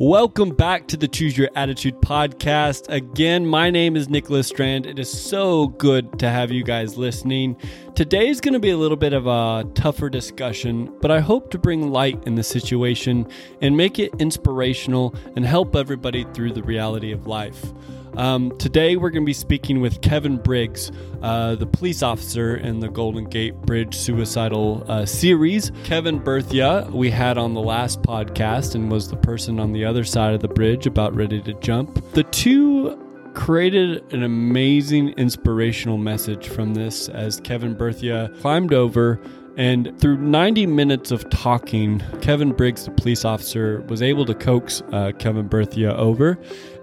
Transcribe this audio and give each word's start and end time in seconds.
Welcome 0.00 0.50
back 0.50 0.86
to 0.88 0.96
the 0.96 1.08
Choose 1.08 1.36
Your 1.36 1.50
Attitude 1.56 2.00
podcast. 2.00 2.88
Again, 2.88 3.44
my 3.44 3.68
name 3.68 3.96
is 3.96 4.08
Nicholas 4.08 4.46
Strand. 4.46 4.86
It 4.86 4.96
is 4.96 5.10
so 5.10 5.66
good 5.66 6.20
to 6.20 6.30
have 6.30 6.52
you 6.52 6.62
guys 6.62 6.96
listening. 6.96 7.56
Today 7.96 8.28
is 8.28 8.40
going 8.40 8.54
to 8.54 8.60
be 8.60 8.70
a 8.70 8.76
little 8.76 8.96
bit 8.96 9.12
of 9.12 9.26
a 9.26 9.68
tougher 9.74 10.08
discussion, 10.08 10.88
but 11.00 11.10
I 11.10 11.18
hope 11.18 11.50
to 11.50 11.58
bring 11.58 11.90
light 11.90 12.22
in 12.28 12.36
the 12.36 12.44
situation 12.44 13.26
and 13.60 13.76
make 13.76 13.98
it 13.98 14.12
inspirational 14.20 15.16
and 15.34 15.44
help 15.44 15.74
everybody 15.74 16.24
through 16.32 16.52
the 16.52 16.62
reality 16.62 17.10
of 17.10 17.26
life. 17.26 17.72
Um, 18.16 18.56
today, 18.58 18.96
we're 18.96 19.10
going 19.10 19.22
to 19.22 19.26
be 19.26 19.32
speaking 19.32 19.80
with 19.80 20.00
Kevin 20.00 20.36
Briggs, 20.36 20.90
uh, 21.22 21.54
the 21.54 21.66
police 21.66 22.02
officer 22.02 22.56
in 22.56 22.80
the 22.80 22.88
Golden 22.88 23.24
Gate 23.24 23.54
Bridge 23.62 23.94
suicidal 23.94 24.84
uh, 24.88 25.06
series. 25.06 25.70
Kevin 25.84 26.20
Berthia, 26.20 26.90
we 26.90 27.10
had 27.10 27.38
on 27.38 27.54
the 27.54 27.60
last 27.60 28.02
podcast 28.02 28.74
and 28.74 28.90
was 28.90 29.08
the 29.08 29.16
person 29.16 29.60
on 29.60 29.72
the 29.72 29.84
other 29.84 30.04
side 30.04 30.34
of 30.34 30.40
the 30.40 30.48
bridge 30.48 30.86
about 30.86 31.14
ready 31.14 31.40
to 31.42 31.54
jump. 31.54 32.02
The 32.12 32.24
two 32.24 32.96
created 33.34 34.12
an 34.12 34.22
amazing 34.22 35.10
inspirational 35.10 35.98
message 35.98 36.48
from 36.48 36.74
this 36.74 37.08
as 37.08 37.40
Kevin 37.40 37.76
Berthia 37.76 38.36
climbed 38.40 38.72
over 38.72 39.20
and 39.58 39.92
through 40.00 40.18
90 40.18 40.66
minutes 40.66 41.10
of 41.10 41.28
talking, 41.30 42.00
Kevin 42.22 42.52
Briggs, 42.52 42.84
the 42.84 42.92
police 42.92 43.24
officer, 43.24 43.82
was 43.88 44.02
able 44.02 44.24
to 44.24 44.34
coax 44.34 44.82
uh, 44.92 45.10
Kevin 45.18 45.48
Berthia 45.48 45.92
over. 45.94 46.38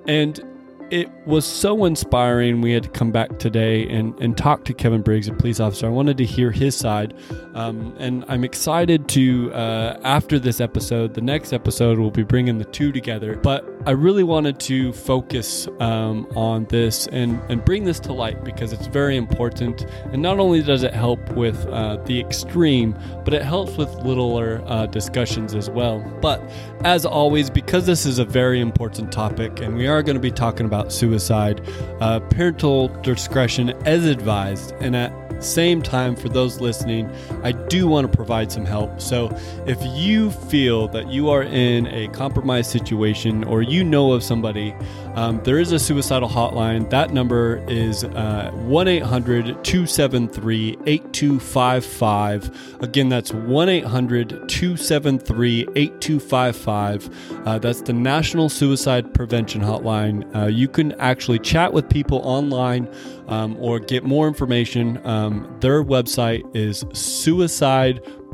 And 0.08 0.44
it 0.91 1.09
was 1.25 1.45
so 1.45 1.85
inspiring. 1.85 2.62
We 2.62 2.71
had 2.71 2.84
to 2.84 2.89
come 2.89 3.12
back 3.12 3.39
today 3.39 3.88
and, 3.89 4.17
and 4.20 4.38
talk 4.38 4.66
to 4.66 4.73
Kevin 4.73 5.02
Briggs, 5.02 5.27
a 5.27 5.34
police 5.34 5.59
officer. 5.59 5.88
I 5.88 5.89
wanted 5.89 6.17
to 6.17 6.25
hear 6.25 6.52
his 6.52 6.75
side. 6.75 7.16
Um, 7.55 7.95
and 7.98 8.23
I'm 8.27 8.44
excited 8.44 9.08
to, 9.09 9.52
uh, 9.53 9.99
after 10.03 10.38
this 10.38 10.61
episode, 10.61 11.13
the 11.13 11.21
next 11.21 11.53
episode, 11.53 11.98
we'll 11.98 12.11
be 12.11 12.23
bringing 12.23 12.58
the 12.58 12.66
two 12.66 12.91
together. 12.91 13.35
But 13.35 13.67
I 13.88 13.91
really 13.91 14.23
wanted 14.23 14.59
to 14.61 14.94
focus 14.94 15.67
um, 15.80 16.27
on 16.35 16.66
this 16.66 17.08
and, 17.08 17.42
and 17.49 17.64
bring 17.66 17.86
this 17.86 17.99
to 18.02 18.14
light 18.14 18.44
because 18.44 18.72
it's 18.72 18.88
very 18.88 19.17
important. 19.17 19.86
And 20.11 20.22
not 20.22 20.39
only 20.39 20.61
does 20.61 20.83
it 20.83 20.94
help 20.94 21.31
with 21.31 21.66
uh, 21.67 21.97
the 22.05 22.20
extreme, 22.20 22.97
but 23.23 23.33
it 23.33 23.42
helps 23.42 23.75
with 23.77 23.89
littler 23.95 24.61
uh, 24.66 24.86
discussions 24.88 25.55
as 25.55 25.70
well. 25.70 25.99
But 26.22 26.42
as 26.83 27.05
always, 27.05 27.49
because 27.49 27.86
this 27.88 28.05
is 28.05 28.20
a 28.20 28.25
very 28.25 28.59
important 28.59 29.11
topic 29.11 29.61
and 29.61 29.75
we 29.75 29.88
are 29.88 30.03
going 30.03 30.16
to 30.16 30.22
be 30.22 30.31
talking 30.31 30.66
about 30.66 30.75
about 30.76 30.92
suicide, 30.92 31.62
uh, 32.02 32.20
parental 32.20 32.90
discretion 33.02 33.70
as 33.86 34.06
advised. 34.06 34.73
And 34.82 34.95
at 34.95 35.14
same 35.44 35.82
time, 35.82 36.16
for 36.16 36.30
those 36.30 36.62
listening, 36.62 37.09
I 37.44 37.52
do 37.52 37.88
want 37.88 38.09
to 38.09 38.16
provide 38.16 38.52
some 38.52 38.66
help. 38.66 39.02
So, 39.02 39.36
if 39.67 39.78
you 39.84 40.32
feel 40.32 40.88
that 40.90 41.12
you 41.12 41.30
are 41.30 41.44
in 41.44 41.88
a 41.88 42.08
compromised 42.09 42.72
situation 42.72 43.44
or 43.44 43.62
you 43.62 43.84
know 43.84 44.14
of 44.14 44.23
somebody, 44.23 44.73
um, 45.16 45.41
there 45.44 45.59
is 45.59 45.71
a 45.71 45.80
suicidal 45.80 46.30
hotline. 46.30 46.89
That 46.89 47.11
number 47.11 47.63
is 47.67 48.03
uh, 48.03 48.52
1 48.53 48.88
800 48.88 49.63
273 49.63 50.77
8255. 50.85 52.81
Again, 52.81 53.09
that's 53.09 53.33
1 53.33 53.69
800 53.69 54.49
273 54.49 55.67
8255. 55.75 57.47
Uh, 57.47 57.59
that's 57.59 57.81
the 57.81 57.93
National 57.93 58.49
Suicide 58.49 59.13
Prevention 59.13 59.61
Hotline. 59.61 60.36
Uh, 60.36 60.47
you 60.47 60.67
can 60.67 60.91
actually 60.93 61.39
chat 61.39 61.71
with 61.71 61.89
people 61.89 62.19
online 62.23 62.89
um, 63.27 63.55
or 63.59 63.80
get 63.80 64.03
more 64.03 64.27
information. 64.27 64.99
Um, 65.05 65.55
their 65.61 65.83
website 65.83 66.43
is 66.55 66.86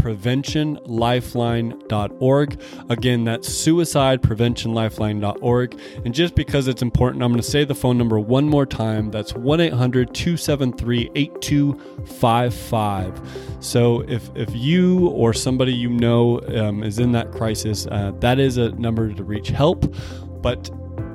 suicidepreventionlifeline.org. 0.01 2.61
Again, 2.89 3.23
that's 3.23 3.47
suicidepreventionlifeline.org. 3.49 5.79
And 6.05 6.13
just 6.13 6.35
because 6.35 6.67
it's 6.67 6.81
important, 6.81 7.23
I'm 7.23 7.31
going 7.31 7.41
to 7.41 7.47
say 7.47 7.63
the 7.63 7.73
phone 7.75 7.97
number 7.97 8.19
one 8.19 8.49
more 8.49 8.65
time. 8.65 9.11
That's 9.11 9.33
1 9.33 9.61
800 9.61 10.13
273 10.13 11.11
8255. 11.15 13.21
So 13.59 14.01
if, 14.01 14.29
if 14.35 14.53
you 14.55 15.07
or 15.09 15.33
somebody 15.33 15.73
you 15.73 15.89
know 15.89 16.39
um, 16.55 16.83
is 16.83 16.99
in 16.99 17.11
that 17.13 17.31
crisis, 17.31 17.87
uh, 17.87 18.11
that 18.19 18.39
is 18.39 18.57
a 18.57 18.69
number 18.71 19.13
to 19.13 19.23
reach 19.23 19.47
help. 19.49 19.95
But 20.41 20.69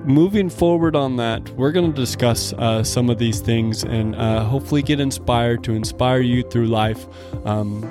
moving 0.07 0.49
forward 0.49 0.95
on 0.95 1.17
that, 1.17 1.51
we're 1.51 1.73
going 1.73 1.93
to 1.93 2.01
discuss 2.01 2.53
uh, 2.53 2.85
some 2.85 3.11
of 3.11 3.19
these 3.19 3.41
things 3.41 3.83
and 3.85 4.15
uh, 4.15 4.45
hopefully 4.45 4.83
get 4.83 5.01
inspired 5.01 5.65
to 5.65 5.73
inspire 5.73 6.21
you 6.21 6.45
through 6.45 6.67
life. 6.67 7.07
Um, 7.45 7.91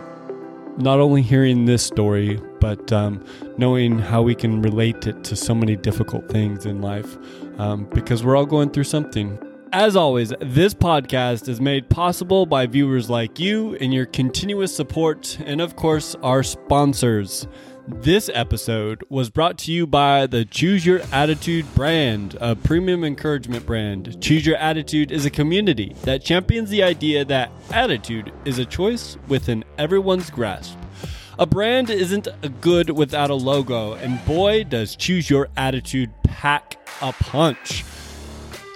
not 0.78 1.00
only 1.00 1.22
hearing 1.22 1.66
this 1.66 1.84
story, 1.84 2.40
but 2.60 2.92
um, 2.92 3.24
knowing 3.58 4.00
how 4.00 4.22
we 4.22 4.36
can 4.36 4.62
relate 4.62 5.08
it 5.08 5.24
to 5.24 5.36
so 5.36 5.56
many 5.56 5.76
difficult 5.76 6.28
things 6.30 6.66
in 6.66 6.82
life 6.82 7.18
um, 7.58 7.86
because 7.94 8.24
we're 8.24 8.36
all 8.36 8.46
going 8.46 8.70
through 8.70 8.84
something. 8.84 9.40
As 9.72 9.96
always, 9.96 10.34
this 10.40 10.74
podcast 10.74 11.50
is 11.50 11.60
made 11.60 11.90
possible 11.90 12.46
by 12.46 12.66
viewers 12.66 13.10
like 13.10 13.40
you 13.40 13.76
and 13.76 13.94
your 13.94 14.06
continuous 14.06 14.76
support, 14.76 15.38
and 15.46 15.60
of 15.60 15.76
course, 15.76 16.16
our 16.24 16.44
sponsors. 16.44 17.48
This 17.88 18.32
episode 18.34 19.04
was 19.10 19.30
brought 19.30 19.60
to 19.60 19.72
you 19.72 19.86
by 19.86 20.26
the 20.26 20.44
Choose 20.44 20.88
Your 20.88 21.02
Attitude 21.12 21.72
brand, 21.76 22.36
a 22.42 22.56
premium 22.56 23.04
encouragement 23.04 23.64
brand. 23.68 24.20
Choose 24.24 24.44
Your 24.44 24.56
Attitude 24.56 25.12
is 25.12 25.24
a 25.24 25.30
community 25.30 25.96
that 26.02 26.24
champions 26.24 26.72
the 26.72 26.82
idea 26.82 27.24
that 27.26 27.52
attitude 27.70 28.34
is 28.44 28.58
a 28.58 28.66
choice 28.66 29.18
within 29.28 29.64
everyone's 29.78 30.32
grasp. 30.32 30.76
A 31.38 31.46
brand 31.46 31.92
isn't 31.92 32.28
a 32.42 32.50
good 32.50 32.90
without 32.90 33.30
a 33.30 33.36
logo, 33.36 33.94
and 33.94 34.24
boy, 34.26 34.64
does 34.64 34.96
Choose 34.96 35.30
Your 35.30 35.50
Attitude 35.56 36.12
pack 36.24 36.80
a 37.04 37.14
punch. 37.14 37.84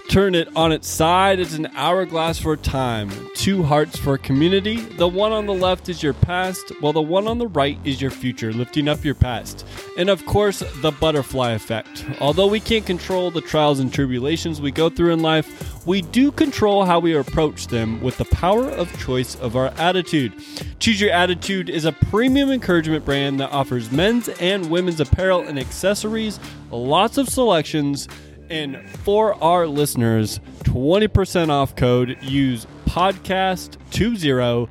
Turn 0.10 0.34
it 0.34 0.50
on 0.56 0.72
its 0.72 0.88
side, 0.88 1.40
it's 1.40 1.54
an 1.54 1.68
hourglass 1.76 2.40
for 2.40 2.58
time, 2.58 3.12
two 3.36 3.62
hearts 3.62 3.96
for 3.96 4.18
community. 4.18 4.78
The 4.78 5.08
one 5.08 5.32
on 5.32 5.46
the 5.46 5.54
left 5.54 5.88
is 5.88 6.02
your 6.02 6.16
past, 6.16 6.72
while 6.80 6.94
the 6.94 7.00
one 7.00 7.28
on 7.28 7.38
the 7.38 7.46
right 7.46 7.78
is 7.84 8.02
your 8.02 8.10
future, 8.10 8.52
lifting 8.52 8.88
up 8.88 9.06
your 9.06 9.14
past. 9.14 9.68
And 10.00 10.10
of 10.10 10.26
course, 10.26 10.64
the 10.78 10.90
butterfly 10.90 11.52
effect. 11.52 12.04
Although 12.20 12.48
we 12.48 12.60
can't 12.60 12.88
control 12.88 13.30
the 13.30 13.42
trials 13.42 13.80
and 13.80 13.94
tribulations 13.94 14.60
we 14.60 14.72
go 14.72 14.90
through 14.90 15.14
in 15.14 15.20
life, 15.20 15.86
we 15.86 16.02
do 16.02 16.32
control 16.32 16.86
how 16.86 17.00
we 17.00 17.16
approach 17.16 17.68
them 17.68 18.02
with 18.02 18.18
the 18.18 18.26
power 18.26 18.68
of 18.68 18.92
choice 19.00 19.36
of 19.36 19.56
our 19.56 19.68
attitude. 19.78 20.34
Choose 20.80 21.00
Your 21.00 21.12
Attitude 21.12 21.70
is 21.70 21.86
a 21.86 21.92
premium 21.92 22.50
encouragement 22.50 23.06
brand 23.06 23.40
that 23.42 23.52
offers 23.52 23.92
men's 23.92 24.28
and 24.28 24.72
women's 24.72 25.00
apparel 25.00 25.42
and 25.42 25.60
accessories, 25.60 26.40
lots 26.72 27.20
of 27.20 27.30
selections 27.30 28.08
and 28.50 28.90
for 28.90 29.36
our 29.44 29.68
listeners, 29.68 30.40
20% 30.64 31.50
off 31.50 31.76
code, 31.76 32.18
use 32.22 32.66
podcast20 32.86 34.70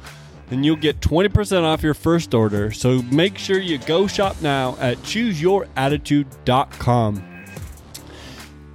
and 0.50 0.64
you'll 0.64 0.76
get 0.76 1.00
20% 1.00 1.64
off 1.64 1.82
your 1.82 1.92
first 1.94 2.32
order. 2.34 2.70
So 2.70 3.02
make 3.02 3.36
sure 3.38 3.58
you 3.58 3.78
go 3.78 4.06
shop 4.06 4.40
now 4.40 4.76
at 4.80 4.98
chooseyourattitude.com. 4.98 7.24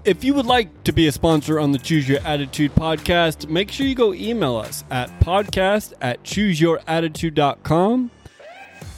If 0.05 0.23
you 0.23 0.33
would 0.33 0.45
like 0.45 0.83
to 0.83 0.91
be 0.91 1.07
a 1.07 1.13
sponsor 1.13 1.59
on 1.59 1.71
the 1.71 1.79
Choose 1.79 2.09
Your 2.09 2.19
Attitude 2.19 2.75
podcast, 2.75 3.49
make 3.49 3.71
sure 3.71 3.87
you 3.87 3.95
go 3.95 4.13
email 4.13 4.57
us 4.57 4.83
at 4.91 5.09
podcast 5.21 5.93
at 6.01 6.21
chooseyourattitude.com. 6.23 8.11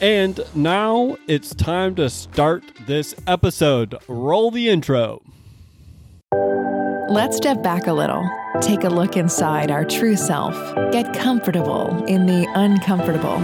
And 0.00 0.40
now 0.54 1.16
it's 1.28 1.54
time 1.54 1.94
to 1.94 2.10
start 2.10 2.64
this 2.86 3.14
episode. 3.26 3.96
Roll 4.08 4.50
the 4.50 4.68
intro. 4.68 5.22
Let's 7.08 7.36
step 7.36 7.62
back 7.62 7.86
a 7.86 7.92
little, 7.92 8.28
take 8.60 8.82
a 8.82 8.88
look 8.88 9.16
inside 9.16 9.70
our 9.70 9.84
true 9.84 10.16
self, 10.16 10.54
get 10.90 11.14
comfortable 11.14 12.04
in 12.06 12.26
the 12.26 12.48
uncomfortable, 12.56 13.38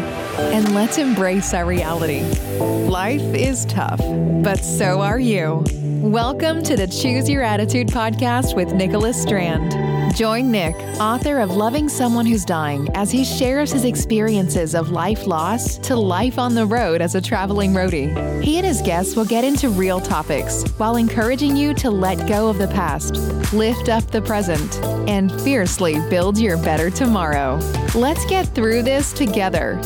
and 0.53 0.75
let's 0.75 0.99
embrace 0.99 1.55
our 1.55 1.65
reality. 1.65 2.23
Life 2.59 3.23
is 3.23 3.65
tough, 3.67 4.01
but 4.43 4.65
so 4.65 5.01
are 5.01 5.21
you. 5.21 5.63
Welcome 6.01 6.65
to 6.65 6.75
the 6.75 6.89
Choose 6.89 7.29
Your 7.29 7.43
Attitude 7.43 7.87
podcast 7.87 8.57
with 8.57 8.73
Nicholas 8.73 9.23
Strand. 9.23 9.82
Join 10.15 10.51
Nick, 10.51 10.77
author 11.01 11.39
of 11.39 11.53
Loving 11.53 11.89
Someone 11.89 12.27
Who's 12.27 12.45
Dying, 12.45 12.87
as 12.95 13.11
he 13.11 13.25
shares 13.25 13.73
his 13.73 13.87
experiences 13.87 14.75
of 14.75 14.91
life 14.91 15.27
loss 15.27 15.79
to 15.79 15.97
life 15.97 16.39
on 16.39 16.55
the 16.55 16.67
road 16.67 17.01
as 17.01 17.15
a 17.15 17.21
traveling 17.21 17.73
roadie. 17.73 18.43
He 18.43 18.59
and 18.59 18.67
his 18.67 18.83
guests 18.83 19.17
will 19.17 19.25
get 19.25 19.43
into 19.43 19.71
real 19.71 20.01
topics 20.01 20.69
while 20.77 20.97
encouraging 20.97 21.57
you 21.57 21.73
to 21.75 21.91
let 21.91 22.29
go 22.29 22.49
of 22.49 22.59
the 22.59 22.69
past, 22.69 23.15
lift 23.55 23.89
up 23.89 24.05
the 24.11 24.21
present, 24.21 24.77
and 25.09 25.33
fiercely 25.41 25.95
build 26.11 26.39
your 26.39 26.59
better 26.59 26.91
tomorrow. 26.91 27.59
Let's 27.95 28.27
get 28.27 28.47
through 28.49 28.83
this 28.83 29.15
together. 29.15 29.81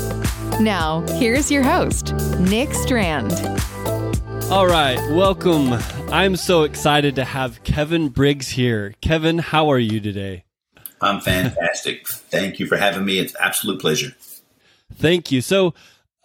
Now, 0.61 1.02
here's 1.19 1.52
your 1.52 1.62
host, 1.62 2.14
Nick 2.40 2.75
Strand. 2.75 3.31
All 4.48 4.69
right, 4.69 4.96
welcome. 5.10 5.72
I'm 6.12 6.37
so 6.37 6.62
excited 6.62 7.16
to 7.16 7.25
have 7.25 7.64
Kevin 7.64 8.08
Briggs 8.08 8.48
here. 8.48 8.94
Kevin, 9.00 9.38
how 9.38 9.70
are 9.70 9.78
you 9.78 10.00
today? 10.00 10.44
I'm 11.00 11.20
fantastic. 11.20 12.06
Thank 12.06 12.60
you 12.60 12.66
for 12.66 12.76
having 12.76 13.04
me. 13.04 13.19
It's 13.19 13.34
absolute 13.40 13.81
pleasure. 13.81 14.14
Thank 14.94 15.32
you. 15.32 15.40
So, 15.40 15.75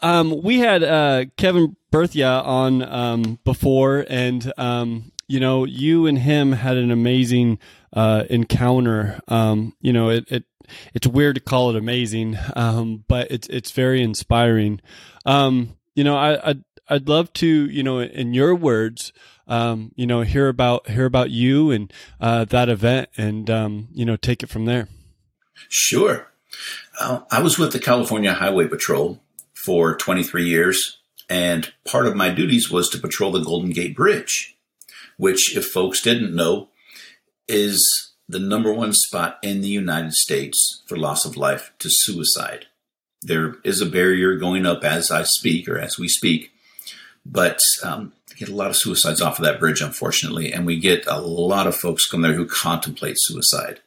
um, 0.02 0.42
we 0.44 0.60
had 0.60 0.84
uh, 0.84 1.26
Kevin 1.36 1.76
Berthia 1.92 2.46
on 2.46 2.84
um, 2.84 3.40
before, 3.44 4.06
and 4.08 4.54
um, 4.56 5.12
you 5.28 5.40
know, 5.40 5.66
you 5.66 6.06
and 6.06 6.20
him 6.20 6.52
had 6.52 6.78
an 6.78 6.92
amazing 6.92 7.58
uh, 7.92 8.26
encounter. 8.30 9.20
Um, 9.30 9.74
you 9.82 9.94
know, 9.94 10.10
it, 10.10 10.32
it 10.32 10.46
it's 10.94 11.08
weird 11.08 11.36
to 11.36 11.42
call 11.42 11.72
it 11.72 11.76
amazing, 11.76 12.38
um, 12.56 13.04
but 13.08 13.32
it's 13.32 13.48
it's 13.48 13.72
very 13.72 14.04
inspiring. 14.04 14.80
Um, 15.26 15.76
you 15.96 16.04
know, 16.04 16.16
I, 16.16 16.50
I'd 16.52 16.64
I'd 16.92 17.08
love 17.08 17.32
to, 17.34 17.48
you 17.48 17.84
know, 17.84 18.00
in 18.02 18.34
your 18.34 18.54
words, 18.54 19.14
um, 19.48 19.94
you 19.96 20.06
know, 20.06 20.22
hear 20.22 20.50
about 20.50 20.90
hear 20.90 21.06
about 21.06 21.32
you 21.32 21.72
and 21.72 21.92
uh, 22.20 22.44
that 22.46 22.68
event, 22.68 23.10
and 23.16 23.50
um, 23.50 23.88
you 23.94 24.06
know, 24.06 24.18
take 24.18 24.44
it 24.44 24.50
from 24.50 24.66
there. 24.66 24.90
Sure. 25.70 26.28
Uh, 27.00 27.22
I 27.32 27.42
was 27.42 27.58
with 27.58 27.72
the 27.72 27.80
California 27.80 28.34
Highway 28.34 28.68
Patrol 28.68 29.22
for 29.54 29.96
23 29.96 30.46
years, 30.46 30.98
and 31.30 31.72
part 31.86 32.08
of 32.08 32.16
my 32.16 32.30
duties 32.30 32.70
was 32.70 32.90
to 32.90 32.98
patrol 32.98 33.32
the 33.32 33.40
Golden 33.40 33.70
Gate 33.70 33.96
Bridge, 33.96 34.58
which, 35.16 35.56
if 35.56 35.66
folks 35.66 36.02
didn't 36.02 36.36
know, 36.36 36.68
is 37.48 38.12
the 38.28 38.40
number 38.40 38.74
one 38.74 38.92
spot 38.92 39.40
in 39.42 39.62
the 39.62 39.70
United 39.70 40.14
States 40.14 40.84
for 40.88 40.98
loss 40.98 41.24
of 41.24 41.38
life 41.38 41.72
to 41.80 41.90
suicide. 41.90 42.66
There 43.22 43.56
is 43.64 43.80
a 43.80 43.86
barrier 43.86 44.36
going 44.36 44.66
up 44.66 44.84
as 44.84 45.10
I 45.10 45.24
speak 45.24 45.70
or 45.70 45.78
as 45.78 45.98
we 45.98 46.08
speak, 46.08 46.52
but 47.26 47.60
um, 47.84 48.14
get 48.36 48.50
a 48.50 48.56
lot 48.56 48.70
of 48.70 48.76
suicides 48.76 49.22
off 49.22 49.40
of 49.40 49.46
that 49.46 49.60
bridge, 49.60 49.82
unfortunately, 49.82 50.52
and 50.52 50.66
we 50.66 50.80
get 50.80 51.06
a 51.08 51.20
lot 51.20 51.68
of 51.68 51.76
folks 51.76 52.10
come 52.10 52.22
there 52.22 52.34
who 52.34 52.46
contemplate 52.46 53.18
suicide, 53.20 53.82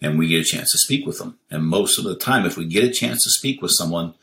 and 0.00 0.18
we 0.18 0.28
get 0.28 0.40
a 0.40 0.44
chance 0.44 0.70
to 0.72 0.78
speak 0.78 1.06
with 1.06 1.18
them. 1.18 1.38
And 1.50 1.64
most 1.64 1.98
of 1.98 2.04
the 2.04 2.16
time, 2.16 2.46
if 2.46 2.56
we 2.56 2.66
get 2.66 2.84
a 2.84 2.92
chance 2.92 3.22
to 3.24 3.30
speak 3.30 3.60
with 3.60 3.72
someone, 3.72 4.14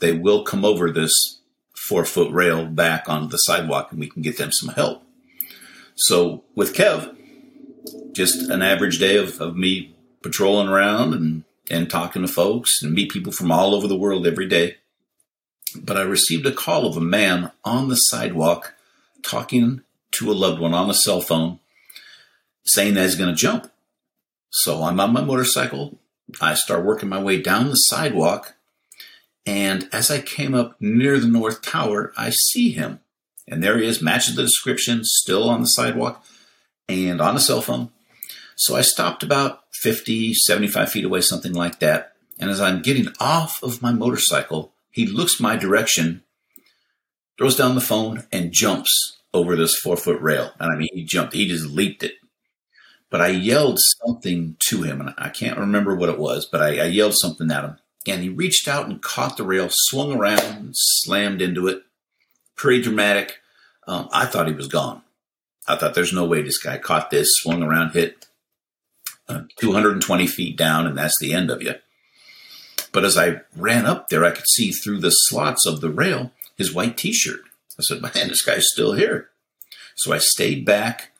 they 0.00 0.12
will 0.12 0.44
come 0.44 0.64
over 0.64 0.90
this 0.90 1.40
four 1.74 2.04
foot 2.04 2.30
rail 2.32 2.66
back 2.66 3.08
onto 3.08 3.28
the 3.28 3.38
sidewalk, 3.38 3.90
and 3.90 4.00
we 4.00 4.08
can 4.08 4.22
get 4.22 4.38
them 4.38 4.52
some 4.52 4.74
help. 4.74 5.02
So 5.96 6.44
with 6.54 6.74
Kev, 6.74 7.16
just 8.12 8.50
an 8.50 8.62
average 8.62 8.98
day 8.98 9.16
of, 9.16 9.40
of 9.40 9.56
me 9.56 9.94
patrolling 10.22 10.68
around 10.68 11.14
and, 11.14 11.44
and 11.70 11.88
talking 11.88 12.22
to 12.22 12.28
folks 12.28 12.82
and 12.82 12.92
meet 12.92 13.10
people 13.10 13.32
from 13.32 13.50
all 13.50 13.74
over 13.74 13.86
the 13.86 13.96
world 13.96 14.26
every 14.26 14.46
day. 14.46 14.76
But 15.76 15.96
I 15.96 16.02
received 16.02 16.46
a 16.46 16.52
call 16.52 16.86
of 16.86 16.96
a 16.96 17.00
man 17.00 17.52
on 17.64 17.88
the 17.88 17.96
sidewalk 17.96 18.74
talking 19.22 19.82
to 20.12 20.30
a 20.30 20.34
loved 20.34 20.60
one 20.60 20.74
on 20.74 20.90
a 20.90 20.94
cell 20.94 21.20
phone 21.20 21.60
saying 22.64 22.94
that 22.94 23.02
he's 23.02 23.14
going 23.14 23.30
to 23.30 23.36
jump. 23.36 23.70
So 24.50 24.82
I'm 24.82 24.98
on 25.00 25.12
my 25.12 25.22
motorcycle. 25.22 25.98
I 26.40 26.54
start 26.54 26.84
working 26.84 27.08
my 27.08 27.22
way 27.22 27.40
down 27.40 27.68
the 27.68 27.76
sidewalk. 27.76 28.54
And 29.46 29.88
as 29.92 30.10
I 30.10 30.20
came 30.20 30.54
up 30.54 30.76
near 30.80 31.18
the 31.18 31.28
North 31.28 31.62
Tower, 31.62 32.12
I 32.16 32.30
see 32.30 32.72
him. 32.72 33.00
And 33.48 33.62
there 33.62 33.78
he 33.78 33.86
is, 33.86 34.02
matches 34.02 34.36
the 34.36 34.42
description, 34.42 35.00
still 35.04 35.48
on 35.48 35.60
the 35.60 35.66
sidewalk 35.66 36.24
and 36.88 37.20
on 37.20 37.36
a 37.36 37.40
cell 37.40 37.62
phone. 37.62 37.90
So 38.56 38.76
I 38.76 38.82
stopped 38.82 39.22
about 39.22 39.62
50, 39.72 40.34
75 40.34 40.90
feet 40.90 41.04
away, 41.04 41.20
something 41.22 41.52
like 41.52 41.80
that. 41.80 42.12
And 42.38 42.50
as 42.50 42.60
I'm 42.60 42.82
getting 42.82 43.08
off 43.18 43.62
of 43.62 43.82
my 43.82 43.92
motorcycle, 43.92 44.72
he 44.90 45.06
looks 45.06 45.40
my 45.40 45.56
direction, 45.56 46.22
throws 47.38 47.56
down 47.56 47.74
the 47.74 47.80
phone, 47.80 48.26
and 48.32 48.52
jumps 48.52 49.18
over 49.32 49.56
this 49.56 49.76
four 49.76 49.96
foot 49.96 50.20
rail. 50.20 50.52
And 50.58 50.72
I 50.72 50.76
mean, 50.76 50.88
he 50.92 51.04
jumped, 51.04 51.34
he 51.34 51.46
just 51.46 51.66
leaped 51.66 52.02
it. 52.02 52.14
But 53.10 53.20
I 53.20 53.28
yelled 53.28 53.78
something 54.04 54.56
to 54.68 54.82
him, 54.82 55.00
and 55.00 55.14
I 55.18 55.30
can't 55.30 55.58
remember 55.58 55.96
what 55.96 56.08
it 56.08 56.18
was, 56.18 56.46
but 56.46 56.62
I, 56.62 56.78
I 56.78 56.84
yelled 56.84 57.14
something 57.16 57.50
at 57.50 57.64
him. 57.64 57.78
And 58.06 58.22
he 58.22 58.28
reached 58.28 58.68
out 58.68 58.86
and 58.86 59.02
caught 59.02 59.36
the 59.36 59.44
rail, 59.44 59.68
swung 59.70 60.12
around, 60.12 60.40
and 60.40 60.70
slammed 60.72 61.42
into 61.42 61.66
it. 61.66 61.82
Pretty 62.56 62.82
dramatic. 62.82 63.38
Um, 63.86 64.08
I 64.12 64.26
thought 64.26 64.46
he 64.46 64.54
was 64.54 64.68
gone. 64.68 65.02
I 65.66 65.76
thought 65.76 65.94
there's 65.94 66.12
no 66.12 66.24
way 66.24 66.42
this 66.42 66.58
guy 66.58 66.78
caught 66.78 67.10
this, 67.10 67.28
swung 67.34 67.62
around, 67.62 67.90
hit 67.90 68.26
uh, 69.28 69.42
220 69.56 70.26
feet 70.26 70.56
down, 70.56 70.86
and 70.86 70.96
that's 70.96 71.18
the 71.18 71.32
end 71.32 71.50
of 71.50 71.62
you. 71.62 71.74
But 72.92 73.04
as 73.04 73.16
I 73.16 73.42
ran 73.56 73.86
up 73.86 74.08
there, 74.08 74.24
I 74.24 74.32
could 74.32 74.48
see 74.48 74.72
through 74.72 75.00
the 75.00 75.10
slots 75.10 75.66
of 75.66 75.80
the 75.80 75.90
rail 75.90 76.32
his 76.56 76.74
white 76.74 76.96
t 76.96 77.12
shirt. 77.12 77.40
I 77.78 77.82
said, 77.82 78.02
man, 78.02 78.28
this 78.28 78.42
guy's 78.42 78.70
still 78.70 78.92
here. 78.92 79.30
So 79.96 80.12
I 80.12 80.18
stayed 80.18 80.64
back 80.64 81.10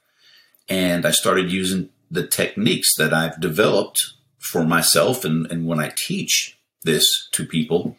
and 0.68 1.06
I 1.06 1.10
started 1.10 1.50
using 1.50 1.88
the 2.10 2.26
techniques 2.26 2.94
that 2.96 3.14
I've 3.14 3.40
developed 3.40 3.98
for 4.38 4.64
myself 4.64 5.24
and, 5.24 5.50
and 5.50 5.66
when 5.66 5.80
I 5.80 5.92
teach 6.06 6.58
this 6.82 7.06
to 7.32 7.46
people 7.46 7.96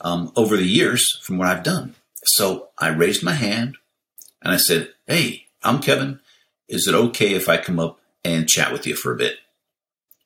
um, 0.00 0.32
over 0.36 0.56
the 0.56 0.66
years 0.66 1.18
from 1.22 1.36
what 1.38 1.48
I've 1.48 1.62
done. 1.62 1.94
So 2.24 2.68
I 2.78 2.88
raised 2.88 3.22
my 3.22 3.34
hand 3.34 3.76
and 4.42 4.52
I 4.52 4.56
said, 4.56 4.90
Hey, 5.06 5.46
I'm 5.62 5.80
Kevin. 5.80 6.20
Is 6.68 6.86
it 6.86 6.94
okay 6.94 7.34
if 7.34 7.48
I 7.48 7.56
come 7.56 7.78
up 7.78 7.98
and 8.24 8.48
chat 8.48 8.72
with 8.72 8.86
you 8.86 8.94
for 8.94 9.12
a 9.12 9.16
bit? 9.16 9.38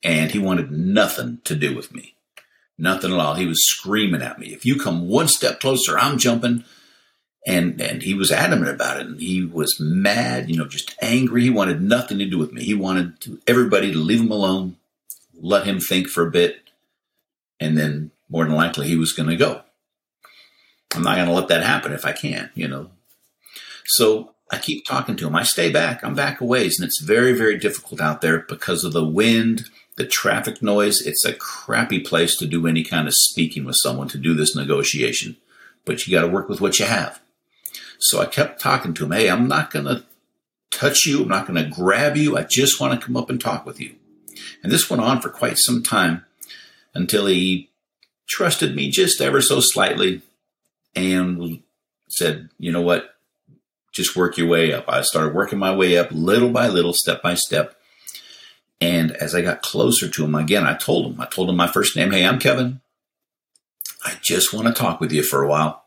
And 0.03 0.31
he 0.31 0.39
wanted 0.39 0.71
nothing 0.71 1.39
to 1.45 1.57
do 1.57 1.75
with 1.75 1.95
me. 1.95 2.15
Nothing 2.77 3.13
at 3.13 3.19
all. 3.19 3.35
He 3.35 3.47
was 3.47 3.65
screaming 3.65 4.23
at 4.23 4.39
me. 4.39 4.49
If 4.49 4.65
you 4.67 4.79
come 4.79 5.09
one 5.09 5.29
step 5.29 5.61
closer, 5.61 5.99
I'm 5.99 6.19
jumping. 6.19 6.65
And, 7.47 7.81
and 7.81 8.03
he 8.03 8.15
was 8.15 8.33
adamant 8.33 8.71
about 8.71 9.01
it. 9.01 9.07
And 9.07 9.21
he 9.21 9.45
was 9.45 9.77
mad, 9.79 10.51
you 10.51 10.57
know, 10.57 10.67
just 10.67 10.97
angry. 11.01 11.43
He 11.43 11.51
wanted 11.51 11.83
nothing 11.83 12.19
to 12.19 12.29
do 12.29 12.39
with 12.39 12.53
me. 12.53 12.65
He 12.65 12.75
wanted 12.75 13.21
to, 13.21 13.41
everybody 13.47 13.93
to 13.93 13.99
leave 13.99 14.21
him 14.21 14.31
alone, 14.31 14.77
let 15.41 15.67
him 15.67 15.79
think 15.79 16.09
for 16.09 16.27
a 16.27 16.31
bit. 16.31 16.63
And 17.61 17.79
then 17.79 18.11
more 18.29 18.45
than 18.45 18.55
likely 18.55 18.89
he 18.89 18.97
was 18.97 19.13
going 19.13 19.29
to 19.29 19.37
go. 19.37 19.63
I'm 20.95 21.03
not 21.03 21.17
going 21.17 21.29
to 21.29 21.35
let 21.35 21.49
that 21.49 21.63
happen 21.63 21.93
if 21.93 22.05
I 22.05 22.13
can, 22.13 22.51
you 22.55 22.69
know. 22.69 22.91
So 23.87 24.35
I 24.51 24.59
keep 24.59 24.85
talking 24.85 25.17
to 25.17 25.27
him. 25.27 25.37
I 25.37 25.43
stay 25.43 25.71
back. 25.71 26.03
I'm 26.03 26.15
back 26.15 26.41
a 26.41 26.45
ways, 26.45 26.79
and 26.79 26.87
it's 26.87 27.01
very, 27.01 27.33
very 27.33 27.59
difficult 27.59 28.01
out 28.01 28.21
there 28.21 28.41
because 28.41 28.85
of 28.85 28.93
the 28.93 29.05
wind, 29.05 29.65
the 29.97 30.07
traffic 30.07 30.63
noise. 30.63 31.01
It's 31.01 31.25
a 31.25 31.33
crappy 31.33 32.01
place 32.01 32.37
to 32.39 32.47
do 32.47 32.67
any 32.67 32.85
kind 32.85 33.07
of 33.07 33.15
speaking 33.15 33.65
with 33.65 33.77
someone 33.79 34.09
to 34.09 34.19
do 34.19 34.35
this 34.35 34.57
negotiation. 34.57 35.37
But 35.85 36.07
you 36.07 36.17
got 36.17 36.27
to 36.27 36.33
work 36.33 36.49
with 36.49 36.61
what 36.61 36.79
you 36.79 36.87
have. 36.87 37.21
So 37.99 38.21
I 38.21 38.27
kept 38.27 38.61
talking 38.61 38.95
to 38.95 39.05
him. 39.05 39.13
Hey, 39.13 39.31
I'm 39.31 39.49
not 39.49 39.71
going 39.71 39.87
to 39.87 40.05
touch 40.71 41.07
you. 41.07 41.23
I'm 41.23 41.29
not 41.29 41.47
going 41.47 41.63
to 41.63 41.71
grab 41.71 42.17
you. 42.17 42.37
I 42.37 42.43
just 42.43 42.81
want 42.81 42.99
to 42.99 43.05
come 43.05 43.17
up 43.17 43.31
and 43.31 43.41
talk 43.41 43.65
with 43.65 43.81
you. 43.81 43.95
And 44.63 44.73
this 44.73 44.91
went 44.91 45.03
on 45.03 45.21
for 45.21 45.29
quite 45.29 45.59
some 45.59 45.83
time 45.83 46.25
until 46.95 47.27
he 47.27 47.71
trusted 48.27 48.75
me 48.75 48.91
just 48.91 49.21
ever 49.21 49.41
so 49.41 49.61
slightly 49.61 50.23
and 50.97 51.63
said, 52.09 52.49
you 52.59 52.73
know 52.73 52.81
what? 52.81 53.15
just 53.95 54.17
work 54.17 54.37
your 54.37 54.49
way 54.49 54.73
up. 54.73 54.85
I 54.89 55.03
started 55.03 55.35
working 55.35 55.59
my 55.59 55.75
way 55.75 55.97
up 55.97 56.09
little 56.11 56.51
by 56.51 56.69
little, 56.69 56.93
step 56.93 57.23
by 57.23 57.35
step. 57.35 57.77
And 58.85 59.13
as 59.13 59.35
I 59.35 59.41
got 59.41 59.63
closer 59.63 60.11
to 60.11 60.25
him 60.27 60.35
again, 60.35 60.67
I 60.67 60.75
told 60.75 61.07
him, 61.07 61.19
I 61.19 61.25
told 61.25 61.49
him 61.49 61.57
my 61.57 61.67
first 61.67 61.97
name. 61.97 62.11
Hey, 62.11 62.27
I'm 62.27 62.39
Kevin. 62.39 62.83
I 64.05 64.19
just 64.21 64.53
want 64.53 64.67
to 64.67 64.75
talk 64.75 65.01
with 65.01 65.11
you 65.11 65.23
for 65.23 65.43
a 65.43 65.49
while. 65.49 65.85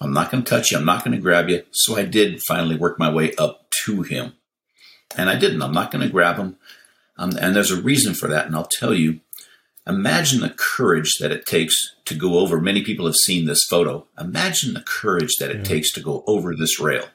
I'm 0.00 0.14
not 0.14 0.30
going 0.30 0.42
to 0.42 0.48
touch 0.48 0.70
you. 0.70 0.78
I'm 0.78 0.86
not 0.86 1.04
going 1.04 1.14
to 1.14 1.22
grab 1.22 1.50
you. 1.50 1.64
So 1.70 1.98
I 1.98 2.06
did 2.06 2.42
finally 2.42 2.76
work 2.76 2.98
my 2.98 3.12
way 3.12 3.34
up 3.34 3.66
to 3.84 4.00
him. 4.00 4.32
And 5.18 5.28
I 5.28 5.38
didn't. 5.38 5.60
I'm 5.60 5.74
not 5.74 5.90
going 5.90 6.00
to 6.02 6.10
grab 6.10 6.38
him. 6.38 6.56
Um, 7.18 7.36
and 7.38 7.54
there's 7.54 7.70
a 7.70 7.82
reason 7.82 8.14
for 8.14 8.26
that. 8.26 8.46
And 8.46 8.56
I'll 8.56 8.64
tell 8.64 8.94
you 8.94 9.20
Imagine 9.84 10.42
the 10.42 10.54
courage 10.56 11.14
that 11.18 11.32
it 11.32 11.44
takes 11.44 11.74
to 12.04 12.14
go 12.14 12.38
over. 12.38 12.60
Many 12.60 12.84
people 12.84 13.04
have 13.06 13.16
seen 13.16 13.46
this 13.46 13.64
photo. 13.64 14.06
Imagine 14.16 14.74
the 14.74 14.80
courage 14.80 15.34
that 15.40 15.50
it 15.50 15.56
yeah. 15.56 15.62
takes 15.64 15.92
to 15.94 16.00
go 16.00 16.22
over 16.28 16.54
this 16.54 16.78
rail. 16.78 17.06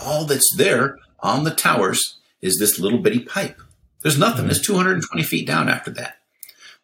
All 0.00 0.24
that's 0.24 0.56
there 0.56 0.96
on 1.20 1.44
the 1.44 1.50
towers 1.50 2.18
is 2.40 2.56
this 2.58 2.78
little 2.78 2.98
bitty 2.98 3.20
pipe. 3.20 3.60
There's 4.08 4.18
nothing. 4.18 4.46
It's 4.46 4.60
mm-hmm. 4.60 4.72
220 4.72 5.22
feet 5.22 5.46
down 5.46 5.68
after 5.68 5.90
that. 5.90 6.16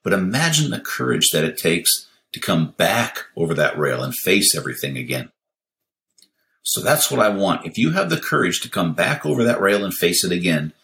But 0.02 0.12
imagine 0.12 0.70
the 0.70 0.78
courage 0.78 1.30
that 1.30 1.42
it 1.42 1.56
takes 1.56 2.06
to 2.34 2.38
come 2.38 2.72
back 2.72 3.24
over 3.34 3.54
that 3.54 3.78
rail 3.78 4.02
and 4.02 4.14
face 4.14 4.54
everything 4.54 4.98
again. 4.98 5.32
So 6.64 6.82
that's 6.82 7.10
what 7.10 7.20
I 7.20 7.30
want. 7.30 7.64
If 7.64 7.78
you 7.78 7.92
have 7.92 8.10
the 8.10 8.20
courage 8.20 8.60
to 8.60 8.68
come 8.68 8.92
back 8.92 9.24
over 9.24 9.42
that 9.42 9.58
rail 9.58 9.86
and 9.86 9.94
face 9.94 10.22
it 10.22 10.32
again, 10.32 10.74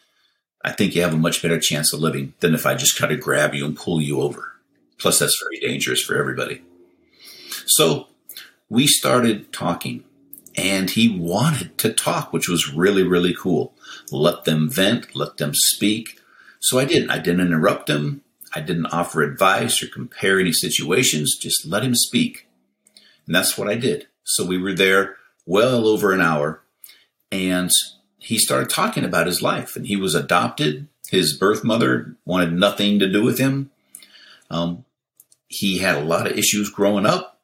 I 0.65 0.73
think 0.73 0.95
you 0.95 1.03
have 1.03 1.13
a 1.13 1.19
much 1.19 1.43
better 1.43 1.61
chance 1.61 1.93
of 1.93 2.01
living 2.01 2.33
than 2.41 2.55
if 2.55 2.65
I 2.65 2.75
just 2.75 2.97
kind 2.97 3.13
of 3.13 3.21
grab 3.21 3.53
you 3.53 3.67
and 3.67 3.77
pull 3.77 4.01
you 4.01 4.23
over. 4.23 4.55
Plus, 4.97 5.19
that's 5.19 5.39
very 5.43 5.61
dangerous 5.61 6.01
for 6.01 6.19
everybody. 6.19 6.63
So 7.67 8.09
we 8.71 8.87
started 8.87 9.53
talking, 9.53 10.05
and 10.57 10.89
he 10.89 11.19
wanted 11.19 11.77
to 11.77 11.93
talk, 11.93 12.33
which 12.33 12.49
was 12.49 12.73
really, 12.73 13.03
really 13.03 13.35
cool. 13.39 13.75
Let 14.11 14.45
them 14.45 14.71
vent, 14.71 15.15
let 15.15 15.37
them 15.37 15.53
speak. 15.55 16.17
So 16.61 16.79
I 16.79 16.85
didn't. 16.85 17.11
I 17.11 17.19
didn't 17.19 17.47
interrupt 17.47 17.91
him. 17.91 18.23
I 18.55 18.61
didn't 18.61 18.87
offer 18.87 19.23
advice 19.23 19.83
or 19.83 19.89
compare 19.89 20.39
any 20.39 20.53
situations. 20.53 21.37
Just 21.41 21.67
let 21.67 21.85
him 21.85 21.95
speak. 21.95 22.47
And 23.27 23.35
that's 23.35 23.57
what 23.57 23.69
I 23.69 23.77
did. 23.77 24.09
So 24.25 24.45
we 24.45 24.59
were 24.59 24.75
there 24.75 25.17
well 25.47 25.87
over 25.87 26.13
an 26.13 26.21
hour. 26.21 26.63
And 27.33 27.71
he 28.19 28.39
started 28.39 28.69
talking 28.69 29.05
about 29.05 29.27
his 29.27 29.43
life 29.43 29.77
and 29.77 29.87
he 29.87 29.97
was 29.97 30.15
adopted. 30.15 30.89
His 31.11 31.37
birth 31.37 31.65
mother 31.65 32.17
wanted 32.25 32.53
nothing 32.53 32.99
to 32.99 33.11
do 33.11 33.23
with 33.23 33.39
him. 33.39 33.71
Um, 34.51 34.85
he 35.49 35.79
had 35.79 35.97
a 35.97 36.05
lot 36.05 36.27
of 36.27 36.37
issues 36.37 36.71
growing 36.71 37.07
up, 37.07 37.41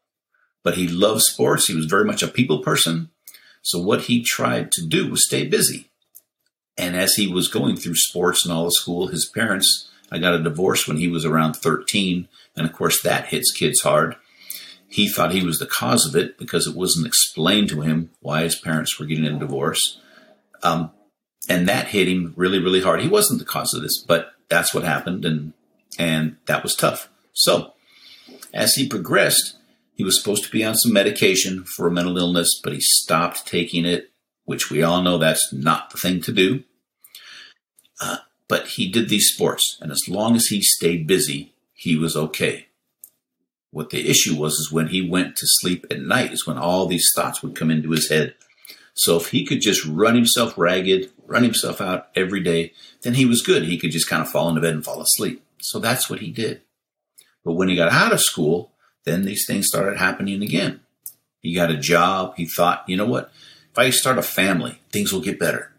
but 0.62 0.74
he 0.74 0.86
loved 0.86 1.22
sports. 1.22 1.66
He 1.66 1.74
was 1.74 1.86
very 1.86 2.04
much 2.04 2.22
a 2.22 2.28
people 2.28 2.60
person. 2.60 3.10
So 3.62 3.80
what 3.80 4.02
he 4.02 4.22
tried 4.22 4.70
to 4.72 4.86
do 4.86 5.10
was 5.10 5.24
stay 5.24 5.46
busy. 5.46 5.90
And 6.78 6.96
as 6.96 7.14
he 7.14 7.26
was 7.26 7.48
going 7.48 7.76
through 7.76 7.96
sports 7.96 8.44
and 8.44 8.52
all 8.52 8.64
the 8.64 8.72
school, 8.72 9.08
his 9.08 9.26
parents, 9.26 9.88
I 10.10 10.18
got 10.18 10.34
a 10.34 10.42
divorce 10.42 10.86
when 10.86 10.98
he 10.98 11.08
was 11.08 11.24
around 11.24 11.54
13. 11.54 12.28
And 12.54 12.66
of 12.66 12.72
course, 12.72 13.02
that 13.02 13.28
hits 13.28 13.52
kids 13.52 13.80
hard. 13.80 14.16
He 14.88 15.08
thought 15.08 15.32
he 15.32 15.44
was 15.44 15.58
the 15.58 15.66
cause 15.66 16.06
of 16.06 16.14
it 16.14 16.38
because 16.38 16.66
it 16.66 16.76
wasn't 16.76 17.06
explained 17.06 17.68
to 17.70 17.80
him 17.80 18.10
why 18.20 18.42
his 18.42 18.56
parents 18.56 18.98
were 18.98 19.06
getting 19.06 19.26
a 19.26 19.38
divorce. 19.38 20.00
Um, 20.62 20.90
and 21.48 21.68
that 21.68 21.88
hit 21.88 22.08
him 22.08 22.34
really, 22.36 22.58
really 22.58 22.82
hard. 22.82 23.00
He 23.00 23.08
wasn't 23.08 23.38
the 23.38 23.44
cause 23.44 23.74
of 23.74 23.82
this, 23.82 24.02
but 24.02 24.32
that's 24.48 24.74
what 24.74 24.84
happened. 24.84 25.24
And, 25.24 25.52
and 25.98 26.36
that 26.46 26.62
was 26.62 26.74
tough. 26.74 27.08
So 27.32 27.72
as 28.52 28.74
he 28.74 28.88
progressed, 28.88 29.56
he 29.94 30.04
was 30.04 30.20
supposed 30.20 30.44
to 30.44 30.50
be 30.50 30.64
on 30.64 30.74
some 30.74 30.92
medication 30.92 31.64
for 31.64 31.86
a 31.86 31.90
mental 31.90 32.18
illness, 32.18 32.60
but 32.62 32.72
he 32.72 32.80
stopped 32.80 33.46
taking 33.46 33.84
it, 33.86 34.10
which 34.46 34.70
we 34.70 34.82
all 34.82 35.02
know 35.02 35.18
that's 35.18 35.52
not 35.52 35.90
the 35.90 35.98
thing 35.98 36.22
to 36.22 36.32
do. 36.32 36.64
Uh, 38.00 38.18
but 38.48 38.66
he 38.68 38.90
did 38.90 39.08
these 39.08 39.28
sports, 39.28 39.76
and 39.80 39.92
as 39.92 40.08
long 40.08 40.34
as 40.34 40.46
he 40.46 40.62
stayed 40.62 41.06
busy, 41.06 41.52
he 41.74 41.96
was 41.96 42.16
okay. 42.16 42.68
What 43.70 43.90
the 43.90 44.08
issue 44.08 44.36
was 44.36 44.54
is 44.54 44.72
when 44.72 44.88
he 44.88 45.06
went 45.06 45.36
to 45.36 45.46
sleep 45.46 45.86
at 45.90 46.00
night 46.00 46.32
is 46.32 46.46
when 46.46 46.56
all 46.56 46.86
these 46.86 47.10
thoughts 47.14 47.42
would 47.42 47.54
come 47.54 47.70
into 47.70 47.90
his 47.90 48.08
head. 48.08 48.34
So 48.94 49.16
if 49.18 49.28
he 49.28 49.44
could 49.44 49.60
just 49.60 49.84
run 49.84 50.14
himself 50.14 50.56
ragged, 50.56 51.10
run 51.26 51.42
himself 51.42 51.80
out 51.80 52.08
every 52.14 52.40
day, 52.40 52.72
then 53.02 53.14
he 53.14 53.26
was 53.26 53.42
good. 53.42 53.64
He 53.64 53.76
could 53.76 53.90
just 53.90 54.08
kind 54.08 54.22
of 54.22 54.30
fall 54.30 54.48
into 54.48 54.62
bed 54.62 54.72
and 54.72 54.84
fall 54.84 55.02
asleep. 55.02 55.44
So 55.60 55.78
that's 55.78 56.08
what 56.08 56.20
he 56.20 56.30
did. 56.30 56.62
But 57.44 57.52
when 57.52 57.68
he 57.68 57.76
got 57.76 57.92
out 57.92 58.12
of 58.12 58.20
school, 58.20 58.72
then 59.04 59.24
these 59.24 59.44
things 59.46 59.66
started 59.66 59.98
happening 59.98 60.42
again. 60.42 60.80
He 61.40 61.54
got 61.54 61.70
a 61.70 61.76
job. 61.76 62.34
He 62.36 62.46
thought, 62.46 62.84
you 62.88 62.96
know 62.96 63.06
what? 63.06 63.30
If 63.76 63.80
I 63.80 63.90
start 63.90 64.16
a 64.16 64.22
family, 64.22 64.80
things 64.90 65.12
will 65.12 65.20
get 65.20 65.38
better. 65.38 65.70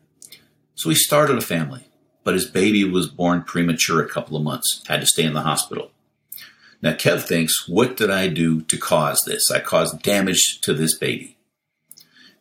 So 0.75 0.89
he 0.89 0.95
started 0.95 1.35
a 1.35 1.41
family, 1.41 1.87
but 2.23 2.35
his 2.35 2.45
baby 2.45 2.83
was 2.83 3.09
born 3.09 3.41
premature 3.41 4.03
a 4.03 4.07
couple 4.07 4.37
of 4.37 4.43
months, 4.43 4.83
had 4.87 4.99
to 4.99 5.07
stay 5.07 5.23
in 5.23 5.33
the 5.33 5.41
hospital. 5.41 5.89
Now, 6.79 6.93
Kev 6.93 7.23
thinks, 7.23 7.67
what 7.67 7.97
did 7.97 8.11
I 8.11 8.27
do 8.27 8.61
to 8.61 8.77
cause 8.77 9.19
this? 9.25 9.49
I 9.49 9.61
caused 9.61 10.03
damage 10.03 10.61
to 10.61 10.75
this 10.75 10.95
baby. 10.95 11.37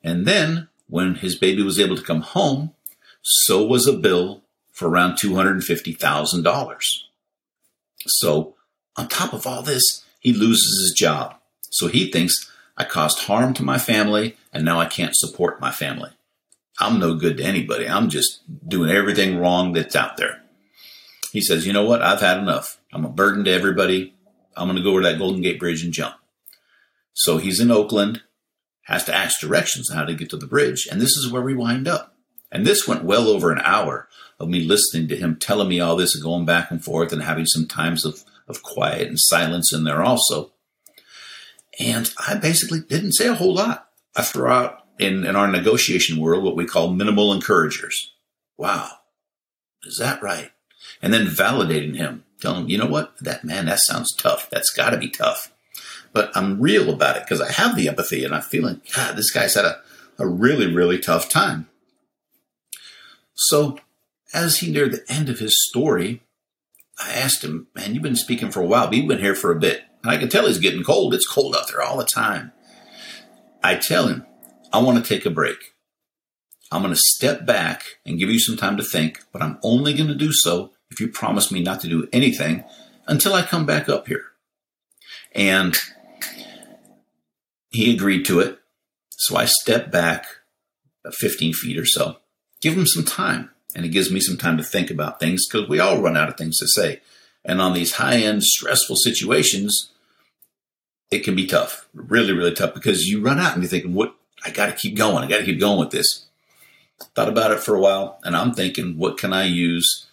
And 0.05 0.27
then, 0.27 0.69
when 0.89 1.15
his 1.15 1.37
baby 1.37 1.63
was 1.63 1.81
able 1.81 1.97
to 1.97 2.03
come 2.03 2.21
home, 2.21 2.75
so 3.23 3.65
was 3.65 3.87
a 3.87 3.95
bill 3.95 4.43
for 4.73 4.91
around 4.91 5.15
$250,000. 5.15 6.79
So, 8.07 8.57
on 8.95 9.09
top 9.09 9.33
of 9.33 9.47
all 9.47 9.63
this, 9.63 10.05
he 10.21 10.35
loses 10.35 10.83
his 10.83 10.93
job. 10.95 11.35
So 11.71 11.89
he 11.89 12.11
thinks, 12.13 12.53
I 12.77 12.85
caused 12.85 13.21
harm 13.21 13.55
to 13.55 13.65
my 13.65 13.79
family 13.79 14.37
and 14.53 14.65
now 14.65 14.79
I 14.79 14.87
can't 14.87 15.17
support 15.17 15.61
my 15.61 15.71
family. 15.71 16.11
I'm 16.79 16.99
no 16.99 17.15
good 17.15 17.39
to 17.39 17.45
anybody. 17.45 17.89
I'm 17.89 18.11
just 18.11 18.43
doing 18.69 18.91
everything 18.91 19.39
wrong 19.39 19.73
that's 19.73 19.97
out 19.97 20.17
there. 20.17 20.43
He 21.33 21.41
says, 21.41 21.67
You 21.67 21.73
know 21.73 21.85
what? 21.85 22.03
I've 22.03 22.21
had 22.21 22.39
enough. 22.39 22.79
I'm 22.93 23.05
a 23.05 23.11
burden 23.11 23.45
to 23.45 23.51
everybody. 23.51 24.15
I'm 24.57 24.69
going 24.69 24.77
to 24.77 24.83
go 24.83 24.91
over 24.91 25.03
that 25.03 25.19
Golden 25.19 25.43
Gate 25.43 25.59
Bridge 25.59 25.83
and 25.85 25.93
jump. 25.93 26.17
So 27.13 27.39
he's 27.39 27.61
in 27.61 27.71
Oakland, 27.71 28.23
has 28.85 29.05
to 29.05 29.15
ask 29.15 29.41
directions 29.41 29.91
on 29.91 29.97
how 29.97 30.05
to 30.05 30.15
get 30.15 30.31
to 30.31 30.37
the 30.37 30.47
bridge. 30.47 30.87
And 30.91 31.01
this 31.01 31.17
is 31.17 31.31
where 31.31 31.43
we 31.43 31.55
wind 31.55 31.89
up. 31.89 32.15
And 32.53 32.67
this 32.67 32.87
went 32.87 33.05
well 33.05 33.29
over 33.29 33.51
an 33.51 33.61
hour 33.65 34.09
of 34.39 34.49
me 34.49 34.61
listening 34.61 35.09
to 35.09 35.17
him 35.17 35.37
telling 35.37 35.69
me 35.69 35.81
all 35.81 35.97
this 35.97 36.15
and 36.15 36.23
going 36.23 36.45
back 36.45 36.71
and 36.71 36.83
forth 36.83 37.13
and 37.13 37.23
having 37.23 37.47
some 37.47 37.67
times 37.67 38.05
of, 38.05 38.23
of 38.49 38.63
quiet 38.63 39.09
and 39.09 39.19
silence 39.19 39.73
in 39.73 39.85
there 39.85 40.03
also. 40.03 40.53
And 41.79 42.11
I 42.27 42.35
basically 42.35 42.81
didn't 42.81 43.13
say 43.13 43.29
a 43.29 43.35
whole 43.35 43.55
lot. 43.55 43.89
I 44.15 44.23
threw 44.23 44.49
out 44.49 44.85
in, 44.99 45.25
in 45.25 45.37
our 45.37 45.47
negotiation 45.47 46.19
world 46.19 46.43
what 46.43 46.57
we 46.57 46.65
call 46.65 46.93
minimal 46.93 47.33
encouragers. 47.33 48.13
Wow. 48.57 48.91
Is 49.85 49.99
that 49.99 50.23
right? 50.23 50.53
And 51.03 51.13
then 51.13 51.27
validating 51.27 51.97
him, 51.97 52.25
telling 52.41 52.63
him, 52.63 52.69
you 52.71 52.79
know 52.79 52.87
what? 52.87 53.15
That 53.21 53.45
man, 53.45 53.67
that 53.67 53.81
sounds 53.81 54.15
tough. 54.15 54.49
That's 54.51 54.73
got 54.73 54.91
to 54.91 54.97
be 54.97 55.09
tough. 55.09 55.53
But 56.13 56.35
I'm 56.35 56.61
real 56.61 56.89
about 56.91 57.17
it 57.17 57.25
because 57.25 57.43
I 57.43 57.53
have 57.53 57.77
the 57.77 57.89
empathy 57.89 58.25
and 58.25 58.35
I'm 58.35 58.43
feeling, 58.43 58.81
God, 58.95 59.17
this 59.17 59.31
guy's 59.31 59.55
had 59.55 59.67
a, 59.67 59.83
a 60.19 60.27
really, 60.27 60.73
really 60.73 60.99
tough 60.99 61.29
time. 61.29 61.69
So 63.35 63.79
as 64.33 64.59
he 64.59 64.71
neared 64.71 64.93
the 64.93 65.05
end 65.13 65.29
of 65.29 65.41
his 65.41 65.55
story, 65.69 66.23
I 66.99 67.13
asked 67.13 67.45
him, 67.45 67.67
man, 67.75 67.93
you've 67.93 68.03
been 68.03 68.17
speaking 68.17 68.51
for 68.51 68.61
a 68.61 68.67
while, 68.67 68.87
but 68.87 68.97
you've 68.97 69.09
been 69.09 69.19
here 69.19 69.35
for 69.35 69.53
a 69.53 69.61
bit. 69.61 69.83
And 70.07 70.15
I 70.15 70.19
can 70.19 70.29
tell 70.29 70.47
he's 70.47 70.61
getting 70.61 70.85
cold. 70.85 71.15
It's 71.15 71.27
cold 71.27 71.57
out 71.57 71.67
there 71.67 71.83
all 71.83 71.97
the 71.97 72.05
time. 72.05 72.53
I 73.61 73.75
tell 73.75 74.07
him, 74.07 74.25
I 74.73 74.81
want 74.81 75.05
to 75.05 75.09
take 75.15 75.27
a 75.27 75.31
break. 75.31 75.75
I'm 76.71 76.83
going 76.83 76.95
to 76.95 77.01
step 77.01 77.45
back 77.45 77.83
and 78.07 78.17
give 78.17 78.31
you 78.31 78.39
some 78.39 78.57
time 78.57 78.77
to 78.77 78.85
think, 78.85 79.25
but 79.33 79.43
I'm 79.43 79.59
only 79.65 79.95
going 79.95 80.07
to 80.07 80.15
do 80.15 80.31
so 80.33 80.71
if 80.93 81.01
you 81.01 81.09
promise 81.09 81.51
me 81.51 81.61
not 81.61 81.81
to 81.81 81.89
do 81.89 82.09
anything 82.13 82.63
until 83.09 83.35
I 83.35 83.43
come 83.43 83.67
back 83.67 83.89
up 83.89 84.07
here. 84.07 84.27
And 85.33 85.77
he 87.71 87.93
agreed 87.93 88.27
to 88.27 88.39
it. 88.39 88.61
So 89.11 89.37
I 89.37 89.47
step 89.47 89.91
back 89.91 90.27
15 91.19 91.53
feet 91.53 91.79
or 91.79 91.85
so, 91.85 92.19
give 92.63 92.79
him 92.79 92.87
some 92.87 93.05
time. 93.05 93.51
And 93.75 93.85
it 93.85 93.89
gives 93.89 94.13
me 94.13 94.21
some 94.21 94.37
time 94.37 94.57
to 94.57 94.63
think 94.63 94.89
about 94.89 95.19
things 95.19 95.49
because 95.49 95.69
we 95.69 95.81
all 95.81 96.01
run 96.01 96.17
out 96.17 96.29
of 96.29 96.37
things 96.37 96.59
to 96.59 96.69
say. 96.69 97.01
And 97.45 97.61
on 97.61 97.73
these 97.73 97.95
high 97.95 98.19
end 98.19 98.45
stressful 98.45 98.95
situations, 98.99 99.91
it 101.11 101.21
can 101.21 101.35
be 101.35 101.47
tough, 101.47 101.89
really, 101.95 102.33
really 102.33 102.53
tough 102.53 102.75
because 102.75 103.07
you 103.07 103.23
run 103.23 103.39
out 103.39 103.55
and 103.55 103.63
you're 103.63 103.71
thinking, 103.71 103.95
what, 103.95 104.15
I 104.45 104.51
got 104.51 104.67
to 104.67 104.73
keep 104.73 104.97
going. 104.97 105.25
I 105.25 105.29
got 105.29 105.39
to 105.39 105.45
keep 105.45 105.61
going 105.61 105.79
with 105.79 105.91
this. 105.91 106.27
Thought 107.15 107.29
about 107.29 107.53
it 107.53 107.61
for 107.61 107.75
a 107.75 107.81
while 107.81 108.19
and 108.25 108.37
I'm 108.37 108.53
thinking, 108.53 108.99
what 108.99 109.19
can 109.19 109.33
I 109.33 109.45
use 109.45 110.07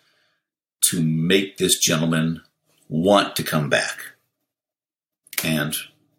to 0.90 1.02
make 1.02 1.58
this 1.58 1.80
gentleman 1.80 2.42
want 2.90 3.36
to 3.38 3.44
come 3.44 3.70
back? 3.70 3.98
And 5.44 5.76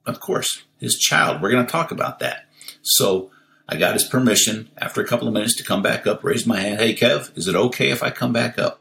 of 0.07 0.21
course, 0.21 0.65
his 0.79 0.99
child. 0.99 1.41
We're 1.41 1.51
going 1.51 1.65
to 1.65 1.73
talk 1.73 1.91
about 1.91 2.19
that. 2.19 2.47
So 2.83 3.31
I 3.69 3.77
got 3.77 3.95
his 3.95 4.05
permission 4.05 4.71
after 4.77 5.01
a 5.01 5.07
couple 5.07 5.27
of 5.27 5.35
minutes 5.35 5.57
to 5.57 5.65
come 5.65 5.83
back 5.83 6.07
up, 6.07 6.23
raise 6.23 6.47
my 6.47 6.61
hand. 6.61 6.81
Hey, 6.81 6.95
Kev, 6.95 7.37
is 7.37 7.49
it 7.49 7.55
okay 7.55 7.91
if 7.91 8.03
I 8.03 8.11
come 8.11 8.33
back 8.33 8.59
up? 8.59 8.81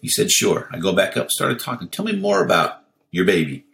He 0.00 0.08
said, 0.08 0.30
sure. 0.30 0.68
I 0.72 0.78
go 0.78 0.92
back 0.92 1.16
up, 1.16 1.30
started 1.30 1.58
talking. 1.58 1.88
Tell 1.88 2.04
me 2.04 2.16
more 2.16 2.42
about 2.42 2.82
your 3.10 3.24
baby. 3.24 3.64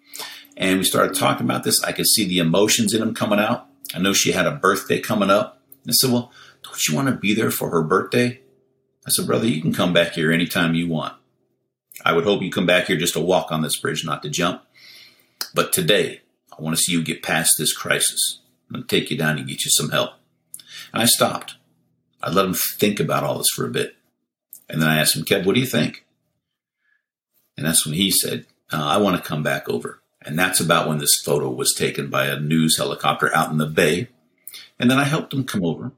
And 0.56 0.78
we 0.78 0.84
started 0.84 1.14
talking 1.14 1.44
about 1.44 1.64
this. 1.64 1.82
I 1.82 1.92
could 1.92 2.06
see 2.06 2.26
the 2.26 2.38
emotions 2.38 2.94
in 2.94 3.02
him 3.02 3.14
coming 3.14 3.40
out. 3.40 3.66
I 3.94 3.98
know 3.98 4.12
she 4.12 4.32
had 4.32 4.46
a 4.46 4.52
birthday 4.52 5.00
coming 5.00 5.30
up. 5.30 5.60
I 5.86 5.92
said, 5.92 6.10
well, 6.10 6.32
don't 6.62 6.86
you 6.86 6.94
want 6.94 7.08
to 7.08 7.14
be 7.14 7.34
there 7.34 7.50
for 7.50 7.70
her 7.70 7.82
birthday? 7.82 8.40
I 9.06 9.10
said, 9.10 9.26
brother, 9.26 9.46
you 9.46 9.60
can 9.60 9.74
come 9.74 9.92
back 9.92 10.12
here 10.12 10.32
anytime 10.32 10.74
you 10.74 10.88
want. 10.88 11.14
I 12.04 12.12
would 12.12 12.24
hope 12.24 12.42
you 12.42 12.50
come 12.50 12.66
back 12.66 12.86
here 12.86 12.96
just 12.96 13.14
to 13.14 13.20
walk 13.20 13.52
on 13.52 13.62
this 13.62 13.78
bridge, 13.78 14.04
not 14.04 14.22
to 14.22 14.30
jump. 14.30 14.62
But 15.54 15.72
today, 15.72 16.22
I 16.56 16.62
want 16.62 16.76
to 16.76 16.82
see 16.82 16.92
you 16.92 17.02
get 17.02 17.22
past 17.22 17.52
this 17.58 17.74
crisis. 17.74 18.40
I'm 18.68 18.76
going 18.76 18.86
to 18.86 19.00
take 19.00 19.10
you 19.10 19.18
down 19.18 19.38
and 19.38 19.46
get 19.46 19.64
you 19.64 19.70
some 19.70 19.90
help. 19.90 20.12
And 20.92 21.02
I 21.02 21.06
stopped. 21.06 21.56
I 22.22 22.30
let 22.30 22.46
him 22.46 22.54
think 22.78 22.98
about 22.98 23.24
all 23.24 23.38
this 23.38 23.50
for 23.54 23.66
a 23.66 23.70
bit. 23.70 23.96
And 24.68 24.80
then 24.80 24.88
I 24.88 24.98
asked 24.98 25.16
him, 25.16 25.24
Kev, 25.24 25.44
what 25.44 25.54
do 25.54 25.60
you 25.60 25.66
think? 25.66 26.04
And 27.56 27.66
that's 27.66 27.84
when 27.84 27.94
he 27.94 28.10
said, 28.10 28.46
uh, 28.72 28.82
I 28.82 28.96
want 28.96 29.16
to 29.16 29.28
come 29.28 29.42
back 29.42 29.68
over. 29.68 30.00
And 30.24 30.38
that's 30.38 30.60
about 30.60 30.88
when 30.88 30.98
this 30.98 31.20
photo 31.22 31.50
was 31.50 31.74
taken 31.74 32.08
by 32.08 32.26
a 32.26 32.40
news 32.40 32.78
helicopter 32.78 33.34
out 33.34 33.50
in 33.50 33.58
the 33.58 33.66
bay. 33.66 34.08
And 34.78 34.90
then 34.90 34.98
I 34.98 35.04
helped 35.04 35.34
him 35.34 35.44
come 35.44 35.64
over. 35.64 35.92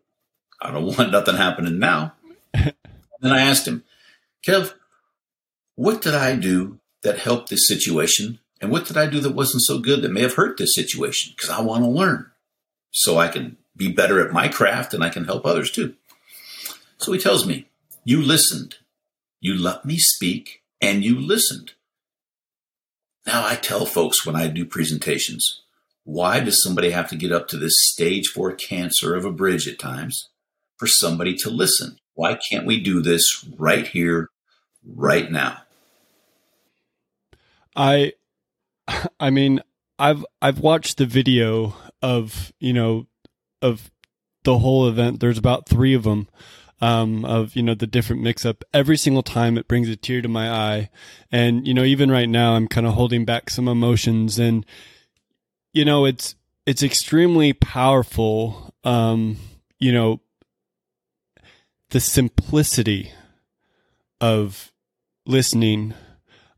I 0.60 0.70
don't 0.70 0.84
want 0.98 1.12
nothing 1.12 1.36
happening 1.36 1.78
now. 1.78 2.14
then 2.52 2.72
I 3.32 3.40
asked 3.40 3.68
him, 3.68 3.84
Kev, 4.46 4.74
what 5.74 6.02
did 6.02 6.14
I 6.14 6.36
do 6.36 6.78
that 7.02 7.18
helped 7.18 7.50
this 7.50 7.68
situation 7.68 8.40
and 8.60 8.70
what 8.70 8.86
did 8.86 8.96
I 8.96 9.06
do 9.06 9.20
that 9.20 9.34
wasn't 9.34 9.62
so 9.62 9.78
good 9.78 10.02
that 10.02 10.12
may 10.12 10.22
have 10.22 10.34
hurt 10.34 10.56
this 10.56 10.74
situation? 10.74 11.34
Because 11.36 11.50
I 11.50 11.60
want 11.60 11.84
to 11.84 11.90
learn 11.90 12.30
so 12.90 13.18
I 13.18 13.28
can 13.28 13.56
be 13.76 13.92
better 13.92 14.26
at 14.26 14.32
my 14.32 14.48
craft 14.48 14.94
and 14.94 15.04
I 15.04 15.10
can 15.10 15.24
help 15.24 15.44
others 15.44 15.70
too. 15.70 15.94
So 16.98 17.12
he 17.12 17.18
tells 17.18 17.46
me, 17.46 17.68
You 18.04 18.22
listened. 18.22 18.76
You 19.40 19.54
let 19.54 19.84
me 19.84 19.98
speak 19.98 20.62
and 20.80 21.04
you 21.04 21.20
listened. 21.20 21.72
Now 23.26 23.44
I 23.44 23.56
tell 23.56 23.84
folks 23.84 24.24
when 24.24 24.36
I 24.36 24.46
do 24.46 24.64
presentations, 24.64 25.62
why 26.04 26.38
does 26.40 26.62
somebody 26.62 26.90
have 26.90 27.08
to 27.10 27.16
get 27.16 27.32
up 27.32 27.48
to 27.48 27.56
this 27.56 27.74
stage 27.76 28.28
four 28.28 28.52
cancer 28.52 29.16
of 29.16 29.24
a 29.24 29.32
bridge 29.32 29.66
at 29.66 29.78
times 29.78 30.28
for 30.76 30.86
somebody 30.86 31.34
to 31.38 31.50
listen? 31.50 31.98
Why 32.14 32.38
can't 32.50 32.64
we 32.64 32.80
do 32.80 33.02
this 33.02 33.44
right 33.58 33.86
here, 33.86 34.30
right 34.84 35.30
now? 35.30 35.62
I 37.74 38.12
I 39.20 39.30
mean, 39.30 39.60
I've 39.98 40.24
I've 40.40 40.60
watched 40.60 40.98
the 40.98 41.06
video 41.06 41.74
of 42.00 42.52
you 42.60 42.72
know 42.72 43.06
of 43.60 43.90
the 44.44 44.58
whole 44.58 44.88
event. 44.88 45.18
There's 45.18 45.38
about 45.38 45.68
three 45.68 45.94
of 45.94 46.04
them 46.04 46.28
um, 46.80 47.24
of 47.24 47.56
you 47.56 47.62
know 47.62 47.74
the 47.74 47.86
different 47.86 48.22
mix 48.22 48.44
up. 48.44 48.64
Every 48.72 48.96
single 48.96 49.22
time 49.22 49.56
it 49.56 49.68
brings 49.68 49.88
a 49.88 49.96
tear 49.96 50.22
to 50.22 50.28
my 50.28 50.50
eye, 50.50 50.90
and 51.30 51.66
you 51.66 51.74
know 51.74 51.84
even 51.84 52.10
right 52.10 52.28
now 52.28 52.54
I'm 52.54 52.68
kind 52.68 52.86
of 52.86 52.94
holding 52.94 53.24
back 53.24 53.50
some 53.50 53.68
emotions, 53.68 54.38
and 54.38 54.64
you 55.72 55.84
know 55.84 56.04
it's 56.04 56.34
it's 56.66 56.82
extremely 56.82 57.52
powerful. 57.52 58.74
Um, 58.84 59.38
you 59.78 59.92
know, 59.92 60.20
the 61.90 62.00
simplicity 62.00 63.12
of 64.20 64.72
listening. 65.26 65.94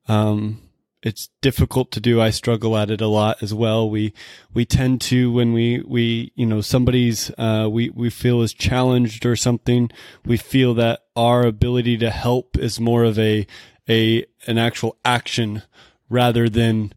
Um, 0.07 0.63
it's 1.03 1.29
difficult 1.41 1.93
to 1.93 2.01
do. 2.01 2.21
I 2.21 2.31
struggle 2.31 2.77
at 2.77 2.91
it 2.91 3.01
a 3.01 3.07
lot 3.07 3.43
as 3.43 3.55
well. 3.55 3.89
We 3.89 4.13
we 4.53 4.65
tend 4.65 5.01
to 5.03 5.31
when 5.33 5.53
we 5.53 5.83
we 5.87 6.33
you 6.35 6.47
know 6.47 6.61
somebody's 6.61 7.31
uh, 7.39 7.69
we 7.71 7.91
we 7.91 8.11
feel 8.11 8.43
is 8.43 8.53
challenged 8.53 9.25
or 9.25 9.37
something. 9.37 9.91
We 10.25 10.37
feel 10.37 10.75
that 10.75 11.01
our 11.15 11.45
ability 11.45 11.99
to 11.99 12.11
help 12.11 12.59
is 12.59 12.81
more 12.81 13.05
of 13.05 13.19
a 13.19 13.47
a 13.89 14.25
an 14.47 14.59
actual 14.59 14.97
action 15.05 15.63
rather 16.09 16.49
than 16.49 16.93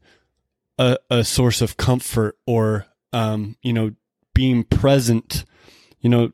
a, 0.79 0.98
a 1.10 1.24
source 1.24 1.62
of 1.62 1.77
comfort 1.77 2.38
or 2.48 2.88
um, 3.13 3.55
you 3.62 3.74
know 3.74 3.91
being 4.34 4.63
present. 4.63 5.46
You 6.00 6.10
know, 6.10 6.31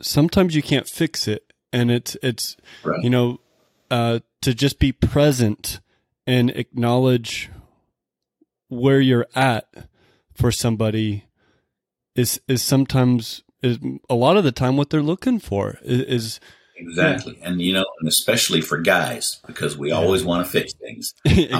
sometimes 0.00 0.54
you 0.54 0.62
can't 0.62 0.88
fix 0.88 1.26
it, 1.26 1.52
and 1.72 1.90
it's 1.90 2.16
it's 2.22 2.56
right. 2.84 3.02
you 3.02 3.10
know 3.10 3.40
uh, 3.90 4.20
to 4.42 4.54
just 4.54 4.78
be 4.78 4.92
present 4.92 5.80
and 6.26 6.50
acknowledge 6.50 7.50
where 8.68 9.00
you're 9.00 9.26
at 9.34 9.68
for 10.32 10.50
somebody 10.50 11.24
is 12.16 12.40
is 12.48 12.62
sometimes 12.62 13.42
is 13.62 13.78
a 14.08 14.14
lot 14.14 14.36
of 14.36 14.44
the 14.44 14.52
time 14.52 14.76
what 14.76 14.90
they're 14.90 15.02
looking 15.02 15.38
for 15.38 15.78
is, 15.82 16.40
exactly 16.76 17.36
yeah. 17.40 17.48
and 17.48 17.62
you 17.62 17.72
know 17.72 17.83
and 18.04 18.10
especially 18.10 18.60
for 18.60 18.76
guys 18.76 19.40
because 19.46 19.78
we 19.78 19.88
yeah. 19.88 19.94
always 19.94 20.22
want 20.22 20.44
to 20.44 20.52
fix 20.52 20.74
things. 20.74 21.14
Exactly. 21.24 21.54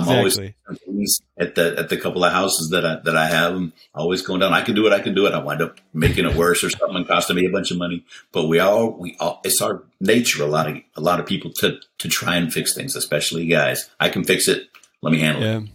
i'm 0.68 0.76
always 0.86 1.18
at 1.38 1.54
the 1.54 1.74
at 1.78 1.88
the 1.88 1.96
couple 1.96 2.22
of 2.22 2.32
houses 2.32 2.68
that 2.70 2.84
i 2.84 3.00
that 3.02 3.16
i 3.16 3.24
have 3.24 3.54
i'm 3.54 3.72
always 3.94 4.20
going 4.20 4.40
down. 4.40 4.52
I 4.52 4.60
can 4.60 4.74
do 4.74 4.86
it 4.86 4.92
i 4.92 5.00
can 5.00 5.14
do 5.14 5.26
it. 5.26 5.32
I 5.32 5.38
wind 5.38 5.62
up 5.62 5.80
making 5.94 6.26
it 6.26 6.36
worse 6.36 6.62
or 6.62 6.68
something 6.68 7.02
costing 7.06 7.36
me 7.36 7.46
a 7.46 7.50
bunch 7.50 7.70
of 7.70 7.78
money. 7.78 8.04
But 8.30 8.48
we 8.48 8.58
all 8.58 8.90
we 8.90 9.16
all 9.20 9.40
it's 9.42 9.62
our 9.62 9.84
nature 10.00 10.42
a 10.42 10.46
lot 10.46 10.68
of 10.68 10.76
a 10.96 11.00
lot 11.00 11.18
of 11.18 11.24
people 11.24 11.50
to 11.60 11.78
to 11.96 12.08
try 12.08 12.36
and 12.36 12.52
fix 12.52 12.74
things 12.74 12.94
especially 12.94 13.46
guys. 13.46 13.88
I 13.98 14.10
can 14.10 14.22
fix 14.22 14.46
it. 14.46 14.68
Let 15.00 15.12
me 15.12 15.20
handle 15.20 15.42
yeah. 15.42 15.58
it 15.60 15.68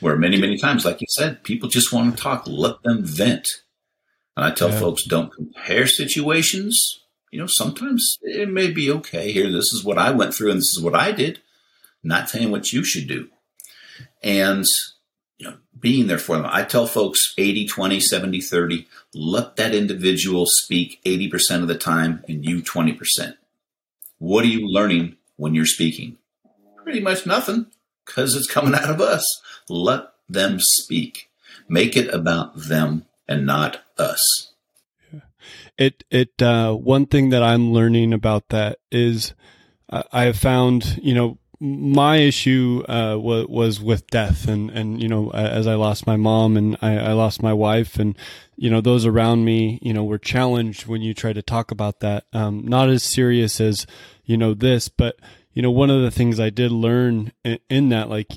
where 0.00 0.16
many 0.16 0.40
many 0.40 0.56
times 0.56 0.86
like 0.86 1.02
you 1.02 1.06
said 1.10 1.42
people 1.44 1.68
just 1.68 1.92
want 1.92 2.16
to 2.16 2.22
talk. 2.22 2.44
Let 2.46 2.82
them 2.84 3.04
vent. 3.04 3.46
And 4.34 4.46
i 4.46 4.50
tell 4.50 4.70
yeah. 4.70 4.80
folks 4.80 5.04
don't 5.04 5.30
compare 5.30 5.86
situations 5.86 7.03
you 7.34 7.40
know, 7.40 7.48
sometimes 7.48 8.16
it 8.22 8.48
may 8.48 8.70
be 8.70 8.88
okay 8.92 9.32
here. 9.32 9.50
This 9.50 9.72
is 9.72 9.82
what 9.82 9.98
I 9.98 10.12
went 10.12 10.32
through 10.32 10.52
and 10.52 10.58
this 10.58 10.72
is 10.76 10.80
what 10.80 10.94
I 10.94 11.10
did. 11.10 11.40
Not 12.00 12.30
saying 12.30 12.52
what 12.52 12.72
you 12.72 12.84
should 12.84 13.08
do. 13.08 13.28
And, 14.22 14.64
you 15.38 15.48
know, 15.48 15.56
being 15.76 16.06
there 16.06 16.18
for 16.18 16.36
them. 16.36 16.46
I 16.48 16.62
tell 16.62 16.86
folks 16.86 17.34
80, 17.36 17.66
20, 17.66 17.98
70, 17.98 18.40
30, 18.40 18.86
let 19.14 19.56
that 19.56 19.74
individual 19.74 20.44
speak 20.46 21.00
80% 21.04 21.62
of 21.62 21.66
the 21.66 21.76
time 21.76 22.22
and 22.28 22.44
you 22.44 22.62
20%. 22.62 23.34
What 24.18 24.44
are 24.44 24.48
you 24.48 24.68
learning 24.68 25.16
when 25.34 25.56
you're 25.56 25.66
speaking? 25.66 26.18
Pretty 26.84 27.00
much 27.00 27.26
nothing 27.26 27.66
because 28.06 28.36
it's 28.36 28.46
coming 28.48 28.76
out 28.76 28.90
of 28.90 29.00
us. 29.00 29.26
Let 29.68 30.04
them 30.28 30.58
speak. 30.60 31.30
Make 31.68 31.96
it 31.96 32.14
about 32.14 32.52
them 32.54 33.06
and 33.26 33.44
not 33.44 33.82
us 33.98 34.53
it 35.78 36.04
it 36.10 36.40
uh, 36.42 36.72
one 36.72 37.06
thing 37.06 37.30
that 37.30 37.42
I'm 37.42 37.72
learning 37.72 38.12
about 38.12 38.48
that 38.50 38.78
is 38.90 39.34
uh, 39.90 40.02
I 40.12 40.24
have 40.24 40.38
found 40.38 40.98
you 41.02 41.14
know 41.14 41.38
my 41.60 42.16
issue 42.16 42.82
uh, 42.88 43.16
was 43.16 43.46
was 43.48 43.80
with 43.80 44.06
death 44.08 44.48
and 44.48 44.70
and 44.70 45.02
you 45.02 45.08
know 45.08 45.30
as 45.30 45.66
I 45.66 45.74
lost 45.74 46.06
my 46.06 46.16
mom 46.16 46.56
and 46.56 46.76
I, 46.82 46.98
I 46.98 47.12
lost 47.12 47.42
my 47.42 47.52
wife 47.52 47.98
and 47.98 48.16
you 48.56 48.70
know 48.70 48.80
those 48.80 49.06
around 49.06 49.44
me 49.44 49.78
you 49.80 49.92
know 49.92 50.04
were 50.04 50.18
challenged 50.18 50.86
when 50.86 51.02
you 51.02 51.14
try 51.14 51.32
to 51.32 51.42
talk 51.42 51.70
about 51.70 52.00
that. 52.00 52.24
Um, 52.32 52.66
not 52.66 52.88
as 52.90 53.02
serious 53.02 53.60
as 53.60 53.86
you 54.24 54.36
know 54.36 54.54
this 54.54 54.88
but 54.88 55.18
you 55.52 55.62
know 55.62 55.70
one 55.70 55.90
of 55.90 56.02
the 56.02 56.10
things 56.10 56.40
I 56.40 56.50
did 56.50 56.72
learn 56.72 57.32
in, 57.44 57.58
in 57.70 57.88
that 57.90 58.10
like 58.10 58.32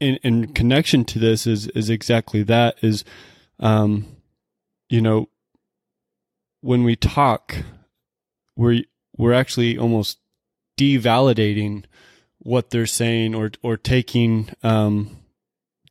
in, 0.00 0.16
in 0.22 0.52
connection 0.54 1.04
to 1.06 1.18
this 1.18 1.46
is 1.46 1.66
is 1.68 1.90
exactly 1.90 2.42
that 2.44 2.76
is 2.82 3.04
um 3.60 4.06
you 4.88 5.00
know 5.00 5.28
when 6.64 6.82
we 6.82 6.96
talk, 6.96 7.54
we're 8.56 8.84
we're 9.18 9.34
actually 9.34 9.76
almost 9.76 10.18
devalidating 10.80 11.84
what 12.38 12.70
they're 12.70 12.86
saying 12.86 13.34
or 13.34 13.50
or 13.62 13.76
taking 13.76 14.48
um, 14.62 15.18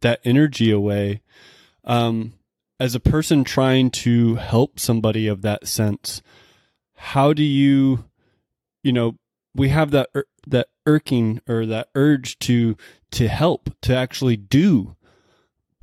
that 0.02 0.20
energy 0.24 0.72
away. 0.72 1.22
Um, 1.84 2.34
as 2.80 2.96
a 2.96 3.00
person 3.00 3.44
trying 3.44 3.92
to 3.92 4.36
help 4.36 4.80
somebody 4.80 5.28
of 5.28 5.44
that 5.44 5.68
sense, 5.68 6.24
how 6.96 7.34
do 7.34 7.44
you, 7.44 8.06
you 8.84 8.92
know, 8.92 9.16
we 9.54 9.70
have 9.70 9.92
that 9.92 10.10
that 10.48 10.70
irking 10.88 11.40
or 11.48 11.68
that 11.68 11.90
urge 11.94 12.40
to 12.40 12.76
to 13.12 13.28
help 13.28 13.70
to 13.84 13.96
actually 13.96 14.38
do, 14.38 14.96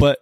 but 0.00 0.18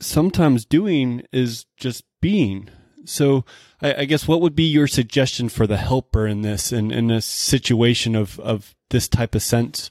sometimes 0.00 0.64
doing 0.64 1.22
is 1.32 1.66
just 1.76 2.02
being 2.20 2.68
so 3.04 3.44
I, 3.82 3.94
I, 3.98 4.04
guess 4.04 4.28
what 4.28 4.40
would 4.40 4.54
be 4.54 4.64
your 4.64 4.86
suggestion 4.86 5.48
for 5.48 5.66
the 5.66 5.76
helper 5.76 6.26
in 6.26 6.42
this 6.42 6.72
in, 6.72 6.90
in 6.90 7.10
a 7.10 7.20
situation 7.20 8.14
of, 8.14 8.38
of 8.40 8.74
this 8.90 9.08
type 9.08 9.34
of 9.34 9.42
sense? 9.42 9.90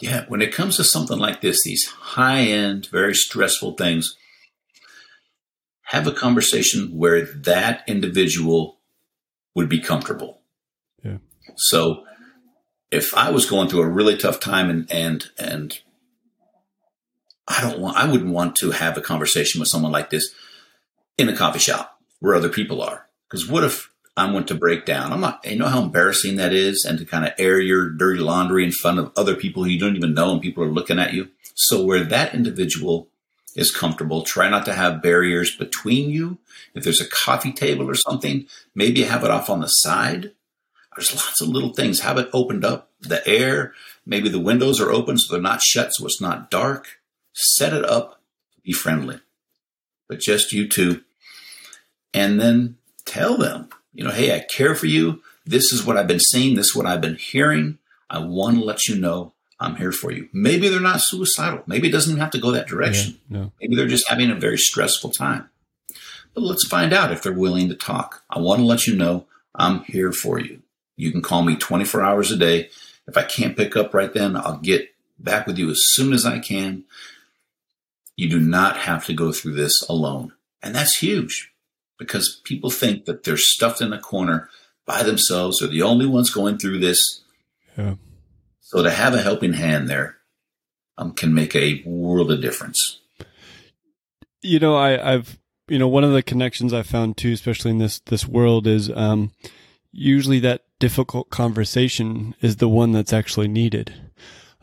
Yeah, 0.00 0.26
when 0.28 0.40
it 0.40 0.54
comes 0.54 0.76
to 0.76 0.84
something 0.84 1.18
like 1.18 1.40
this, 1.40 1.64
these 1.64 1.86
high 1.86 2.42
end, 2.42 2.86
very 2.92 3.14
stressful 3.14 3.72
things, 3.72 4.16
have 5.86 6.06
a 6.06 6.12
conversation 6.12 6.96
where 6.96 7.24
that 7.24 7.82
individual 7.88 8.78
would 9.56 9.68
be 9.68 9.80
comfortable. 9.80 10.40
Yeah. 11.02 11.18
So 11.56 12.04
if 12.92 13.12
I 13.14 13.30
was 13.30 13.50
going 13.50 13.68
through 13.68 13.82
a 13.82 13.88
really 13.88 14.16
tough 14.16 14.38
time 14.38 14.70
and 14.70 14.90
and 14.90 15.30
and 15.36 15.78
I 17.48 17.60
don't 17.62 17.80
want 17.80 17.96
I 17.96 18.08
wouldn't 18.08 18.32
want 18.32 18.54
to 18.56 18.70
have 18.70 18.96
a 18.96 19.02
conversation 19.02 19.58
with 19.58 19.68
someone 19.68 19.90
like 19.90 20.10
this 20.10 20.32
in 21.16 21.28
a 21.28 21.36
coffee 21.36 21.58
shop 21.58 21.97
where 22.20 22.34
other 22.34 22.48
people 22.48 22.82
are. 22.82 23.06
Because 23.28 23.48
what 23.48 23.64
if 23.64 23.90
I 24.16 24.30
went 24.30 24.48
to 24.48 24.54
break 24.54 24.84
down? 24.84 25.12
I'm 25.12 25.20
not, 25.20 25.44
you 25.44 25.56
know 25.56 25.68
how 25.68 25.82
embarrassing 25.82 26.36
that 26.36 26.52
is 26.52 26.84
and 26.84 26.98
to 26.98 27.04
kind 27.04 27.24
of 27.24 27.32
air 27.38 27.60
your 27.60 27.90
dirty 27.90 28.20
laundry 28.20 28.64
in 28.64 28.72
front 28.72 28.98
of 28.98 29.12
other 29.16 29.36
people 29.36 29.64
who 29.64 29.70
you 29.70 29.78
don't 29.78 29.96
even 29.96 30.14
know 30.14 30.32
and 30.32 30.42
people 30.42 30.64
are 30.64 30.70
looking 30.70 30.98
at 30.98 31.14
you. 31.14 31.28
So 31.54 31.84
where 31.84 32.04
that 32.04 32.34
individual 32.34 33.08
is 33.54 33.70
comfortable, 33.70 34.22
try 34.22 34.48
not 34.48 34.64
to 34.66 34.72
have 34.72 35.02
barriers 35.02 35.56
between 35.56 36.10
you. 36.10 36.38
If 36.74 36.84
there's 36.84 37.00
a 37.00 37.08
coffee 37.08 37.52
table 37.52 37.88
or 37.88 37.94
something, 37.94 38.46
maybe 38.74 39.02
have 39.02 39.24
it 39.24 39.30
off 39.30 39.50
on 39.50 39.60
the 39.60 39.68
side. 39.68 40.32
There's 40.96 41.14
lots 41.14 41.40
of 41.40 41.48
little 41.48 41.72
things. 41.72 42.00
Have 42.00 42.18
it 42.18 42.28
opened 42.32 42.64
up, 42.64 42.90
the 43.00 43.26
air, 43.28 43.72
maybe 44.04 44.28
the 44.28 44.40
windows 44.40 44.80
are 44.80 44.90
open 44.90 45.16
so 45.18 45.32
they're 45.32 45.42
not 45.42 45.62
shut 45.62 45.90
so 45.92 46.06
it's 46.06 46.20
not 46.20 46.50
dark. 46.50 47.00
Set 47.32 47.72
it 47.72 47.84
up, 47.84 48.20
to 48.54 48.60
be 48.62 48.72
friendly. 48.72 49.20
But 50.08 50.18
just 50.20 50.52
you 50.52 50.68
two 50.68 51.02
and 52.14 52.40
then 52.40 52.76
tell 53.04 53.36
them, 53.36 53.68
you 53.92 54.04
know, 54.04 54.10
hey, 54.10 54.34
I 54.34 54.40
care 54.40 54.74
for 54.74 54.86
you. 54.86 55.22
This 55.44 55.72
is 55.72 55.84
what 55.84 55.96
I've 55.96 56.06
been 56.06 56.20
seeing. 56.20 56.54
This 56.54 56.66
is 56.66 56.76
what 56.76 56.86
I've 56.86 57.00
been 57.00 57.16
hearing. 57.16 57.78
I 58.10 58.18
want 58.18 58.58
to 58.58 58.64
let 58.64 58.86
you 58.86 58.96
know 58.96 59.32
I'm 59.60 59.76
here 59.76 59.92
for 59.92 60.12
you. 60.12 60.28
Maybe 60.32 60.68
they're 60.68 60.80
not 60.80 61.00
suicidal. 61.00 61.62
Maybe 61.66 61.88
it 61.88 61.92
doesn't 61.92 62.18
have 62.18 62.30
to 62.30 62.38
go 62.38 62.52
that 62.52 62.68
direction. 62.68 63.18
Yeah, 63.28 63.38
no. 63.38 63.52
Maybe 63.60 63.74
they're 63.74 63.88
just 63.88 64.08
having 64.08 64.30
a 64.30 64.34
very 64.34 64.58
stressful 64.58 65.10
time. 65.10 65.50
But 66.34 66.44
let's 66.44 66.66
find 66.68 66.92
out 66.92 67.12
if 67.12 67.22
they're 67.22 67.32
willing 67.32 67.68
to 67.68 67.74
talk. 67.74 68.22
I 68.30 68.38
want 68.38 68.60
to 68.60 68.66
let 68.66 68.86
you 68.86 68.94
know 68.94 69.26
I'm 69.54 69.80
here 69.84 70.12
for 70.12 70.38
you. 70.38 70.62
You 70.96 71.10
can 71.10 71.22
call 71.22 71.42
me 71.42 71.56
24 71.56 72.02
hours 72.02 72.30
a 72.30 72.36
day. 72.36 72.70
If 73.06 73.16
I 73.16 73.24
can't 73.24 73.56
pick 73.56 73.76
up 73.76 73.94
right 73.94 74.12
then, 74.12 74.36
I'll 74.36 74.58
get 74.58 74.94
back 75.18 75.46
with 75.46 75.58
you 75.58 75.70
as 75.70 75.80
soon 75.80 76.12
as 76.12 76.24
I 76.24 76.38
can. 76.38 76.84
You 78.16 78.28
do 78.28 78.38
not 78.38 78.76
have 78.76 79.06
to 79.06 79.14
go 79.14 79.32
through 79.32 79.54
this 79.54 79.82
alone. 79.88 80.32
And 80.62 80.74
that's 80.74 80.98
huge 80.98 81.52
because 81.98 82.40
people 82.44 82.70
think 82.70 83.04
that 83.04 83.24
they're 83.24 83.36
stuffed 83.36 83.80
in 83.80 83.92
a 83.92 83.98
corner 83.98 84.48
by 84.86 85.02
themselves. 85.02 85.58
They're 85.58 85.68
the 85.68 85.82
only 85.82 86.06
ones 86.06 86.30
going 86.30 86.58
through 86.58 86.78
this. 86.78 87.22
Yeah. 87.76 87.96
So 88.60 88.82
to 88.82 88.90
have 88.90 89.14
a 89.14 89.22
helping 89.22 89.54
hand 89.54 89.88
there 89.88 90.18
um, 90.96 91.12
can 91.12 91.34
make 91.34 91.54
a 91.54 91.82
world 91.84 92.30
of 92.30 92.40
difference. 92.40 93.00
You 94.42 94.58
know, 94.58 94.76
I, 94.76 95.14
I've 95.14 95.38
you 95.68 95.78
know 95.78 95.88
one 95.88 96.04
of 96.04 96.12
the 96.12 96.22
connections 96.22 96.72
I 96.72 96.82
found 96.82 97.16
too, 97.16 97.32
especially 97.32 97.72
in 97.72 97.78
this 97.78 97.98
this 98.00 98.26
world, 98.26 98.66
is 98.66 98.90
um, 98.90 99.32
usually 99.92 100.38
that 100.40 100.64
difficult 100.78 101.30
conversation 101.30 102.34
is 102.40 102.56
the 102.56 102.68
one 102.68 102.92
that's 102.92 103.12
actually 103.12 103.48
needed. 103.48 103.94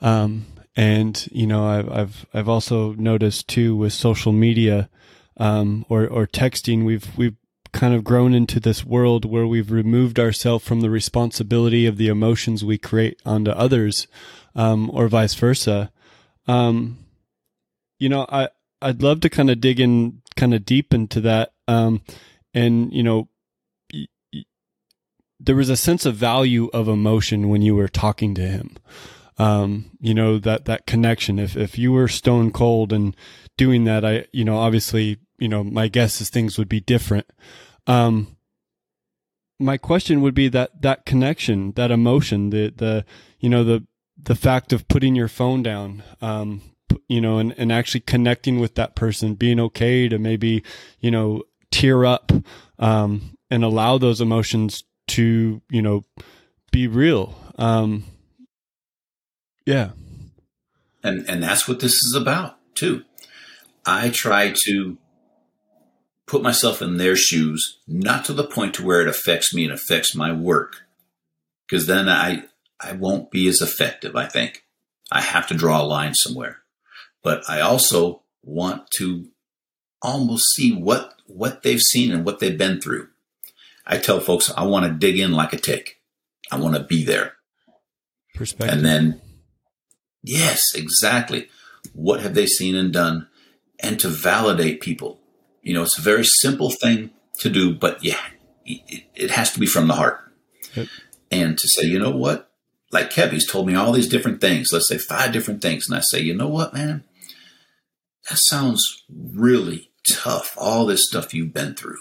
Um, 0.02 0.46
and 0.76 1.28
you 1.32 1.48
know, 1.48 1.66
I've 1.66 1.92
I've 1.92 2.26
I've 2.34 2.50
also 2.50 2.94
noticed 2.94 3.48
too 3.48 3.76
with 3.76 3.94
social 3.94 4.32
media 4.32 4.90
um, 5.38 5.86
or 5.90 6.08
or 6.08 6.28
texting, 6.28 6.86
we've 6.86 7.16
we've 7.18 7.36
kind 7.72 7.94
of 7.94 8.04
grown 8.06 8.34
into 8.34 8.60
this 8.60 8.86
world 8.86 9.26
where 9.26 9.46
we've 9.46 9.72
removed 9.72 10.18
ourselves 10.18 10.66
from 10.66 10.80
the 10.80 10.90
responsibility 10.90 11.86
of 11.86 11.98
the 11.98 12.08
emotions 12.08 12.64
we 12.64 12.78
create 12.78 13.22
onto 13.26 13.52
others, 13.52 14.08
um, 14.56 14.90
or 14.92 15.08
vice 15.08 15.34
versa. 15.34 15.92
Um, 16.48 17.00
you 18.00 18.10
know, 18.10 18.26
I 18.30 18.50
I'd 18.82 19.02
love 19.02 19.20
to 19.22 19.30
kind 19.30 19.50
of 19.50 19.62
dig 19.62 19.80
in 19.80 20.22
kind 20.36 20.54
of 20.54 20.66
deep 20.66 20.94
into 20.94 21.22
that. 21.22 21.54
Um, 21.68 22.02
and 22.54 22.94
you 22.94 23.04
know, 23.04 23.30
there 25.40 25.56
was 25.56 25.70
a 25.70 25.78
sense 25.78 26.06
of 26.06 26.16
value 26.16 26.70
of 26.74 26.88
emotion 26.88 27.50
when 27.50 27.62
you 27.62 27.76
were 27.76 27.88
talking 27.88 28.36
to 28.36 28.42
him. 28.42 28.78
Um, 29.38 29.92
you 30.00 30.14
know 30.14 30.38
that 30.40 30.66
that 30.66 30.88
connection. 30.88 31.40
If 31.40 31.58
if 31.58 31.78
you 31.78 31.92
were 31.92 32.08
stone 32.08 32.52
cold 32.52 32.94
and 32.94 33.16
doing 33.58 33.86
that, 33.86 34.06
I 34.06 34.26
you 34.32 34.46
know 34.46 34.58
obviously 34.58 35.18
you 35.38 35.48
know 35.48 35.64
my 35.64 35.88
guess 35.88 36.22
is 36.22 36.30
things 36.30 36.58
would 36.58 36.70
be 36.70 36.80
different. 36.80 37.28
Um, 37.88 38.36
my 39.60 39.78
question 39.78 40.22
would 40.22 40.34
be 40.34 40.48
that 40.50 40.82
that 40.82 41.06
connection, 41.06 41.72
that 41.74 41.92
emotion, 41.92 42.50
the 42.50 42.74
the 42.76 43.06
you 43.40 43.50
know 43.50 43.64
the 43.64 43.86
the 44.22 44.36
fact 44.36 44.74
of 44.74 44.88
putting 44.88 45.16
your 45.16 45.28
phone 45.28 45.62
down, 45.62 46.04
um, 46.22 46.62
you 47.08 47.22
know, 47.22 47.38
and, 47.38 47.54
and 47.58 47.72
actually 47.72 48.02
connecting 48.02 48.60
with 48.60 48.76
that 48.76 48.96
person, 48.96 49.36
being 49.36 49.60
okay 49.60 50.08
to 50.08 50.18
maybe, 50.18 50.64
you 51.00 51.12
know, 51.12 51.44
tear 51.72 52.06
up, 52.06 52.32
um, 52.80 53.38
and 53.50 53.64
allow 53.64 53.98
those 53.98 54.22
emotions 54.22 54.84
to, 55.08 55.62
you 55.70 55.82
know, 55.82 56.04
be 56.72 56.88
real. 56.88 57.36
Um, 57.58 58.06
yeah. 59.66 59.92
And, 61.04 61.30
and 61.30 61.44
that's 61.44 61.68
what 61.68 61.80
this 61.80 61.94
is 61.94 62.16
about 62.16 62.58
too. 62.74 63.04
I 63.86 64.10
try 64.10 64.54
to 64.66 64.98
put 66.26 66.42
myself 66.42 66.82
in 66.82 66.98
their 66.98 67.16
shoes, 67.16 67.80
not 67.88 68.26
to 68.26 68.34
the 68.34 68.44
point 68.44 68.74
to 68.76 68.86
where 68.86 69.02
it 69.02 69.08
affects 69.08 69.54
me 69.54 69.64
and 69.64 69.74
affects 69.74 70.16
my 70.16 70.32
work. 70.34 70.84
Cause 71.70 71.86
then 71.86 72.10
I, 72.10 72.46
I 72.80 72.94
won't 72.94 73.32
be 73.32 73.48
as 73.48 73.62
effective, 73.62 74.16
I 74.16 74.26
think. 74.26 74.64
I 75.12 75.22
have 75.22 75.48
to 75.48 75.54
draw 75.54 75.82
a 75.82 75.84
line 75.84 76.16
somewhere. 76.16 76.60
But 77.24 77.44
I 77.50 77.62
also 77.62 78.24
want 78.44 78.90
to 78.98 79.28
almost 80.02 80.54
see 80.54 80.74
what, 80.74 81.14
what 81.28 81.64
they've 81.64 81.82
seen 81.82 82.12
and 82.12 82.26
what 82.26 82.40
they've 82.40 82.58
been 82.58 82.82
through. 82.82 83.10
I 83.86 83.98
tell 83.98 84.20
folks 84.20 84.52
I 84.56 84.64
want 84.64 84.86
to 84.86 84.92
dig 84.92 85.20
in 85.20 85.32
like 85.32 85.54
a 85.54 85.58
tick. 85.58 86.02
I 86.52 86.58
want 86.58 86.76
to 86.76 86.84
be 86.84 87.04
there. 87.04 87.34
Perspective. 88.34 88.78
And 88.78 88.86
then, 88.86 89.22
yes, 90.24 90.60
exactly. 90.76 91.50
What 91.94 92.22
have 92.22 92.34
they 92.34 92.48
seen 92.48 92.76
and 92.76 92.92
done? 92.92 93.28
And 93.86 94.00
to 94.00 94.08
validate 94.08 94.82
people. 94.82 95.20
You 95.62 95.74
know, 95.74 95.84
it's 95.84 95.98
a 95.98 96.02
very 96.02 96.24
simple 96.24 96.72
thing 96.72 97.12
to 97.40 97.50
do, 97.50 97.74
but 97.74 98.04
yeah, 98.04 98.20
it, 98.66 99.04
it 99.14 99.32
has 99.32 99.52
to 99.54 99.60
be 99.60 99.68
from 99.68 99.88
the 99.88 99.94
heart. 99.94 100.20
Yep. 100.76 100.88
And 101.32 101.58
to 101.58 101.68
say, 101.68 101.84
you 101.84 102.00
know 102.00 102.16
what? 102.16 102.52
Like 102.92 103.12
Kevy's 103.12 103.48
told 103.48 103.68
me 103.68 103.76
all 103.76 103.92
these 103.92 104.08
different 104.08 104.42
things. 104.42 104.70
Let's 104.72 104.88
say 104.88 104.98
five 104.98 105.34
different 105.34 105.62
things. 105.62 105.88
And 105.88 105.98
I 105.98 106.02
say, 106.02 106.22
you 106.22 106.34
know 106.34 106.48
what, 106.48 106.74
man? 106.74 107.04
That 108.30 108.40
sounds 108.48 109.04
really 109.10 109.92
tough. 110.10 110.56
All 110.58 110.86
this 110.86 111.08
stuff 111.08 111.34
you've 111.34 111.54
been 111.54 111.76
through. 111.76 112.00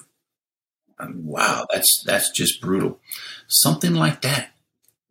And 0.99 1.25
wow, 1.25 1.67
that's 1.73 2.03
that's 2.07 2.31
just 2.31 2.61
brutal. 2.61 3.01
Something 3.49 3.95
like 3.95 4.23
that 4.23 4.53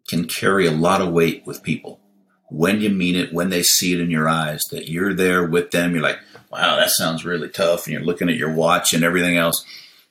can 0.07 0.27
carry 0.27 0.65
a 0.65 0.71
lot 0.71 1.01
of 1.01 1.11
weight 1.11 1.43
with 1.45 1.63
people 1.63 1.99
when 2.53 2.81
you 2.81 2.89
mean 2.89 3.15
it, 3.15 3.33
when 3.33 3.49
they 3.49 3.63
see 3.63 3.93
it 3.93 3.99
in 3.99 4.11
your 4.11 4.29
eyes, 4.29 4.61
that 4.69 4.87
you're 4.87 5.13
there 5.13 5.43
with 5.43 5.71
them. 5.71 5.93
You're 5.93 6.03
like, 6.03 6.19
wow, 6.53 6.75
that 6.77 6.91
sounds 6.91 7.25
really 7.25 7.49
tough. 7.49 7.85
And 7.85 7.93
you're 7.93 8.03
looking 8.03 8.29
at 8.29 8.35
your 8.35 8.53
watch 8.53 8.93
and 8.93 9.03
everything 9.03 9.37
else. 9.37 9.65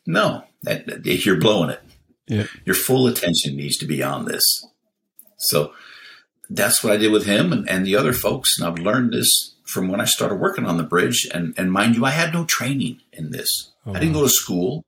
No, 0.07 0.44
that, 0.62 0.87
that 0.87 1.24
you're 1.24 1.40
blowing 1.40 1.70
it. 1.70 1.81
Yeah. 2.26 2.46
Your 2.64 2.74
full 2.74 3.07
attention 3.07 3.57
needs 3.57 3.76
to 3.78 3.87
be 3.87 4.02
on 4.02 4.24
this. 4.24 4.66
So 5.38 5.72
that's 6.50 6.83
what 6.83 6.92
I 6.92 6.96
did 6.96 7.12
with 7.12 7.26
him 7.26 7.52
and, 7.52 7.68
and 7.68 7.87
the 7.87 7.96
other 7.96 8.12
folks. 8.12 8.59
And 8.59 8.66
I've 8.66 8.78
learned 8.78 9.12
this 9.12 9.55
from 9.64 9.88
when 9.88 10.00
I 10.00 10.05
started 10.05 10.37
working 10.37 10.66
on 10.66 10.76
the 10.76 10.83
bridge. 10.83 11.28
And, 11.33 11.55
and 11.57 11.72
mind 11.72 11.96
you, 11.96 12.05
I 12.05 12.11
had 12.11 12.33
no 12.33 12.44
training 12.44 13.00
in 13.12 13.31
this. 13.31 13.72
Oh, 13.87 13.94
I 13.94 14.00
didn't 14.00 14.14
go 14.14 14.22
to 14.22 14.28
school. 14.28 14.85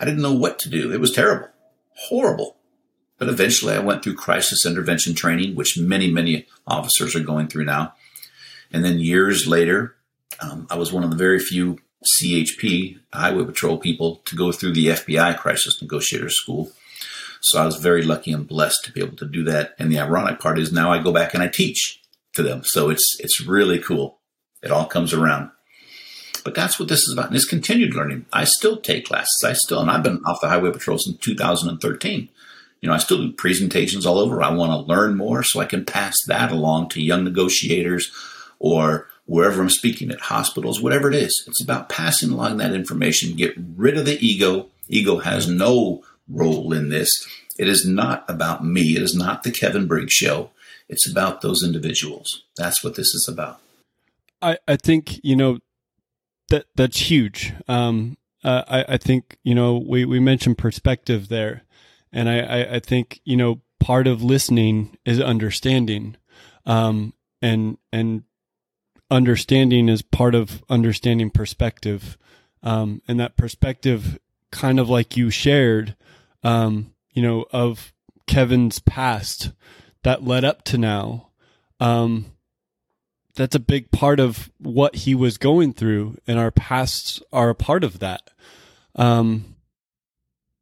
I 0.00 0.04
didn't 0.04 0.22
know 0.22 0.34
what 0.34 0.58
to 0.60 0.68
do. 0.68 0.92
It 0.92 1.00
was 1.00 1.12
terrible, 1.12 1.48
horrible. 2.08 2.56
But 3.18 3.28
eventually 3.28 3.74
I 3.74 3.80
went 3.80 4.04
through 4.04 4.14
crisis 4.14 4.64
intervention 4.64 5.14
training, 5.14 5.56
which 5.56 5.78
many, 5.78 6.10
many 6.10 6.46
officers 6.66 7.16
are 7.16 7.20
going 7.20 7.48
through 7.48 7.64
now. 7.64 7.94
And 8.72 8.84
then 8.84 9.00
years 9.00 9.46
later, 9.48 9.96
um, 10.40 10.66
I 10.70 10.76
was 10.76 10.92
one 10.92 11.04
of 11.04 11.10
the 11.10 11.16
very 11.16 11.38
few 11.38 11.78
CHP, 12.20 12.98
Highway 13.12 13.44
Patrol 13.44 13.78
people, 13.78 14.16
to 14.26 14.36
go 14.36 14.52
through 14.52 14.72
the 14.72 14.88
FBI 14.88 15.36
Crisis 15.38 15.80
Negotiator 15.82 16.30
School. 16.30 16.70
So 17.40 17.60
I 17.60 17.64
was 17.64 17.76
very 17.76 18.02
lucky 18.02 18.32
and 18.32 18.46
blessed 18.46 18.84
to 18.84 18.92
be 18.92 19.00
able 19.00 19.16
to 19.16 19.26
do 19.26 19.44
that. 19.44 19.74
And 19.78 19.90
the 19.90 19.98
ironic 19.98 20.40
part 20.40 20.58
is 20.58 20.72
now 20.72 20.92
I 20.92 21.02
go 21.02 21.12
back 21.12 21.34
and 21.34 21.42
I 21.42 21.48
teach 21.48 22.00
to 22.34 22.42
them. 22.42 22.62
So 22.64 22.90
it's 22.90 23.16
it's 23.20 23.40
really 23.40 23.78
cool. 23.78 24.18
It 24.62 24.70
all 24.70 24.86
comes 24.86 25.12
around. 25.12 25.50
But 26.44 26.54
that's 26.54 26.78
what 26.78 26.88
this 26.88 27.00
is 27.00 27.12
about. 27.12 27.28
And 27.28 27.36
it's 27.36 27.44
continued 27.44 27.94
learning. 27.94 28.26
I 28.32 28.44
still 28.44 28.78
take 28.78 29.06
classes. 29.06 29.44
I 29.44 29.52
still, 29.52 29.80
and 29.80 29.90
I've 29.90 30.02
been 30.02 30.22
off 30.24 30.40
the 30.40 30.48
Highway 30.48 30.70
Patrol 30.70 30.98
since 30.98 31.18
2013 31.18 32.28
you 32.80 32.88
know, 32.88 32.94
I 32.94 32.98
still 32.98 33.18
do 33.18 33.32
presentations 33.32 34.06
all 34.06 34.18
over. 34.18 34.42
I 34.42 34.52
want 34.52 34.72
to 34.72 34.92
learn 34.92 35.16
more 35.16 35.42
so 35.42 35.60
I 35.60 35.64
can 35.64 35.84
pass 35.84 36.14
that 36.26 36.52
along 36.52 36.90
to 36.90 37.02
young 37.02 37.24
negotiators 37.24 38.12
or 38.58 39.08
wherever 39.28 39.60
I'm 39.60 39.68
speaking 39.68 40.10
at 40.10 40.20
hospitals, 40.20 40.80
whatever 40.80 41.08
it 41.10 41.14
is. 41.14 41.44
It's 41.46 41.62
about 41.62 41.90
passing 41.90 42.30
along 42.30 42.56
that 42.56 42.72
information, 42.74 43.36
get 43.36 43.54
rid 43.76 43.98
of 43.98 44.06
the 44.06 44.18
ego. 44.26 44.68
Ego 44.88 45.18
has 45.18 45.46
no 45.46 46.02
role 46.28 46.72
in 46.72 46.88
this. 46.88 47.10
It 47.58 47.68
is 47.68 47.86
not 47.86 48.24
about 48.26 48.64
me. 48.64 48.96
It 48.96 49.02
is 49.02 49.14
not 49.14 49.42
the 49.42 49.50
Kevin 49.50 49.86
Briggs 49.86 50.14
show. 50.14 50.50
It's 50.88 51.08
about 51.08 51.42
those 51.42 51.62
individuals. 51.62 52.44
That's 52.56 52.82
what 52.82 52.94
this 52.94 53.08
is 53.08 53.28
about. 53.30 53.60
I, 54.40 54.56
I 54.66 54.76
think, 54.76 55.20
you 55.22 55.36
know, 55.36 55.58
that 56.48 56.64
that's 56.74 57.10
huge. 57.10 57.52
Um, 57.66 58.16
uh, 58.42 58.62
I, 58.66 58.94
I 58.94 58.96
think, 58.96 59.36
you 59.42 59.54
know, 59.54 59.76
we, 59.86 60.06
we 60.06 60.20
mentioned 60.20 60.56
perspective 60.56 61.28
there. 61.28 61.64
And 62.12 62.30
I, 62.30 62.38
I, 62.38 62.74
I 62.76 62.80
think, 62.80 63.20
you 63.24 63.36
know, 63.36 63.60
part 63.78 64.06
of 64.06 64.22
listening 64.22 64.96
is 65.04 65.20
understanding. 65.20 66.16
Um, 66.64 67.12
and, 67.42 67.76
and 67.92 68.22
understanding 69.10 69.88
is 69.88 70.02
part 70.02 70.34
of 70.34 70.62
understanding 70.68 71.30
perspective. 71.30 72.18
Um, 72.62 73.02
and 73.06 73.18
that 73.20 73.36
perspective, 73.36 74.18
kind 74.50 74.80
of 74.80 74.88
like 74.88 75.16
you 75.16 75.30
shared, 75.30 75.96
um, 76.42 76.92
you 77.12 77.22
know, 77.22 77.46
of 77.52 77.92
Kevin's 78.26 78.78
past 78.78 79.52
that 80.02 80.24
led 80.24 80.44
up 80.44 80.64
to 80.64 80.78
now. 80.78 81.30
Um, 81.80 82.26
that's 83.34 83.54
a 83.54 83.60
big 83.60 83.90
part 83.90 84.18
of 84.18 84.50
what 84.58 84.96
he 84.96 85.14
was 85.14 85.38
going 85.38 85.72
through, 85.72 86.18
and 86.26 86.38
our 86.38 86.50
pasts 86.50 87.22
are 87.32 87.50
a 87.50 87.54
part 87.54 87.84
of 87.84 88.00
that. 88.00 88.30
Um, 88.96 89.54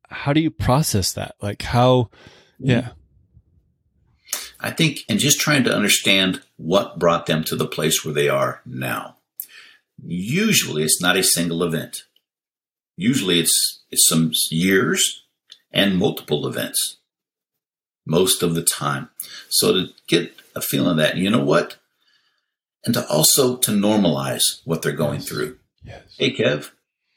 how 0.09 0.32
do 0.32 0.40
you 0.40 0.50
process 0.50 1.12
that? 1.14 1.37
Like 1.40 1.62
how, 1.62 2.11
yeah. 2.59 2.90
I 4.60 4.70
think, 4.70 5.00
and 5.08 5.18
just 5.18 5.38
trying 5.40 5.64
to 5.64 5.74
understand 5.74 6.42
what 6.56 6.98
brought 6.98 7.26
them 7.26 7.44
to 7.44 7.56
the 7.56 7.66
place 7.66 8.04
where 8.04 8.14
they 8.14 8.28
are 8.28 8.62
now. 8.64 9.16
Usually, 10.04 10.82
it's 10.82 11.00
not 11.00 11.16
a 11.16 11.22
single 11.22 11.62
event. 11.62 12.02
Usually, 12.96 13.38
it's 13.40 13.82
it's 13.90 14.06
some 14.08 14.32
years 14.50 15.24
and 15.72 15.96
multiple 15.98 16.46
events. 16.46 16.96
Most 18.06 18.42
of 18.42 18.54
the 18.54 18.62
time, 18.62 19.10
so 19.48 19.72
to 19.72 19.86
get 20.06 20.34
a 20.54 20.60
feeling 20.60 20.92
of 20.92 20.96
that, 20.98 21.16
you 21.16 21.28
know 21.28 21.42
what, 21.44 21.76
and 22.84 22.94
to 22.94 23.06
also 23.08 23.56
to 23.56 23.72
normalize 23.72 24.60
what 24.64 24.80
they're 24.82 24.92
going 24.92 25.20
Yes. 25.20 25.28
through. 25.28 25.58
Yes. 25.84 26.14
Hey, 26.18 26.32
Kev, 26.34 26.70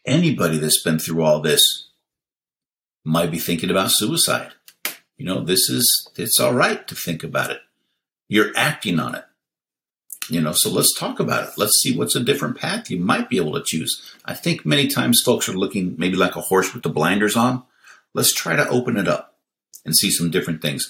anybody 0.06 0.58
that's 0.58 0.82
been 0.82 1.00
through 1.00 1.24
all 1.24 1.42
this 1.42 1.62
might 3.06 3.32
be 3.32 3.40
thinking 3.40 3.70
about 3.70 3.92
suicide. 3.92 4.54
You 5.20 5.26
know, 5.26 5.42
this 5.42 5.70
is, 5.70 6.10
it's 6.16 6.40
all 6.40 6.54
right 6.54 6.88
to 6.88 6.96
think 6.96 7.26
about 7.26 7.52
it. 7.52 7.60
You're 8.30 8.54
acting 8.56 9.02
on 9.02 9.16
it. 9.16 9.26
You 10.30 10.40
know, 10.40 10.54
so 10.54 10.70
let's 10.70 10.98
talk 10.98 11.20
about 11.20 11.50
it. 11.50 11.54
Let's 11.58 11.78
see 11.82 11.96
what's 11.96 12.16
a 12.16 12.24
different 12.24 12.58
path 12.58 12.90
you 12.90 13.00
might 13.00 13.28
be 13.28 13.36
able 13.36 13.54
to 13.54 13.64
choose. 13.66 14.16
I 14.24 14.34
think 14.34 14.66
many 14.66 14.88
times 14.88 15.22
folks 15.22 15.50
are 15.50 15.58
looking 15.58 15.96
maybe 15.98 16.16
like 16.16 16.38
a 16.38 16.42
horse 16.42 16.74
with 16.74 16.84
the 16.84 16.90
blinders 16.90 17.36
on. 17.36 17.64
Let's 18.14 18.34
try 18.34 18.56
to 18.56 18.70
open 18.70 18.96
it 18.96 19.10
up 19.10 19.36
and 19.84 19.96
see 19.96 20.10
some 20.10 20.32
different 20.32 20.62
things. 20.62 20.90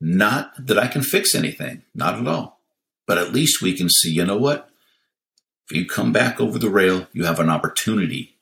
Not 0.00 0.52
that 0.64 0.78
I 0.78 0.86
can 0.86 1.02
fix 1.02 1.34
anything, 1.34 1.82
not 1.92 2.20
at 2.20 2.28
all. 2.28 2.60
But 3.04 3.18
at 3.18 3.32
least 3.32 3.62
we 3.62 3.76
can 3.76 3.88
see, 3.88 4.12
you 4.12 4.24
know 4.24 4.36
what? 4.36 4.70
If 5.68 5.76
you 5.76 5.86
come 5.86 6.12
back 6.12 6.40
over 6.40 6.58
the 6.58 6.70
rail, 6.70 7.08
you 7.12 7.24
have 7.24 7.40
an 7.40 7.50
opportunity 7.50 8.36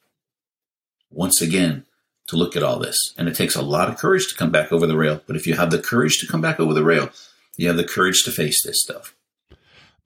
once 1.10 1.40
again 1.40 1.86
to 2.28 2.36
look 2.36 2.56
at 2.56 2.62
all 2.62 2.78
this. 2.78 2.96
And 3.18 3.28
it 3.28 3.34
takes 3.34 3.54
a 3.54 3.62
lot 3.62 3.88
of 3.88 3.98
courage 3.98 4.28
to 4.28 4.36
come 4.36 4.50
back 4.50 4.72
over 4.72 4.86
the 4.86 4.96
rail. 4.96 5.20
But 5.26 5.36
if 5.36 5.46
you 5.46 5.54
have 5.54 5.70
the 5.70 5.82
courage 5.82 6.18
to 6.18 6.26
come 6.26 6.40
back 6.40 6.58
over 6.58 6.72
the 6.72 6.84
rail, 6.84 7.10
you 7.56 7.68
have 7.68 7.76
the 7.76 7.84
courage 7.84 8.24
to 8.24 8.30
face 8.30 8.62
this 8.62 8.82
stuff. 8.82 9.14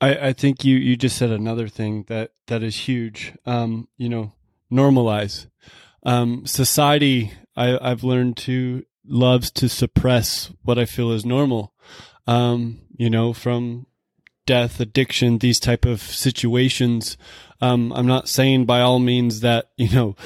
I, 0.01 0.29
I 0.29 0.33
think 0.33 0.65
you, 0.65 0.77
you 0.77 0.97
just 0.97 1.17
said 1.17 1.31
another 1.31 1.69
thing 1.69 2.05
that, 2.09 2.33
that 2.47 2.63
is 2.63 2.77
huge. 2.77 3.35
Um, 3.47 3.89
you 3.97 4.09
know, 4.09 4.33
normalize. 4.71 5.47
Um, 6.05 6.47
society, 6.47 7.33
I, 7.57 7.79
I've 7.91 8.05
learned 8.05 8.37
to 8.39 8.85
loves 9.05 9.51
to 9.51 9.69
suppress 9.69 10.53
what 10.63 10.79
I 10.79 10.85
feel 10.85 11.13
is 11.13 11.25
normal. 11.25 11.73
Um, 12.27 12.81
you 12.97 13.09
know, 13.09 13.33
from 13.33 13.87
death, 14.47 14.81
addiction, 14.81 15.39
these 15.39 15.61
type 15.61 15.85
of 15.85 16.01
situations. 16.01 17.17
Um, 17.61 17.93
I'm 17.93 18.07
not 18.07 18.29
saying 18.29 18.65
by 18.67 18.81
all 18.81 18.99
means 18.99 19.41
that 19.41 19.71
you 19.77 19.91
know 19.91 20.17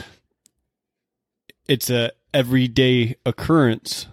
it's 1.66 1.90
a 1.90 2.12
everyday 2.34 3.16
occurrence, 3.24 4.06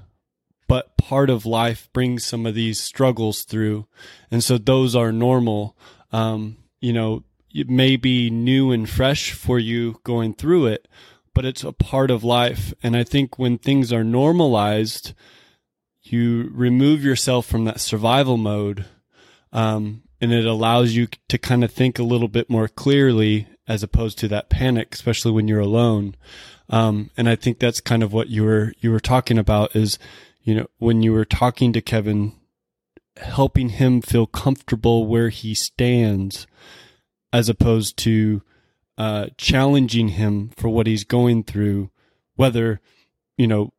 but 0.68 0.98
part 0.98 1.30
of 1.30 1.46
life 1.46 1.90
brings 1.94 2.26
some 2.26 2.46
of 2.46 2.56
these 2.56 2.80
struggles 2.82 3.44
through, 3.44 3.88
and 4.30 4.44
so 4.44 4.58
those 4.58 4.96
are 4.96 5.12
normal. 5.12 5.78
Um, 6.12 6.58
you 6.80 6.94
know, 6.94 7.24
it 7.54 7.70
may 7.70 7.96
be 7.96 8.30
new 8.30 8.72
and 8.72 8.90
fresh 8.90 9.32
for 9.32 9.60
you 9.60 10.00
going 10.04 10.34
through 10.34 10.68
it, 10.68 10.88
but 11.34 11.46
it's 11.46 11.64
a 11.64 11.72
part 11.72 12.12
of 12.12 12.24
life. 12.24 12.74
And 12.84 12.96
I 12.96 13.04
think 13.04 13.40
when 13.40 13.58
things 13.58 13.92
are 13.92 14.04
normalized, 14.04 15.14
you 16.02 16.50
remove 16.54 17.04
yourself 17.04 17.46
from 17.46 17.66
that 17.66 17.80
survival 17.80 18.38
mode. 18.38 18.86
Um, 19.52 20.04
and 20.22 20.32
it 20.32 20.46
allows 20.46 20.94
you 20.94 21.08
to 21.28 21.38
kind 21.38 21.64
of 21.64 21.72
think 21.72 21.98
a 21.98 22.04
little 22.04 22.28
bit 22.28 22.50
more 22.50 22.68
clearly 22.68 23.48
as 23.68 23.84
opposed 23.84 24.18
to 24.20 24.28
that 24.28 24.50
panic, 24.50 24.94
especially 24.94 25.32
when 25.32 25.48
you're 25.48 25.60
alone. 25.60 26.16
Um, 26.70 27.10
and 27.18 27.28
I 27.28 27.36
think 27.36 27.60
that's 27.60 27.82
kind 27.82 28.04
of 28.04 28.14
what 28.14 28.30
you 28.30 28.44
were, 28.44 28.74
you 28.80 28.92
were 28.92 29.00
talking 29.00 29.38
about 29.38 29.76
is, 29.76 29.98
you 30.44 30.54
know, 30.56 30.68
when 30.78 31.02
you 31.02 31.12
were 31.12 31.26
talking 31.26 31.74
to 31.74 31.82
Kevin, 31.82 32.34
helping 33.18 33.70
him 33.70 34.02
feel 34.02 34.28
comfortable 34.28 35.08
where 35.08 35.30
he 35.30 35.54
stands 35.54 36.48
as 37.34 37.50
opposed 37.50 37.98
to, 37.98 38.42
uh, 38.98 39.28
challenging 39.38 40.10
him 40.10 40.52
for 40.58 40.70
what 40.70 40.86
he's 40.86 41.04
going 41.04 41.44
through, 41.44 41.90
whether, 42.36 42.82
you 43.38 43.48
know, 43.48 43.74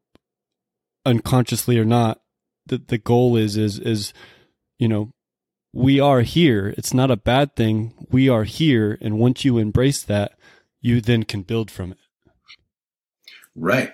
unconsciously 1.05 1.79
or 1.79 1.85
not, 1.85 2.21
the, 2.67 2.79
the 2.79 2.99
goal 2.99 3.37
is, 3.37 3.57
is, 3.57 3.79
is, 3.79 4.13
you 4.79 4.89
know, 4.89 5.13
we 5.73 6.01
are 6.01 6.23
here. 6.23 6.75
It's 6.77 6.93
not 6.93 7.11
a 7.11 7.17
bad 7.17 7.55
thing. 7.55 7.95
We 8.11 8.29
are 8.29 8.45
here. 8.45 8.99
And 9.01 9.19
once 9.19 9.45
you 9.45 9.59
embrace 9.59 10.03
that, 10.05 10.33
you 10.81 11.01
then 11.01 11.25
can 11.25 11.43
build 11.43 11.71
from 11.71 11.93
it. 11.93 11.99
Right. 13.61 13.93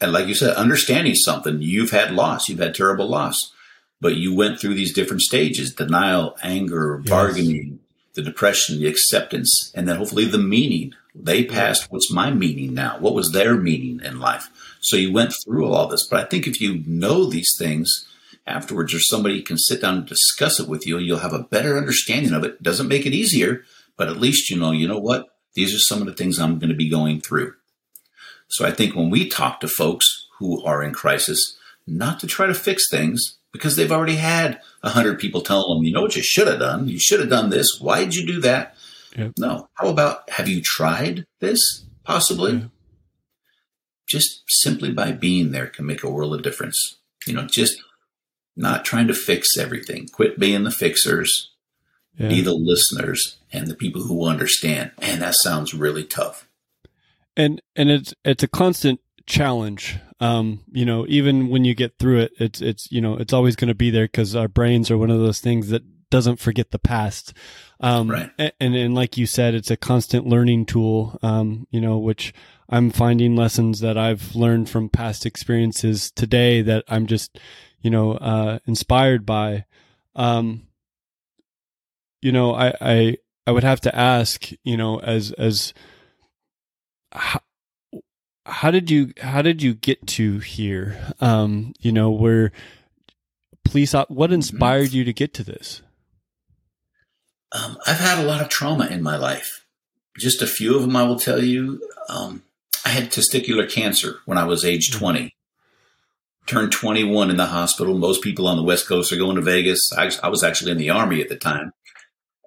And 0.00 0.12
like 0.12 0.26
you 0.26 0.34
said, 0.34 0.56
understanding 0.56 1.14
something, 1.14 1.62
you've 1.62 1.92
had 1.92 2.12
loss, 2.12 2.48
you've 2.48 2.58
had 2.58 2.74
terrible 2.74 3.08
loss, 3.08 3.52
but 4.00 4.16
you 4.16 4.34
went 4.34 4.60
through 4.60 4.74
these 4.74 4.92
different 4.92 5.22
stages 5.22 5.72
denial, 5.72 6.36
anger, 6.42 7.00
yes. 7.02 7.08
bargaining, 7.08 7.78
the 8.14 8.22
depression, 8.22 8.78
the 8.78 8.88
acceptance, 8.88 9.72
and 9.74 9.88
then 9.88 9.96
hopefully 9.96 10.24
the 10.24 10.38
meaning. 10.38 10.92
They 11.14 11.44
passed 11.44 11.92
what's 11.92 12.12
my 12.12 12.32
meaning 12.32 12.74
now? 12.74 12.98
What 12.98 13.14
was 13.14 13.30
their 13.30 13.54
meaning 13.54 14.00
in 14.04 14.18
life? 14.18 14.50
So 14.80 14.96
you 14.96 15.12
went 15.12 15.32
through 15.32 15.72
all 15.72 15.86
this. 15.86 16.06
But 16.06 16.24
I 16.24 16.28
think 16.28 16.48
if 16.48 16.60
you 16.60 16.82
know 16.86 17.30
these 17.30 17.54
things 17.56 18.08
afterwards, 18.48 18.92
or 18.92 19.00
somebody 19.00 19.42
can 19.42 19.56
sit 19.56 19.80
down 19.80 19.98
and 19.98 20.06
discuss 20.06 20.58
it 20.58 20.68
with 20.68 20.86
you, 20.86 20.98
you'll 20.98 21.18
have 21.18 21.32
a 21.32 21.44
better 21.44 21.78
understanding 21.78 22.32
of 22.32 22.42
it. 22.42 22.60
Doesn't 22.62 22.88
make 22.88 23.06
it 23.06 23.14
easier, 23.14 23.62
but 23.96 24.08
at 24.08 24.16
least 24.16 24.50
you 24.50 24.58
know, 24.58 24.72
you 24.72 24.88
know 24.88 24.98
what? 24.98 25.28
These 25.54 25.72
are 25.72 25.78
some 25.78 26.00
of 26.00 26.06
the 26.06 26.14
things 26.14 26.38
I'm 26.38 26.58
going 26.58 26.70
to 26.70 26.76
be 26.76 26.90
going 26.90 27.20
through. 27.20 27.54
So 28.54 28.64
I 28.64 28.70
think 28.70 28.94
when 28.94 29.10
we 29.10 29.28
talk 29.28 29.58
to 29.60 29.68
folks 29.68 30.28
who 30.38 30.64
are 30.64 30.80
in 30.80 30.92
crisis, 30.92 31.58
not 31.88 32.20
to 32.20 32.28
try 32.28 32.46
to 32.46 32.54
fix 32.54 32.88
things 32.88 33.36
because 33.52 33.74
they've 33.74 33.90
already 33.90 34.14
had 34.14 34.60
a 34.84 34.90
hundred 34.90 35.18
people 35.18 35.40
telling 35.40 35.76
them, 35.76 35.84
you 35.84 35.92
know 35.92 36.02
what 36.02 36.14
you 36.14 36.22
should 36.22 36.46
have 36.46 36.60
done? 36.60 36.86
You 36.86 37.00
should 37.00 37.18
have 37.18 37.28
done 37.28 37.50
this. 37.50 37.66
Why 37.80 38.04
did 38.04 38.14
you 38.14 38.24
do 38.24 38.40
that? 38.42 38.76
Yep. 39.16 39.32
No. 39.38 39.68
How 39.74 39.88
about 39.88 40.30
have 40.30 40.48
you 40.48 40.62
tried 40.62 41.24
this 41.40 41.84
possibly? 42.04 42.70
Just 44.08 44.44
simply 44.46 44.92
by 44.92 45.10
being 45.10 45.50
there 45.50 45.66
can 45.66 45.84
make 45.84 46.04
a 46.04 46.10
world 46.10 46.32
of 46.32 46.44
difference. 46.44 46.98
You 47.26 47.34
know, 47.34 47.46
just 47.46 47.82
not 48.56 48.84
trying 48.84 49.08
to 49.08 49.14
fix 49.14 49.58
everything. 49.58 50.06
Quit 50.12 50.38
being 50.38 50.62
the 50.62 50.70
fixers. 50.70 51.50
Yeah. 52.16 52.28
Be 52.28 52.40
the 52.40 52.54
listeners 52.54 53.38
and 53.52 53.66
the 53.66 53.74
people 53.74 54.02
who 54.02 54.26
understand. 54.26 54.92
And 54.98 55.22
that 55.22 55.34
sounds 55.34 55.74
really 55.74 56.04
tough. 56.04 56.46
And 57.36 57.60
and 57.74 57.90
it's 57.90 58.14
it's 58.24 58.42
a 58.42 58.48
constant 58.48 59.00
challenge. 59.26 59.98
Um, 60.20 60.62
you 60.72 60.84
know, 60.84 61.04
even 61.08 61.48
when 61.48 61.64
you 61.64 61.74
get 61.74 61.98
through 61.98 62.20
it, 62.20 62.32
it's 62.38 62.60
it's 62.60 62.90
you 62.92 63.00
know 63.00 63.16
it's 63.16 63.32
always 63.32 63.56
going 63.56 63.68
to 63.68 63.74
be 63.74 63.90
there 63.90 64.06
because 64.06 64.36
our 64.36 64.48
brains 64.48 64.90
are 64.90 64.98
one 64.98 65.10
of 65.10 65.18
those 65.18 65.40
things 65.40 65.68
that 65.70 65.82
doesn't 66.10 66.38
forget 66.38 66.70
the 66.70 66.78
past. 66.78 67.32
Um, 67.80 68.08
right. 68.08 68.30
And, 68.38 68.74
and 68.76 68.94
like 68.94 69.18
you 69.18 69.26
said, 69.26 69.54
it's 69.54 69.70
a 69.70 69.76
constant 69.76 70.26
learning 70.26 70.66
tool. 70.66 71.18
Um, 71.22 71.66
you 71.70 71.80
know, 71.80 71.98
which 71.98 72.32
I'm 72.68 72.90
finding 72.90 73.34
lessons 73.34 73.80
that 73.80 73.98
I've 73.98 74.34
learned 74.36 74.70
from 74.70 74.88
past 74.88 75.26
experiences 75.26 76.10
today 76.12 76.62
that 76.62 76.84
I'm 76.88 77.06
just, 77.06 77.38
you 77.80 77.90
know, 77.90 78.12
uh, 78.12 78.60
inspired 78.66 79.26
by. 79.26 79.64
Um, 80.14 80.68
you 82.22 82.32
know, 82.32 82.54
I, 82.54 82.74
I, 82.80 83.16
I 83.46 83.50
would 83.50 83.64
have 83.64 83.80
to 83.82 83.94
ask, 83.94 84.50
you 84.62 84.76
know, 84.76 85.00
as, 85.00 85.32
as, 85.32 85.74
how, 87.14 87.40
how 88.46 88.70
did 88.70 88.90
you, 88.90 89.12
how 89.20 89.42
did 89.42 89.62
you 89.62 89.74
get 89.74 90.06
to 90.08 90.38
here? 90.38 91.12
Um, 91.20 91.72
you 91.80 91.92
know, 91.92 92.10
where 92.10 92.52
police, 93.64 93.92
what 93.92 94.08
mm-hmm. 94.08 94.34
inspired 94.34 94.92
you 94.92 95.04
to 95.04 95.12
get 95.12 95.34
to 95.34 95.44
this? 95.44 95.82
Um, 97.52 97.78
I've 97.86 97.98
had 97.98 98.18
a 98.18 98.26
lot 98.26 98.40
of 98.40 98.48
trauma 98.48 98.86
in 98.86 99.02
my 99.02 99.16
life. 99.16 99.64
Just 100.18 100.42
a 100.42 100.46
few 100.46 100.76
of 100.76 100.82
them, 100.82 100.96
I 100.96 101.04
will 101.04 101.18
tell 101.18 101.42
you. 101.42 101.80
Um, 102.08 102.42
I 102.84 102.90
had 102.90 103.10
testicular 103.10 103.70
cancer 103.70 104.16
when 104.26 104.38
I 104.38 104.44
was 104.44 104.64
age 104.64 104.90
mm-hmm. 104.90 104.98
20. 104.98 105.36
Turned 106.46 106.72
21 106.72 107.30
in 107.30 107.36
the 107.38 107.46
hospital. 107.46 107.96
Most 107.96 108.22
people 108.22 108.46
on 108.46 108.56
the 108.56 108.62
West 108.62 108.86
Coast 108.86 109.12
are 109.12 109.16
going 109.16 109.36
to 109.36 109.42
Vegas. 109.42 109.80
I, 109.96 110.10
I 110.22 110.28
was 110.28 110.42
actually 110.42 110.72
in 110.72 110.78
the 110.78 110.90
Army 110.90 111.22
at 111.22 111.30
the 111.30 111.36
time 111.36 111.72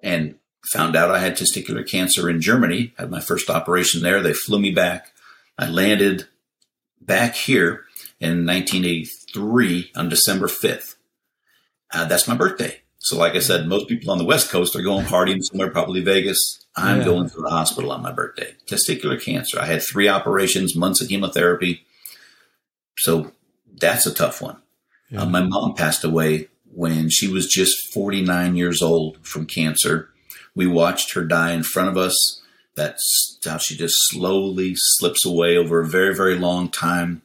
and 0.02 0.36
found 0.72 0.96
out 0.96 1.10
I 1.10 1.18
had 1.18 1.36
testicular 1.36 1.88
cancer 1.88 2.28
in 2.28 2.40
Germany. 2.40 2.92
Had 2.98 3.10
my 3.10 3.20
first 3.20 3.50
operation 3.50 4.02
there. 4.02 4.20
They 4.20 4.34
flew 4.34 4.58
me 4.58 4.70
back. 4.70 5.12
I 5.58 5.68
landed 5.68 6.28
back 7.00 7.34
here 7.34 7.84
in 8.20 8.46
1983 8.46 9.92
on 9.96 10.08
December 10.08 10.46
5th. 10.46 10.96
Uh, 11.92 12.04
that's 12.04 12.28
my 12.28 12.36
birthday. 12.36 12.80
So, 12.98 13.16
like 13.16 13.34
I 13.34 13.38
said, 13.38 13.66
most 13.66 13.88
people 13.88 14.10
on 14.10 14.18
the 14.18 14.24
West 14.24 14.50
Coast 14.50 14.76
are 14.76 14.82
going 14.82 15.06
partying 15.06 15.42
somewhere, 15.42 15.70
probably 15.70 16.02
Vegas. 16.02 16.66
I'm 16.76 16.98
yeah. 16.98 17.04
going 17.04 17.30
to 17.30 17.40
the 17.40 17.48
hospital 17.48 17.92
on 17.92 18.02
my 18.02 18.12
birthday. 18.12 18.54
Testicular 18.66 19.22
cancer. 19.22 19.58
I 19.58 19.66
had 19.66 19.82
three 19.82 20.08
operations, 20.08 20.76
months 20.76 21.00
of 21.00 21.08
chemotherapy. 21.08 21.84
So 22.98 23.32
that's 23.80 24.06
a 24.06 24.14
tough 24.14 24.42
one. 24.42 24.60
Yeah. 25.10 25.22
Uh, 25.22 25.26
my 25.26 25.42
mom 25.42 25.74
passed 25.74 26.04
away 26.04 26.48
when 26.74 27.08
she 27.08 27.28
was 27.28 27.48
just 27.48 27.92
49 27.92 28.56
years 28.56 28.82
old 28.82 29.24
from 29.26 29.46
cancer. 29.46 30.10
We 30.58 30.66
watched 30.66 31.14
her 31.14 31.22
die 31.22 31.52
in 31.52 31.62
front 31.62 31.88
of 31.88 31.96
us. 31.96 32.42
That's 32.74 33.38
how 33.44 33.58
she 33.58 33.76
just 33.76 33.94
slowly 34.08 34.72
slips 34.74 35.24
away 35.24 35.56
over 35.56 35.78
a 35.78 35.86
very, 35.86 36.12
very 36.16 36.36
long 36.36 36.68
time 36.68 37.22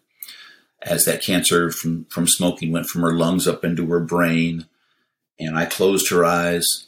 as 0.84 1.06
that 1.06 1.24
cancer 1.24 1.72
from, 1.72 2.06
from 2.12 2.28
smoking 2.28 2.72
went 2.72 2.86
from 2.86 3.02
her 3.02 3.13
lungs 3.13 3.48
up 3.48 3.65
into 3.65 3.88
her 3.88 4.00
brain. 4.00 4.67
And 5.39 5.58
I 5.58 5.65
closed 5.65 6.12
her 6.12 6.24
eyes 6.24 6.86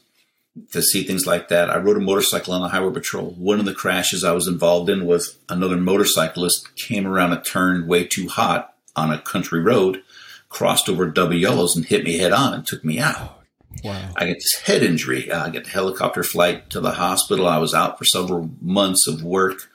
to 0.69 0.83
see 0.83 1.01
things 1.01 1.25
like 1.25 1.47
that. 1.47 1.71
I 1.71 1.77
rode 1.77 1.97
a 1.97 1.99
motorcycle 1.99 2.53
on 2.53 2.61
the 2.61 2.67
highway 2.67 2.93
patrol. 2.93 3.31
One 3.31 3.59
of 3.59 3.65
the 3.65 3.73
crashes 3.73 4.23
I 4.23 4.33
was 4.33 4.47
involved 4.47 4.87
in 4.87 5.07
was 5.07 5.39
another 5.49 5.77
motorcyclist 5.77 6.75
came 6.75 7.07
around 7.07 7.33
a 7.33 7.41
turn 7.41 7.87
way 7.87 8.05
too 8.05 8.27
hot 8.27 8.75
on 8.95 9.11
a 9.11 9.19
country 9.19 9.61
road, 9.61 10.03
crossed 10.49 10.89
over 10.89 11.07
double 11.07 11.33
yellows 11.33 11.75
and 11.75 11.85
hit 11.85 12.03
me 12.03 12.19
head 12.19 12.33
on 12.33 12.53
and 12.53 12.67
took 12.67 12.85
me 12.85 12.99
out. 12.99 13.44
Wow. 13.83 14.09
I 14.15 14.27
got 14.27 14.35
this 14.35 14.61
head 14.63 14.83
injury. 14.83 15.31
I 15.31 15.49
got 15.49 15.65
the 15.65 15.69
helicopter 15.69 16.23
flight 16.23 16.69
to 16.71 16.79
the 16.79 16.91
hospital. 16.91 17.47
I 17.47 17.57
was 17.57 17.73
out 17.73 17.97
for 17.97 18.05
several 18.05 18.49
months 18.61 19.07
of 19.07 19.23
work. 19.23 19.69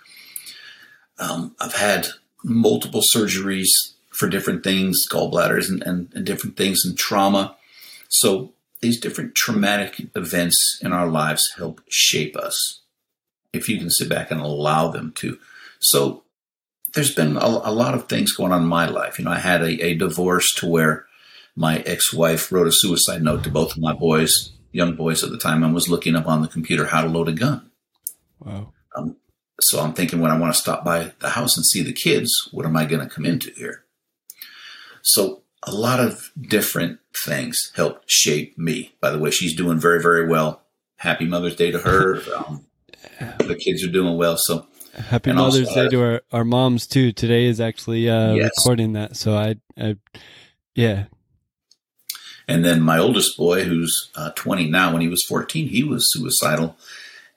Um, 1.18 1.54
I've 1.60 1.74
had 1.74 2.08
multiple 2.42 3.02
surgeries 3.14 3.68
for 4.10 4.28
different 4.28 4.64
things, 4.64 5.06
gallbladders 5.08 5.68
and, 5.68 5.82
and, 5.82 6.08
and 6.14 6.26
different 6.26 6.56
things 6.56 6.84
and 6.84 6.98
trauma. 6.98 7.56
So 8.08 8.52
these 8.80 8.98
different 8.98 9.34
traumatic 9.34 10.08
events 10.16 10.80
in 10.82 10.92
our 10.92 11.08
lives 11.08 11.52
help 11.56 11.80
shape 11.88 12.36
us 12.36 12.80
if 13.52 13.68
you 13.68 13.78
can 13.78 13.90
sit 13.90 14.08
back 14.08 14.30
and 14.30 14.40
allow 14.40 14.88
them 14.88 15.12
to. 15.16 15.38
So 15.78 16.22
there's 16.94 17.14
been 17.14 17.36
a, 17.36 17.46
a 17.46 17.72
lot 17.72 17.94
of 17.94 18.08
things 18.08 18.32
going 18.32 18.52
on 18.52 18.62
in 18.62 18.68
my 18.68 18.86
life. 18.86 19.18
You 19.18 19.24
know, 19.24 19.30
I 19.30 19.38
had 19.38 19.62
a, 19.62 19.84
a 19.84 19.94
divorce 19.94 20.52
to 20.56 20.66
where 20.66 21.06
my 21.56 21.78
ex-wife 21.78 22.50
wrote 22.52 22.66
a 22.66 22.72
suicide 22.72 23.22
note 23.22 23.44
to 23.44 23.50
both 23.50 23.72
of 23.72 23.78
my 23.78 23.92
boys, 23.92 24.52
young 24.72 24.96
boys 24.96 25.22
at 25.22 25.30
the 25.30 25.38
time, 25.38 25.62
and 25.62 25.74
was 25.74 25.88
looking 25.88 26.16
up 26.16 26.26
on 26.26 26.42
the 26.42 26.48
computer 26.48 26.86
how 26.86 27.02
to 27.02 27.08
load 27.08 27.28
a 27.28 27.32
gun. 27.32 27.70
Wow. 28.38 28.72
Um, 28.96 29.16
so 29.60 29.80
I'm 29.80 29.92
thinking 29.92 30.20
when 30.20 30.30
I 30.30 30.38
want 30.38 30.54
to 30.54 30.60
stop 30.60 30.84
by 30.84 31.12
the 31.20 31.30
house 31.30 31.56
and 31.56 31.66
see 31.66 31.82
the 31.82 31.92
kids, 31.92 32.32
what 32.50 32.66
am 32.66 32.76
I 32.76 32.84
going 32.86 33.06
to 33.06 33.14
come 33.14 33.26
into 33.26 33.50
here? 33.50 33.84
So 35.02 35.42
a 35.62 35.72
lot 35.72 36.00
of 36.00 36.30
different 36.40 36.98
things 37.24 37.72
helped 37.74 38.10
shape 38.10 38.56
me. 38.56 38.94
By 39.00 39.10
the 39.10 39.18
way, 39.18 39.30
she's 39.30 39.54
doing 39.54 39.78
very, 39.78 40.02
very 40.02 40.26
well. 40.26 40.62
Happy 40.96 41.26
Mother's 41.26 41.56
Day 41.56 41.70
to 41.70 41.78
her. 41.78 42.20
Um, 42.36 42.66
the 43.38 43.56
kids 43.56 43.82
are 43.82 43.90
doing 43.90 44.18
well. 44.18 44.36
So 44.36 44.66
happy 44.94 45.32
Mother's 45.32 45.68
also, 45.68 45.84
Day 45.84 45.88
to 45.90 46.02
our, 46.02 46.22
our 46.32 46.44
moms 46.44 46.86
too. 46.86 47.12
Today 47.12 47.46
is 47.46 47.58
actually 47.60 48.10
uh, 48.10 48.34
yes. 48.34 48.50
recording 48.58 48.92
that. 48.92 49.16
So 49.16 49.34
I, 49.36 49.56
I, 49.78 49.96
yeah. 50.74 51.04
And 52.50 52.64
then 52.64 52.82
my 52.82 52.98
oldest 52.98 53.36
boy, 53.36 53.62
who's 53.62 54.10
uh, 54.16 54.30
20 54.34 54.68
now, 54.68 54.92
when 54.92 55.02
he 55.02 55.08
was 55.08 55.24
14, 55.28 55.68
he 55.68 55.84
was 55.84 56.10
suicidal 56.10 56.76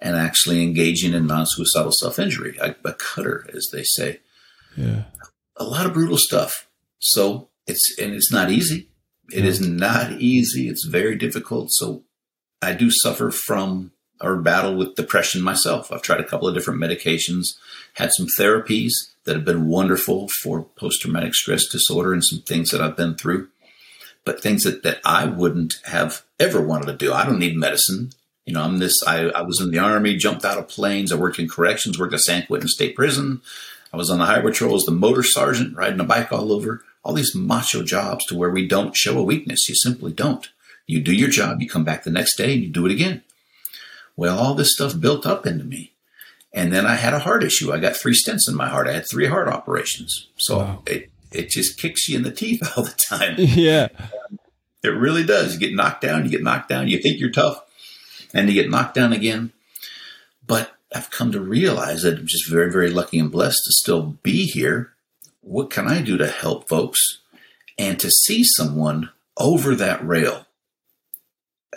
and 0.01 0.15
actually 0.15 0.63
engaging 0.63 1.13
in 1.13 1.27
non 1.27 1.45
suicidal 1.45 1.91
self 1.91 2.17
injury, 2.17 2.57
a, 2.59 2.75
a 2.83 2.93
cutter, 2.93 3.47
as 3.55 3.69
they 3.71 3.83
say. 3.83 4.21
Yeah. 4.75 5.03
A 5.55 5.63
lot 5.63 5.85
of 5.85 5.93
brutal 5.93 6.17
stuff. 6.17 6.67
So 6.97 7.49
it's, 7.67 7.95
and 8.01 8.15
it's 8.15 8.31
not 8.31 8.49
easy. 8.49 8.89
It 9.31 9.45
is 9.45 9.61
not 9.61 10.13
easy. 10.13 10.67
It's 10.67 10.85
very 10.85 11.15
difficult. 11.15 11.67
So 11.71 12.03
I 12.59 12.73
do 12.73 12.89
suffer 12.89 13.29
from 13.29 13.91
or 14.19 14.37
battle 14.37 14.75
with 14.75 14.95
depression 14.95 15.43
myself. 15.43 15.91
I've 15.91 16.01
tried 16.01 16.21
a 16.21 16.27
couple 16.27 16.47
of 16.47 16.55
different 16.55 16.81
medications, 16.81 17.45
had 17.93 18.11
some 18.13 18.27
therapies 18.39 18.91
that 19.25 19.35
have 19.35 19.45
been 19.45 19.67
wonderful 19.67 20.29
for 20.41 20.63
post 20.75 21.01
traumatic 21.01 21.35
stress 21.35 21.67
disorder 21.67 22.13
and 22.13 22.23
some 22.23 22.41
things 22.41 22.71
that 22.71 22.81
I've 22.81 22.97
been 22.97 23.15
through, 23.15 23.49
but 24.25 24.41
things 24.41 24.63
that, 24.63 24.83
that 24.83 24.99
I 25.05 25.25
wouldn't 25.25 25.75
have 25.85 26.23
ever 26.39 26.61
wanted 26.61 26.87
to 26.87 26.97
do. 26.97 27.13
I 27.13 27.25
don't 27.25 27.39
need 27.39 27.57
medicine. 27.57 28.11
You 28.45 28.53
know, 28.53 28.61
I'm 28.61 28.79
this, 28.79 29.01
I, 29.05 29.29
I 29.29 29.41
was 29.41 29.61
in 29.61 29.71
the 29.71 29.79
army, 29.79 30.17
jumped 30.17 30.45
out 30.45 30.57
of 30.57 30.67
planes. 30.67 31.11
I 31.11 31.15
worked 31.15 31.39
in 31.39 31.47
corrections, 31.47 31.99
worked 31.99 32.13
at 32.13 32.19
San 32.21 32.45
Quentin 32.45 32.67
State 32.67 32.95
Prison. 32.95 33.41
I 33.93 33.97
was 33.97 34.09
on 34.09 34.19
the 34.19 34.25
highway 34.25 34.51
patrol 34.51 34.75
as 34.75 34.85
the 34.85 34.91
motor 34.91 35.23
sergeant, 35.23 35.77
riding 35.77 35.99
a 35.99 36.03
bike 36.03 36.31
all 36.31 36.51
over. 36.51 36.83
All 37.03 37.13
these 37.13 37.35
macho 37.35 37.83
jobs 37.83 38.25
to 38.25 38.35
where 38.35 38.49
we 38.49 38.67
don't 38.67 38.95
show 38.95 39.17
a 39.17 39.23
weakness. 39.23 39.67
You 39.67 39.75
simply 39.75 40.13
don't. 40.13 40.49
You 40.87 41.01
do 41.01 41.13
your 41.13 41.29
job, 41.29 41.61
you 41.61 41.69
come 41.69 41.83
back 41.83 42.03
the 42.03 42.11
next 42.11 42.35
day 42.37 42.53
and 42.53 42.63
you 42.63 42.69
do 42.69 42.85
it 42.85 42.91
again. 42.91 43.23
Well, 44.15 44.37
all 44.37 44.53
this 44.53 44.73
stuff 44.73 44.99
built 44.99 45.25
up 45.25 45.45
into 45.45 45.63
me. 45.63 45.91
And 46.53 46.71
then 46.71 46.85
I 46.85 46.95
had 46.95 47.13
a 47.13 47.19
heart 47.19 47.43
issue. 47.43 47.71
I 47.71 47.79
got 47.79 47.95
three 47.95 48.13
stents 48.13 48.47
in 48.47 48.55
my 48.55 48.67
heart. 48.69 48.87
I 48.87 48.93
had 48.93 49.07
three 49.07 49.25
heart 49.25 49.47
operations. 49.47 50.27
So 50.37 50.57
wow. 50.59 50.83
it, 50.85 51.09
it 51.33 51.49
just 51.49 51.79
kicks 51.79 52.07
you 52.07 52.17
in 52.17 52.23
the 52.23 52.31
teeth 52.31 52.61
all 52.77 52.83
the 52.83 52.91
time. 52.91 53.35
Yeah. 53.37 53.89
It 54.83 54.89
really 54.89 55.23
does. 55.23 55.53
You 55.53 55.59
get 55.59 55.75
knocked 55.75 56.01
down, 56.01 56.25
you 56.25 56.31
get 56.31 56.43
knocked 56.43 56.69
down, 56.69 56.87
you 56.87 57.01
think 57.01 57.19
you're 57.19 57.31
tough, 57.31 57.63
and 58.33 58.49
you 58.49 58.53
get 58.53 58.69
knocked 58.69 58.95
down 58.95 59.13
again. 59.13 59.51
But 60.45 60.71
I've 60.93 61.09
come 61.09 61.31
to 61.31 61.39
realize 61.39 62.01
that 62.01 62.19
I'm 62.19 62.27
just 62.27 62.49
very, 62.49 62.71
very 62.71 62.89
lucky 62.89 63.17
and 63.17 63.31
blessed 63.31 63.61
to 63.65 63.71
still 63.71 64.17
be 64.23 64.45
here. 64.45 64.93
What 65.41 65.69
can 65.69 65.87
I 65.87 66.01
do 66.01 66.17
to 66.17 66.27
help 66.27 66.67
folks? 66.67 66.99
And 67.77 67.99
to 67.99 68.11
see 68.11 68.43
someone 68.43 69.09
over 69.37 69.73
that 69.75 70.05
rail, 70.05 70.45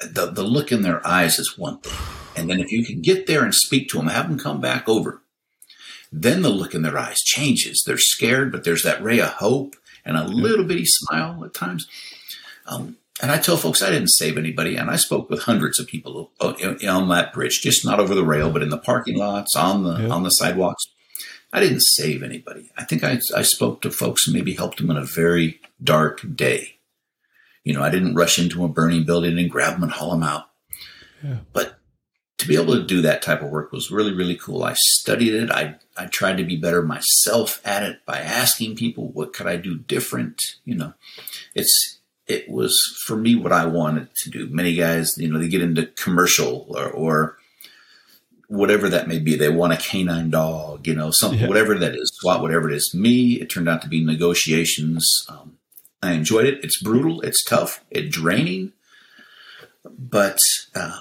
the, 0.05 0.27
the 0.27 0.43
look 0.43 0.73
in 0.73 0.83
their 0.83 1.05
eyes 1.07 1.39
is 1.39 1.57
one 1.57 1.79
thing 1.79 1.95
and 2.37 2.51
then 2.51 2.61
if 2.61 2.71
you 2.71 2.85
can 2.85 3.01
get 3.01 3.27
there 3.27 3.43
and 3.43 3.55
speak 3.55 3.89
to 3.89 3.97
them, 3.97 4.09
have 4.09 4.29
them 4.29 4.39
come 4.39 4.61
back 4.61 4.89
over, 4.89 5.23
then 6.17 6.43
the 6.43 6.49
look 6.49 6.75
in 6.75 6.83
their 6.83 6.99
eyes 6.99 7.21
changes. 7.21 7.83
They're 7.87 7.99
scared, 7.99 8.51
but 8.51 8.65
there's 8.65 8.83
that 8.83 9.03
ray 9.03 9.21
of 9.21 9.29
hope 9.29 9.77
and 10.05 10.17
a 10.17 10.25
little 10.25 10.65
bitty 10.65 10.87
smile 10.87 11.45
at 11.45 11.53
times. 11.53 11.87
Um, 12.67 12.97
and 13.21 13.31
I 13.31 13.39
tell 13.39 13.57
folks 13.57 13.83
I 13.83 13.91
didn't 13.91 14.09
save 14.09 14.37
anybody, 14.37 14.77
and 14.77 14.91
I 14.91 14.97
spoke 14.97 15.31
with 15.31 15.43
hundreds 15.43 15.79
of 15.79 15.87
people 15.87 16.31
on 16.41 17.09
that 17.09 17.33
bridge, 17.33 17.61
just 17.61 17.85
not 17.85 18.01
over 18.01 18.15
the 18.15 18.25
rail, 18.25 18.51
but 18.51 18.63
in 18.63 18.69
the 18.69 18.79
parking 18.79 19.17
lots, 19.17 19.57
on 19.57 19.85
the 19.85 20.03
yeah. 20.03 20.09
on 20.09 20.23
the 20.23 20.31
sidewalks. 20.31 20.87
I 21.53 21.61
didn't 21.61 21.81
save 21.81 22.23
anybody. 22.23 22.71
I 22.77 22.85
think 22.85 23.05
I, 23.05 23.21
I 23.35 23.43
spoke 23.43 23.81
to 23.83 23.91
folks 23.91 24.27
and 24.27 24.35
maybe 24.35 24.55
helped 24.55 24.79
them 24.79 24.91
in 24.91 24.97
a 24.97 25.05
very 25.05 25.61
dark 25.83 26.21
day. 26.35 26.79
You 27.65 27.73
know, 27.73 27.83
I 27.83 27.91
didn't 27.91 28.15
rush 28.15 28.39
into 28.39 28.65
a 28.65 28.69
burning 28.69 29.05
building 29.05 29.39
and 29.39 29.51
grab 29.51 29.75
them 29.75 29.85
and 29.85 29.93
haul 29.93 30.11
them 30.11 30.23
out. 30.23 30.51
Yeah. 31.23 31.39
But 31.53 31.79
to 32.47 32.49
be 32.49 32.63
able 32.63 32.75
to 32.75 32.85
do 32.85 33.03
that 33.03 33.23
type 33.23 33.43
of 33.43 33.51
work 33.51 33.73
was 33.73 33.91
really, 33.91 34.13
really 34.13 34.37
cool. 34.37 34.63
I 34.63 34.75
studied 34.75 35.35
it. 35.35 35.51
I, 35.51 35.77
I 35.97 36.07
tried 36.07 36.37
to 36.37 36.45
be 36.45 36.57
better 36.57 36.83
myself 36.83 37.61
at 37.65 37.83
it 37.83 38.05
by 38.07 38.19
asking 38.19 38.77
people, 38.77 39.09
what 39.09 39.33
could 39.33 39.47
I 39.47 39.57
do 39.57 39.79
different? 39.79 40.41
You 40.65 40.77
know, 40.77 40.95
it's, 41.55 41.99
it 42.27 42.49
was 42.49 42.77
for 43.05 43.17
me 43.17 43.35
what 43.35 43.53
I 43.53 43.67
wanted 43.67 44.09
to 44.23 44.31
do. 44.31 44.49
Many 44.49 44.75
guys, 44.75 45.13
you 45.17 45.29
know, 45.29 45.39
they 45.39 45.49
get 45.49 45.63
into 45.63 45.87
commercial 45.87 46.67
or, 46.71 46.89
or 46.89 47.39
whatever 48.49 48.89
that 48.89 49.09
may 49.09 49.19
be. 49.19 49.37
They 49.37 49.49
want 49.49 49.73
a 49.73 49.77
canine 49.77 50.31
dog, 50.31 50.87
you 50.87 50.95
know, 50.95 51.11
something, 51.11 51.41
yeah. 51.41 51.49
whatever 51.49 51.75
that 51.75 51.95
is, 51.97 52.13
SWAT, 52.21 52.43
whatever 52.43 52.71
it 52.71 52.77
is. 52.77 52.95
Me, 52.95 53.41
it 53.41 53.51
turned 53.51 53.69
out 53.69 53.83
to 53.83 53.89
be 53.89 54.05
negotiations. 54.05 55.05
Um, 55.29 55.59
I 56.03 56.13
enjoyed 56.13 56.47
it. 56.47 56.65
It's 56.65 56.81
brutal. 56.81 57.21
It's 57.23 57.45
tough. 57.45 57.85
It's 57.91 58.15
draining, 58.15 58.73
but, 59.85 60.39
uh, 60.75 61.01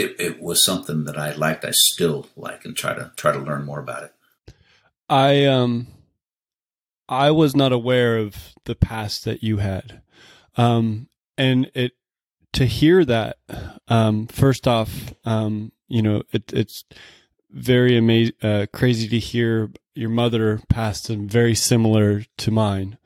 it, 0.00 0.16
it 0.18 0.40
was 0.40 0.64
something 0.64 1.04
that 1.04 1.18
I 1.18 1.32
liked. 1.32 1.64
I 1.64 1.72
still 1.72 2.26
like 2.36 2.64
and 2.64 2.76
try 2.76 2.94
to 2.94 3.12
try 3.16 3.32
to 3.32 3.38
learn 3.38 3.64
more 3.64 3.80
about 3.80 4.04
it. 4.04 4.12
I 5.08 5.44
um 5.44 5.88
I 7.08 7.30
was 7.30 7.54
not 7.54 7.72
aware 7.72 8.16
of 8.16 8.54
the 8.64 8.74
past 8.74 9.24
that 9.24 9.42
you 9.42 9.58
had. 9.58 10.02
Um 10.56 11.08
and 11.36 11.70
it 11.74 11.92
to 12.52 12.66
hear 12.66 13.04
that 13.04 13.38
um 13.88 14.26
first 14.26 14.66
off 14.66 15.14
um 15.24 15.72
you 15.88 16.02
know 16.02 16.22
it, 16.32 16.52
it's 16.52 16.84
very 17.50 17.96
amazing 17.96 18.34
uh, 18.42 18.66
crazy 18.72 19.08
to 19.08 19.18
hear 19.18 19.70
your 19.94 20.10
mother 20.10 20.60
passed 20.68 21.10
and 21.10 21.30
very 21.30 21.54
similar 21.54 22.22
to 22.38 22.50
mine. 22.50 22.96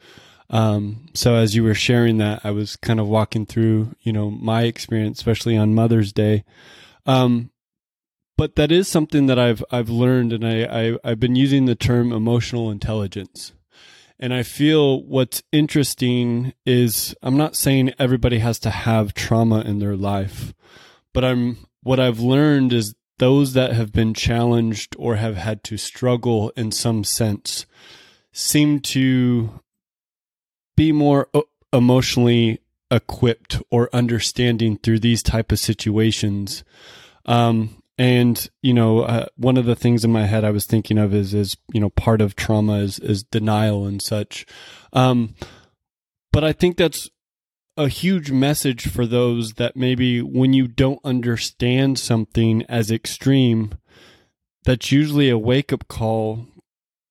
Um, 0.50 1.06
so 1.14 1.34
as 1.34 1.56
you 1.56 1.64
were 1.64 1.74
sharing 1.74 2.18
that, 2.18 2.42
I 2.44 2.50
was 2.50 2.76
kind 2.76 3.00
of 3.00 3.08
walking 3.08 3.46
through, 3.46 3.94
you 4.02 4.12
know, 4.12 4.30
my 4.30 4.64
experience, 4.64 5.18
especially 5.18 5.56
on 5.56 5.74
Mother's 5.74 6.12
Day. 6.12 6.44
Um, 7.06 7.50
but 8.36 8.56
that 8.56 8.72
is 8.72 8.88
something 8.88 9.26
that 9.26 9.38
I've 9.38 9.64
I've 9.70 9.90
learned, 9.90 10.32
and 10.32 10.44
I, 10.44 10.64
I 10.64 10.98
I've 11.04 11.20
been 11.20 11.36
using 11.36 11.66
the 11.66 11.74
term 11.74 12.12
emotional 12.12 12.70
intelligence. 12.70 13.52
And 14.18 14.32
I 14.32 14.42
feel 14.42 15.02
what's 15.02 15.42
interesting 15.52 16.54
is 16.64 17.14
I'm 17.22 17.36
not 17.36 17.56
saying 17.56 17.92
everybody 17.98 18.38
has 18.38 18.58
to 18.60 18.70
have 18.70 19.12
trauma 19.12 19.60
in 19.60 19.80
their 19.80 19.96
life, 19.96 20.54
but 21.12 21.24
I'm 21.24 21.58
what 21.82 22.00
I've 22.00 22.20
learned 22.20 22.72
is 22.72 22.94
those 23.18 23.52
that 23.52 23.72
have 23.72 23.92
been 23.92 24.14
challenged 24.14 24.96
or 24.98 25.16
have 25.16 25.36
had 25.36 25.62
to 25.64 25.76
struggle 25.76 26.50
in 26.56 26.72
some 26.72 27.04
sense 27.04 27.66
seem 28.32 28.80
to 28.80 29.60
be 30.76 30.90
more 30.90 31.28
emotionally 31.72 32.60
equipped 32.94 33.60
or 33.70 33.90
understanding 33.92 34.78
through 34.78 35.00
these 35.00 35.22
type 35.22 35.50
of 35.50 35.58
situations. 35.58 36.62
Um, 37.26 37.82
and 37.98 38.48
you 38.62 38.72
know, 38.72 39.00
uh, 39.00 39.26
one 39.36 39.56
of 39.56 39.66
the 39.66 39.76
things 39.76 40.04
in 40.04 40.12
my 40.12 40.26
head 40.26 40.44
I 40.44 40.50
was 40.50 40.66
thinking 40.66 40.98
of 40.98 41.12
is 41.12 41.34
is 41.34 41.56
you 41.72 41.80
know 41.80 41.90
part 41.90 42.20
of 42.20 42.36
trauma 42.36 42.78
is 42.78 42.98
is 42.98 43.22
denial 43.22 43.86
and 43.86 44.00
such. 44.00 44.46
Um, 44.92 45.34
but 46.32 46.44
I 46.44 46.52
think 46.52 46.76
that's 46.76 47.10
a 47.76 47.88
huge 47.88 48.30
message 48.30 48.88
for 48.88 49.06
those 49.06 49.54
that 49.54 49.76
maybe 49.76 50.22
when 50.22 50.52
you 50.52 50.68
don't 50.68 51.00
understand 51.04 51.98
something 51.98 52.62
as 52.68 52.90
extreme, 52.90 53.74
that's 54.64 54.92
usually 54.92 55.28
a 55.28 55.38
wake 55.38 55.72
up 55.72 55.88
call 55.88 56.46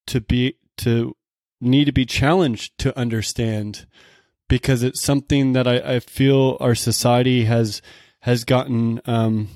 to 0.07 0.21
be 0.21 0.57
to 0.77 1.15
need 1.61 1.85
to 1.85 1.91
be 1.91 2.05
challenged 2.05 2.77
to 2.77 2.97
understand 2.97 3.85
because 4.53 4.83
it's 4.83 5.01
something 5.01 5.53
that 5.53 5.67
I, 5.67 5.95
I 5.95 5.99
feel 5.99 6.57
our 6.59 6.75
society 6.75 7.45
has 7.45 7.81
has 8.19 8.43
gotten 8.43 9.01
um, 9.05 9.49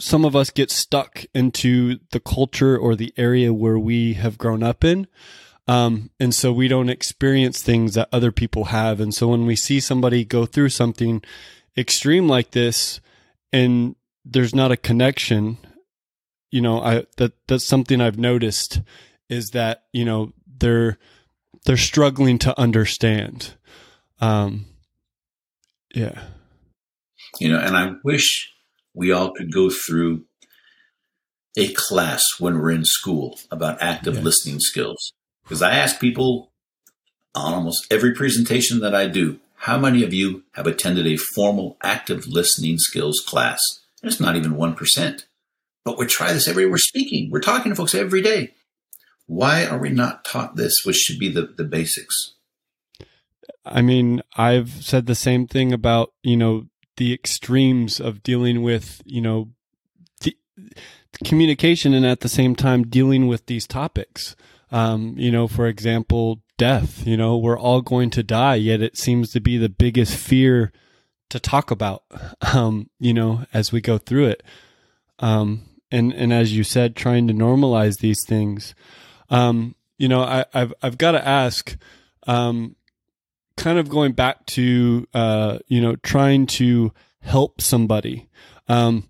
some 0.00 0.24
of 0.24 0.34
us 0.34 0.50
get 0.50 0.68
stuck 0.68 1.24
into 1.32 2.00
the 2.10 2.18
culture 2.18 2.76
or 2.76 2.96
the 2.96 3.14
area 3.16 3.54
where 3.54 3.78
we 3.78 4.14
have 4.14 4.36
grown 4.36 4.64
up 4.64 4.82
in. 4.82 5.06
Um, 5.68 6.10
and 6.18 6.34
so 6.34 6.52
we 6.52 6.66
don't 6.66 6.88
experience 6.88 7.62
things 7.62 7.94
that 7.94 8.08
other 8.10 8.32
people 8.32 8.64
have. 8.64 8.98
And 8.98 9.14
so 9.14 9.28
when 9.28 9.46
we 9.46 9.54
see 9.54 9.78
somebody 9.78 10.24
go 10.24 10.44
through 10.44 10.70
something 10.70 11.22
extreme 11.78 12.26
like 12.26 12.50
this 12.50 13.00
and 13.52 13.94
there's 14.24 14.56
not 14.56 14.72
a 14.72 14.76
connection, 14.76 15.56
you 16.50 16.60
know, 16.60 16.82
I, 16.82 17.06
that, 17.16 17.34
that's 17.46 17.64
something 17.64 18.00
I've 18.00 18.18
noticed 18.18 18.80
is 19.28 19.50
that, 19.50 19.84
you 19.92 20.04
know, 20.04 20.32
they're, 20.48 20.98
they're 21.64 21.76
struggling 21.76 22.38
to 22.40 22.58
understand. 22.58 23.54
Um, 24.20 24.66
yeah. 25.94 26.22
You 27.40 27.50
know, 27.52 27.58
and 27.58 27.76
I 27.76 27.92
wish 28.04 28.52
we 28.94 29.12
all 29.12 29.32
could 29.32 29.52
go 29.52 29.70
through 29.70 30.24
a 31.56 31.72
class 31.74 32.22
when 32.38 32.58
we're 32.58 32.70
in 32.70 32.84
school 32.84 33.38
about 33.50 33.82
active 33.82 34.22
listening 34.22 34.60
skills. 34.60 35.12
Because 35.42 35.62
I 35.62 35.72
ask 35.72 36.00
people 36.00 36.52
on 37.34 37.54
almost 37.54 37.86
every 37.90 38.14
presentation 38.14 38.80
that 38.80 38.94
I 38.94 39.08
do, 39.08 39.38
how 39.56 39.78
many 39.78 40.02
of 40.02 40.12
you 40.12 40.42
have 40.52 40.66
attended 40.66 41.06
a 41.06 41.16
formal 41.16 41.76
active 41.82 42.26
listening 42.26 42.78
skills 42.78 43.22
class? 43.26 43.60
And 44.02 44.10
it's 44.10 44.20
not 44.20 44.36
even 44.36 44.54
1%. 44.54 45.24
But 45.84 45.98
we 45.98 46.06
try 46.06 46.32
this 46.32 46.48
everywhere 46.48 46.72
we're 46.72 46.78
speaking. 46.78 47.30
We're 47.30 47.40
talking 47.40 47.70
to 47.70 47.76
folks 47.76 47.94
every 47.94 48.22
day. 48.22 48.54
Why 49.26 49.64
are 49.64 49.78
we 49.78 49.90
not 49.90 50.24
taught 50.24 50.56
this, 50.56 50.74
which 50.84 50.96
should 50.96 51.18
be 51.18 51.30
the, 51.30 51.52
the 51.56 51.64
basics? 51.64 52.34
I 53.64 53.82
mean, 53.82 54.22
I've 54.36 54.70
said 54.70 55.06
the 55.06 55.14
same 55.14 55.46
thing 55.46 55.72
about, 55.72 56.12
you 56.22 56.36
know, 56.36 56.66
the 56.96 57.12
extremes 57.12 58.00
of 58.00 58.22
dealing 58.22 58.62
with, 58.62 59.00
you 59.04 59.20
know, 59.20 59.50
the, 60.20 60.36
communication 61.24 61.94
and 61.94 62.04
at 62.04 62.20
the 62.20 62.28
same 62.28 62.56
time 62.56 62.88
dealing 62.88 63.26
with 63.26 63.46
these 63.46 63.66
topics. 63.66 64.36
Um, 64.70 65.14
you 65.18 65.30
know, 65.30 65.48
for 65.48 65.66
example, 65.66 66.42
death. 66.56 67.06
You 67.06 67.16
know, 67.16 67.36
we're 67.36 67.58
all 67.58 67.82
going 67.82 68.10
to 68.10 68.22
die, 68.22 68.54
yet 68.56 68.82
it 68.82 68.96
seems 68.96 69.30
to 69.32 69.40
be 69.40 69.58
the 69.58 69.68
biggest 69.68 70.16
fear 70.16 70.72
to 71.28 71.38
talk 71.38 71.70
about, 71.70 72.04
um, 72.54 72.90
you 72.98 73.14
know, 73.14 73.44
as 73.52 73.72
we 73.72 73.80
go 73.80 73.98
through 73.98 74.26
it. 74.26 74.42
Um, 75.18 75.62
and, 75.90 76.12
and 76.12 76.32
as 76.32 76.56
you 76.56 76.64
said, 76.64 76.96
trying 76.96 77.28
to 77.28 77.34
normalize 77.34 77.98
these 77.98 78.24
things. 78.26 78.74
Um, 79.32 79.74
you 79.98 80.06
know, 80.06 80.22
I, 80.22 80.44
have 80.52 80.72
I've 80.80 80.98
got 80.98 81.12
to 81.12 81.26
ask, 81.26 81.76
um, 82.28 82.76
kind 83.56 83.78
of 83.78 83.88
going 83.88 84.12
back 84.12 84.46
to, 84.46 85.08
uh, 85.12 85.58
you 85.66 85.80
know, 85.80 85.96
trying 85.96 86.46
to 86.46 86.92
help 87.20 87.60
somebody. 87.60 88.28
Um, 88.68 89.08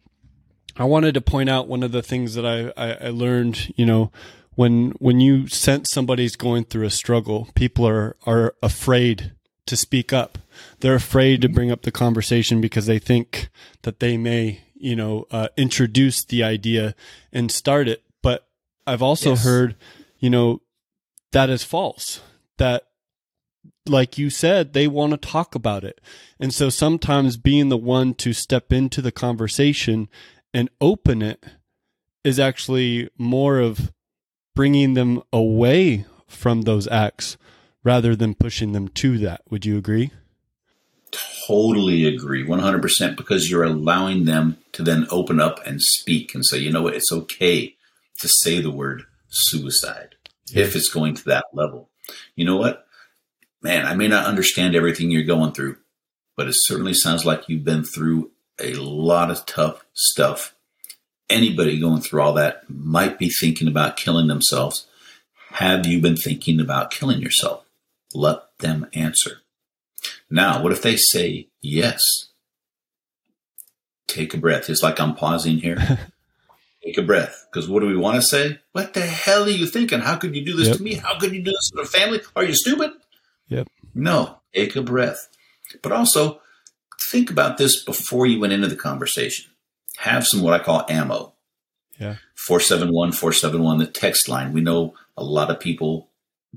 I 0.76 0.84
wanted 0.84 1.12
to 1.14 1.20
point 1.20 1.50
out 1.50 1.68
one 1.68 1.82
of 1.82 1.92
the 1.92 2.02
things 2.02 2.34
that 2.34 2.46
I, 2.46 2.72
I, 2.76 3.06
I 3.06 3.08
learned, 3.10 3.74
you 3.76 3.84
know, 3.84 4.10
when 4.54 4.90
when 4.98 5.20
you 5.20 5.48
sense 5.48 5.90
somebody's 5.90 6.36
going 6.36 6.64
through 6.64 6.86
a 6.86 6.90
struggle, 6.90 7.48
people 7.54 7.86
are 7.86 8.16
are 8.26 8.54
afraid 8.62 9.32
to 9.66 9.76
speak 9.76 10.12
up. 10.12 10.38
They're 10.80 10.94
afraid 10.94 11.42
to 11.42 11.48
bring 11.48 11.70
up 11.70 11.82
the 11.82 11.90
conversation 11.90 12.60
because 12.60 12.86
they 12.86 12.98
think 12.98 13.48
that 13.82 14.00
they 14.00 14.16
may, 14.16 14.60
you 14.74 14.96
know, 14.96 15.26
uh, 15.30 15.48
introduce 15.56 16.24
the 16.24 16.42
idea 16.42 16.94
and 17.32 17.50
start 17.50 17.88
it. 17.88 18.02
But 18.22 18.46
I've 18.86 19.02
also 19.02 19.30
yes. 19.30 19.44
heard, 19.44 19.76
you 20.22 20.30
know, 20.30 20.62
that 21.32 21.50
is 21.50 21.64
false. 21.64 22.20
That, 22.56 22.84
like 23.86 24.16
you 24.16 24.30
said, 24.30 24.72
they 24.72 24.86
want 24.86 25.10
to 25.10 25.16
talk 25.18 25.54
about 25.54 25.84
it. 25.84 26.00
And 26.38 26.54
so 26.54 26.70
sometimes 26.70 27.36
being 27.36 27.68
the 27.68 27.76
one 27.76 28.14
to 28.14 28.32
step 28.32 28.72
into 28.72 29.02
the 29.02 29.12
conversation 29.12 30.08
and 30.54 30.70
open 30.80 31.20
it 31.20 31.44
is 32.24 32.38
actually 32.38 33.10
more 33.18 33.58
of 33.58 33.92
bringing 34.54 34.94
them 34.94 35.22
away 35.32 36.06
from 36.28 36.62
those 36.62 36.86
acts 36.86 37.36
rather 37.82 38.14
than 38.14 38.34
pushing 38.34 38.72
them 38.72 38.86
to 38.88 39.18
that. 39.18 39.42
Would 39.50 39.66
you 39.66 39.76
agree? 39.76 40.12
Totally 41.48 42.06
agree, 42.06 42.46
100%, 42.46 43.16
because 43.16 43.50
you're 43.50 43.64
allowing 43.64 44.24
them 44.24 44.58
to 44.72 44.84
then 44.84 45.06
open 45.10 45.40
up 45.40 45.60
and 45.66 45.82
speak 45.82 46.32
and 46.32 46.46
say, 46.46 46.58
you 46.58 46.70
know 46.70 46.82
what, 46.82 46.94
it's 46.94 47.10
okay 47.10 47.74
to 48.20 48.28
say 48.28 48.60
the 48.60 48.70
word 48.70 49.02
suicide 49.32 50.14
yeah. 50.48 50.62
if 50.62 50.76
it's 50.76 50.88
going 50.88 51.14
to 51.14 51.24
that 51.24 51.46
level. 51.52 51.90
You 52.36 52.44
know 52.44 52.56
what? 52.56 52.86
Man, 53.62 53.86
I 53.86 53.94
may 53.94 54.08
not 54.08 54.26
understand 54.26 54.74
everything 54.74 55.10
you're 55.10 55.22
going 55.22 55.52
through, 55.52 55.76
but 56.36 56.48
it 56.48 56.54
certainly 56.56 56.94
sounds 56.94 57.24
like 57.24 57.48
you've 57.48 57.64
been 57.64 57.84
through 57.84 58.32
a 58.60 58.74
lot 58.74 59.30
of 59.30 59.46
tough 59.46 59.84
stuff 59.92 60.54
anybody 61.32 61.80
going 61.80 62.00
through 62.00 62.20
all 62.20 62.34
that 62.34 62.68
might 62.68 63.18
be 63.18 63.30
thinking 63.30 63.66
about 63.66 63.96
killing 63.96 64.26
themselves. 64.26 64.86
Have 65.52 65.86
you 65.86 66.00
been 66.00 66.16
thinking 66.16 66.60
about 66.60 66.90
killing 66.90 67.20
yourself? 67.20 67.64
Let 68.14 68.42
them 68.58 68.86
answer. 68.92 69.38
Now, 70.30 70.62
what 70.62 70.72
if 70.72 70.82
they 70.82 70.96
say 70.96 71.48
yes? 71.60 72.02
Take 74.06 74.34
a 74.34 74.38
breath. 74.38 74.68
It's 74.68 74.82
like 74.82 75.00
I'm 75.00 75.14
pausing 75.14 75.58
here. 75.58 76.10
Take 76.84 76.98
a 76.98 77.02
breath. 77.02 77.46
Because 77.50 77.68
what 77.68 77.80
do 77.80 77.86
we 77.86 77.96
want 77.96 78.16
to 78.16 78.22
say? 78.22 78.58
What 78.72 78.94
the 78.94 79.00
hell 79.00 79.44
are 79.44 79.50
you 79.50 79.66
thinking? 79.66 80.00
How 80.00 80.16
could 80.16 80.34
you 80.34 80.44
do 80.44 80.56
this 80.56 80.68
yep. 80.68 80.76
to 80.78 80.82
me? 80.82 80.94
How 80.94 81.18
could 81.18 81.32
you 81.32 81.42
do 81.42 81.50
this 81.50 81.70
to 81.74 81.80
a 81.80 81.84
family? 81.84 82.20
Are 82.34 82.44
you 82.44 82.54
stupid? 82.54 82.90
Yep. 83.48 83.68
No. 83.94 84.38
Take 84.54 84.76
a 84.76 84.82
breath. 84.82 85.28
But 85.80 85.92
also, 85.92 86.40
think 87.10 87.30
about 87.30 87.56
this 87.56 87.84
before 87.84 88.26
you 88.26 88.40
went 88.40 88.52
into 88.52 88.68
the 88.68 88.76
conversation 88.76 89.52
have 90.02 90.26
some 90.26 90.42
what 90.42 90.54
I 90.54 90.62
call 90.62 90.84
ammo. 90.88 91.32
Yeah. 91.98 92.16
471 92.34 93.12
471, 93.12 93.78
the 93.78 93.86
text 93.86 94.28
line. 94.28 94.52
We 94.52 94.60
know 94.60 94.94
a 95.16 95.22
lot 95.22 95.50
of 95.50 95.60
people 95.60 96.08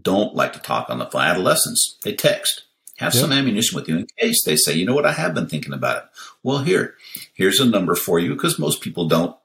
don't 0.02 0.36
like 0.36 0.54
to 0.54 0.60
talk 0.60 0.90
on 0.90 0.98
the 0.98 1.06
phone. 1.06 1.22
Adolescents, 1.22 1.98
they 2.04 2.14
text. 2.14 2.64
Have 2.98 3.14
yep. 3.14 3.22
some 3.22 3.32
ammunition 3.32 3.76
with 3.76 3.88
you 3.88 3.98
in 3.98 4.08
case 4.18 4.44
they 4.44 4.56
say, 4.56 4.74
you 4.74 4.86
know 4.86 4.96
what, 4.96 5.06
I 5.06 5.12
have 5.12 5.34
been 5.34 5.48
thinking 5.48 5.74
about 5.74 5.98
it. 5.98 6.04
Well, 6.44 6.60
here, 6.60 6.96
here's 7.34 7.60
a 7.60 7.66
number 7.66 7.94
for 7.94 8.20
you 8.20 8.34
because 8.34 8.58
most 8.58 8.82
people 8.82 9.08
don't 9.08 9.36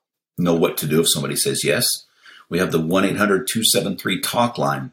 know 0.40 0.54
what 0.54 0.76
to 0.78 0.86
do 0.86 1.00
if 1.00 1.06
somebody 1.10 1.36
says 1.36 1.64
yes. 1.64 1.86
We 2.48 2.58
have 2.58 2.72
the 2.72 2.80
1 2.80 3.04
800 3.04 3.46
273 3.46 4.20
talk 4.20 4.58
line. 4.58 4.92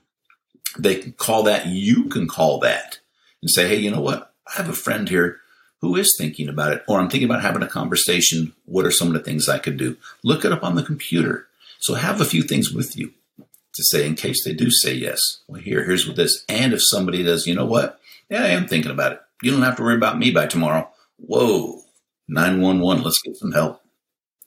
They 0.77 0.95
can 0.95 1.13
call 1.13 1.43
that. 1.43 1.65
You 1.67 2.05
can 2.05 2.27
call 2.27 2.59
that 2.59 2.99
and 3.41 3.49
say, 3.49 3.67
hey, 3.67 3.77
you 3.77 3.89
know 3.89 4.01
what? 4.01 4.33
I 4.47 4.57
have 4.57 4.69
a 4.69 4.73
friend 4.73 5.09
here 5.09 5.39
who 5.81 5.95
is 5.95 6.15
thinking 6.17 6.49
about 6.49 6.73
it, 6.73 6.83
or 6.87 6.99
I'm 6.99 7.09
thinking 7.09 7.29
about 7.29 7.41
having 7.41 7.61
a 7.61 7.67
conversation. 7.67 8.53
What 8.65 8.85
are 8.85 8.91
some 8.91 9.07
of 9.07 9.13
the 9.13 9.19
things 9.19 9.47
I 9.47 9.59
could 9.59 9.77
do? 9.77 9.97
Look 10.23 10.45
it 10.45 10.51
up 10.51 10.63
on 10.63 10.75
the 10.75 10.83
computer. 10.83 11.47
So 11.79 11.93
have 11.93 12.19
a 12.19 12.25
few 12.25 12.43
things 12.43 12.71
with 12.71 12.97
you 12.97 13.11
to 13.37 13.83
say 13.83 14.05
in 14.05 14.15
case 14.15 14.43
they 14.43 14.53
do 14.53 14.71
say 14.71 14.93
yes. 14.93 15.19
Well, 15.47 15.61
here, 15.61 15.83
here's 15.83 16.07
what 16.07 16.15
this. 16.15 16.43
And 16.49 16.73
if 16.73 16.81
somebody 16.83 17.23
does, 17.23 17.45
you 17.45 17.53
know 17.53 17.65
what? 17.65 17.99
Yeah, 18.29 18.43
I 18.43 18.47
am 18.47 18.67
thinking 18.67 18.91
about 18.91 19.13
it. 19.13 19.21
You 19.43 19.51
don't 19.51 19.61
have 19.61 19.77
to 19.77 19.83
worry 19.83 19.95
about 19.95 20.17
me 20.17 20.31
by 20.31 20.47
tomorrow. 20.47 20.89
Whoa, 21.17 21.81
911, 22.27 23.03
let's 23.03 23.21
get 23.23 23.37
some 23.37 23.51
help. 23.51 23.81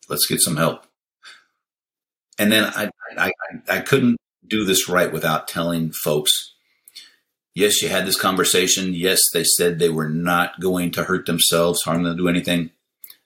Let's 0.08 0.26
get 0.26 0.40
some 0.40 0.56
help. 0.56 0.84
And 2.40 2.50
then 2.50 2.64
I, 2.64 2.90
I, 3.16 3.32
I, 3.68 3.80
couldn't 3.80 4.16
do 4.46 4.64
this 4.64 4.88
right 4.88 5.12
without 5.12 5.46
telling 5.46 5.92
folks 5.92 6.50
Yes, 7.54 7.82
you 7.82 7.88
had 7.88 8.06
this 8.06 8.20
conversation. 8.20 8.94
Yes, 8.94 9.20
they 9.32 9.44
said 9.44 9.78
they 9.78 9.88
were 9.88 10.08
not 10.08 10.60
going 10.60 10.92
to 10.92 11.04
hurt 11.04 11.26
themselves, 11.26 11.82
harm 11.82 12.04
them, 12.04 12.16
do 12.16 12.28
anything. 12.28 12.70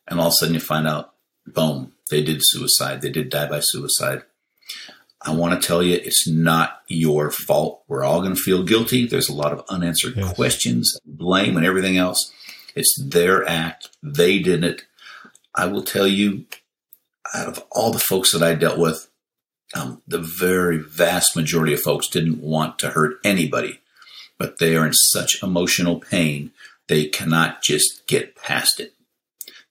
And 0.09 0.19
all 0.19 0.29
of 0.29 0.33
a 0.33 0.37
sudden 0.37 0.55
you 0.55 0.61
find 0.61 0.87
out, 0.87 1.13
boom, 1.47 1.93
they 2.11 2.23
did 2.23 2.41
suicide. 2.43 3.01
They 3.01 3.11
did 3.11 3.29
die 3.29 3.49
by 3.49 3.61
suicide. 3.61 4.23
I 5.23 5.35
want 5.35 5.61
to 5.61 5.67
tell 5.67 5.83
you, 5.83 5.95
it's 5.95 6.29
not 6.29 6.83
your 6.89 7.31
fault. 7.31 7.83
We're 7.87 8.05
all 8.05 8.21
going 8.21 8.35
to 8.35 8.41
feel 8.41 8.63
guilty. 8.63 9.07
There's 9.07 9.29
a 9.29 9.35
lot 9.35 9.53
of 9.53 9.65
unanswered 9.69 10.17
yes. 10.17 10.35
questions, 10.35 10.99
blame, 11.07 11.57
and 11.57 11.65
everything 11.65 11.97
else. 11.97 12.33
It's 12.75 12.95
their 13.03 13.49
act. 13.49 13.91
They 14.03 14.39
did 14.39 14.65
it. 14.65 14.83
I 15.55 15.67
will 15.67 15.83
tell 15.83 16.07
you, 16.07 16.45
out 17.35 17.49
of 17.49 17.65
all 17.73 17.91
the 17.91 17.99
folks 17.99 18.33
that 18.33 18.43
I 18.43 18.55
dealt 18.55 18.79
with, 18.79 19.09
um, 19.75 20.03
the 20.07 20.21
very 20.21 20.79
vast 20.79 21.35
majority 21.35 21.75
of 21.75 21.81
folks 21.81 22.09
didn't 22.09 22.41
want 22.41 22.79
to 22.81 22.91
hurt 22.91 23.19
anybody 23.25 23.81
but 24.39 24.59
they 24.59 24.77
are 24.77 24.87
in 24.87 24.93
such 24.93 25.43
emotional 25.43 26.01
pain, 26.01 26.53
they 26.89 27.07
cannot 27.07 27.63
just 27.63 28.07
get 28.07 28.37
past 28.37 28.81
it. 28.81 28.93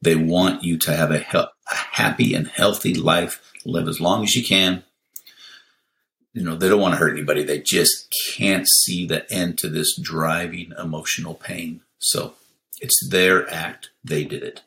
They 0.01 0.16
want 0.16 0.64
you 0.64 0.78
to 0.80 0.95
have 0.95 1.11
a, 1.11 1.20
he- 1.20 1.38
a 1.38 1.49
happy 1.70 2.34
and 2.34 2.47
healthy 2.47 2.93
life, 2.93 3.41
live 3.66 3.88
as 3.88 4.01
long 4.01 4.24
as 4.24 4.36
you 4.36 4.43
can. 4.43 4.84
You 6.34 6.43
know, 6.43 6.55
they 6.55 6.68
don't 6.68 6.82
want 6.82 6.93
to 6.93 6.97
hurt 6.97 7.14
anybody. 7.14 7.43
They 7.43 7.59
just 7.59 8.14
can't 8.36 8.68
see 8.68 9.05
the 9.05 9.32
end 9.32 9.59
to 9.59 9.70
this 9.70 9.95
driving 10.01 10.74
emotional 10.78 11.36
pain. 11.36 11.82
So 11.99 12.34
it's 12.82 13.07
their 13.09 13.49
act. 13.53 13.91
They 14.03 14.24
did 14.24 14.43
it. 14.43 14.61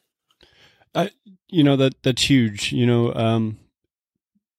I, 0.96 1.10
you 1.48 1.62
know, 1.62 1.76
that 1.76 2.02
that's 2.02 2.28
huge. 2.28 2.72
You 2.72 2.86
know, 2.86 3.14
um, 3.14 3.58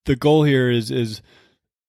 the 0.06 0.16
goal 0.16 0.44
here 0.44 0.70
is, 0.70 0.92
is 0.92 1.22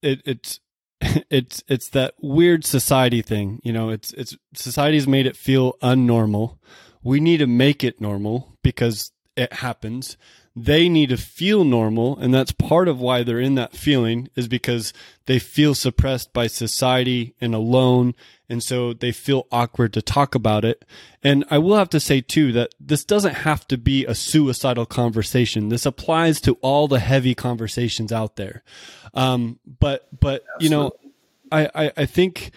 it, 0.02 0.22
it's, 0.24 0.60
it's 1.30 1.62
it's 1.68 1.88
that 1.90 2.14
weird 2.20 2.64
society 2.64 3.22
thing. 3.22 3.60
You 3.62 3.72
know, 3.72 3.90
it's 3.90 4.12
it's 4.14 4.36
society's 4.54 5.06
made 5.06 5.26
it 5.26 5.36
feel 5.36 5.74
unnormal. 5.82 6.58
We 7.02 7.20
need 7.20 7.38
to 7.38 7.46
make 7.46 7.84
it 7.84 8.00
normal 8.00 8.56
because 8.64 9.12
it 9.36 9.52
happens. 9.52 10.16
They 10.60 10.88
need 10.88 11.10
to 11.10 11.16
feel 11.16 11.62
normal, 11.62 12.18
and 12.18 12.34
that's 12.34 12.50
part 12.50 12.88
of 12.88 13.00
why 13.00 13.22
they're 13.22 13.38
in 13.38 13.54
that 13.54 13.76
feeling 13.76 14.28
is 14.34 14.48
because 14.48 14.92
they 15.26 15.38
feel 15.38 15.74
suppressed 15.74 16.32
by 16.32 16.48
society 16.48 17.34
and 17.40 17.54
alone, 17.54 18.14
and 18.48 18.62
so 18.62 18.92
they 18.92 19.12
feel 19.12 19.46
awkward 19.52 19.92
to 19.92 20.02
talk 20.02 20.34
about 20.34 20.64
it. 20.64 20.84
And 21.22 21.44
I 21.48 21.58
will 21.58 21.76
have 21.76 21.90
to 21.90 22.00
say 22.00 22.20
too 22.20 22.50
that 22.52 22.74
this 22.80 23.04
doesn't 23.04 23.34
have 23.34 23.68
to 23.68 23.78
be 23.78 24.04
a 24.04 24.14
suicidal 24.14 24.84
conversation. 24.86 25.68
This 25.68 25.86
applies 25.86 26.40
to 26.40 26.54
all 26.54 26.88
the 26.88 26.98
heavy 26.98 27.34
conversations 27.34 28.10
out 28.10 28.34
there. 28.36 28.64
Um, 29.14 29.60
but 29.64 30.08
but 30.18 30.44
Absolutely. 30.56 30.64
you 30.64 30.70
know, 30.70 30.92
I, 31.52 31.70
I 31.74 31.92
I 31.98 32.06
think 32.06 32.50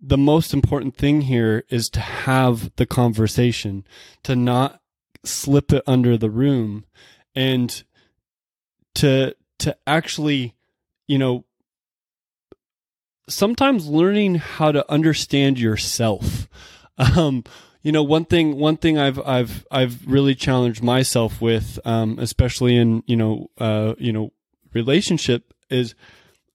the 0.00 0.18
most 0.18 0.54
important 0.54 0.96
thing 0.96 1.22
here 1.22 1.64
is 1.68 1.88
to 1.90 2.00
have 2.00 2.74
the 2.76 2.86
conversation, 2.86 3.84
to 4.22 4.34
not 4.34 4.80
slip 5.24 5.72
it 5.72 5.82
under 5.86 6.16
the 6.16 6.30
room, 6.30 6.84
and 7.34 7.82
to 8.96 9.34
to 9.60 9.76
actually, 9.86 10.54
you 11.06 11.18
know, 11.18 11.44
sometimes 13.28 13.86
learning 13.86 14.36
how 14.36 14.72
to 14.72 14.90
understand 14.90 15.58
yourself. 15.58 16.48
Um, 16.98 17.44
you 17.82 17.90
know, 17.90 18.02
one 18.02 18.24
thing, 18.24 18.56
one 18.56 18.76
thing 18.76 18.98
I've, 18.98 19.18
I've, 19.26 19.66
I've 19.70 20.06
really 20.06 20.34
challenged 20.34 20.82
myself 20.82 21.40
with, 21.40 21.80
um, 21.84 22.18
especially 22.18 22.76
in, 22.76 23.02
you 23.06 23.16
know, 23.16 23.50
uh, 23.58 23.94
you 23.98 24.12
know, 24.12 24.32
relationship 24.72 25.52
is 25.68 25.94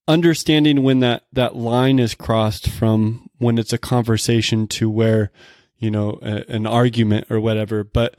understanding 0.08 0.84
when 0.84 1.00
that, 1.02 1.24
that 1.34 1.56
line 1.56 2.00
is 2.00 2.16
crossed 2.16 2.70
from 2.70 3.30
when 3.40 3.58
it's 3.58 3.74
a 3.74 3.78
conversation 3.78 4.68
to 4.68 4.90
where, 4.90 5.32
you 5.78 5.92
know, 5.92 6.18
a, 6.22 6.50
an 6.50 6.66
argument 6.66 7.28
or 7.30 7.40
whatever. 7.42 7.84
But 7.84 8.16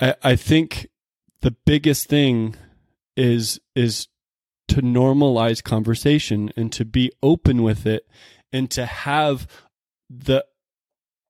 I, 0.00 0.14
I 0.22 0.36
think 0.36 0.88
the 1.42 1.50
biggest 1.66 2.08
thing 2.08 2.56
is, 3.16 3.60
is 3.74 4.08
to 4.68 4.80
normalize 4.80 5.62
conversation 5.62 6.50
and 6.56 6.72
to 6.72 6.84
be 6.84 7.12
open 7.22 7.62
with 7.62 7.86
it 7.86 8.08
and 8.52 8.70
to 8.70 8.86
have 8.86 9.46
the 10.08 10.44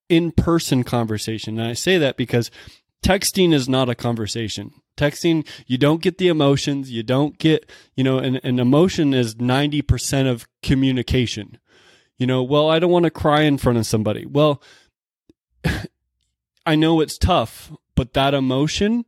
in 0.09 0.31
person 0.31 0.85
conversation. 0.85 1.59
And 1.59 1.69
I 1.69 1.73
say 1.73 1.99
that 1.99 2.17
because 2.17 2.51
texting 3.05 3.53
is 3.53 3.69
not 3.69 3.89
a 3.89 3.95
conversation. 3.95 4.73
Texting, 4.97 5.47
you 5.67 5.79
don't 5.79 6.03
get 6.03 6.19
the 6.19 6.29
emotions, 6.29 6.91
you 6.91 7.03
don't 7.03 7.39
get, 7.39 7.69
you 7.97 8.05
know, 8.05 8.19
and, 8.19 8.39
and 8.45 8.61
emotion 8.61 9.15
is 9.15 9.37
90% 9.37 10.31
of 10.31 10.47
communication. 10.63 11.59
You 12.19 12.27
know, 12.27 12.43
well, 12.43 12.69
I 12.69 12.79
don't 12.79 12.91
want 12.91 13.05
to 13.05 13.11
cry 13.11 13.43
in 13.43 13.57
front 13.57 13.79
of 13.79 13.87
somebody. 13.87 14.27
Well, 14.27 14.63
I 16.67 16.77
know 16.77 17.01
it's 17.01 17.19
tough, 17.19 17.73
but 17.97 18.13
that 18.13 18.35
emotion, 18.35 19.07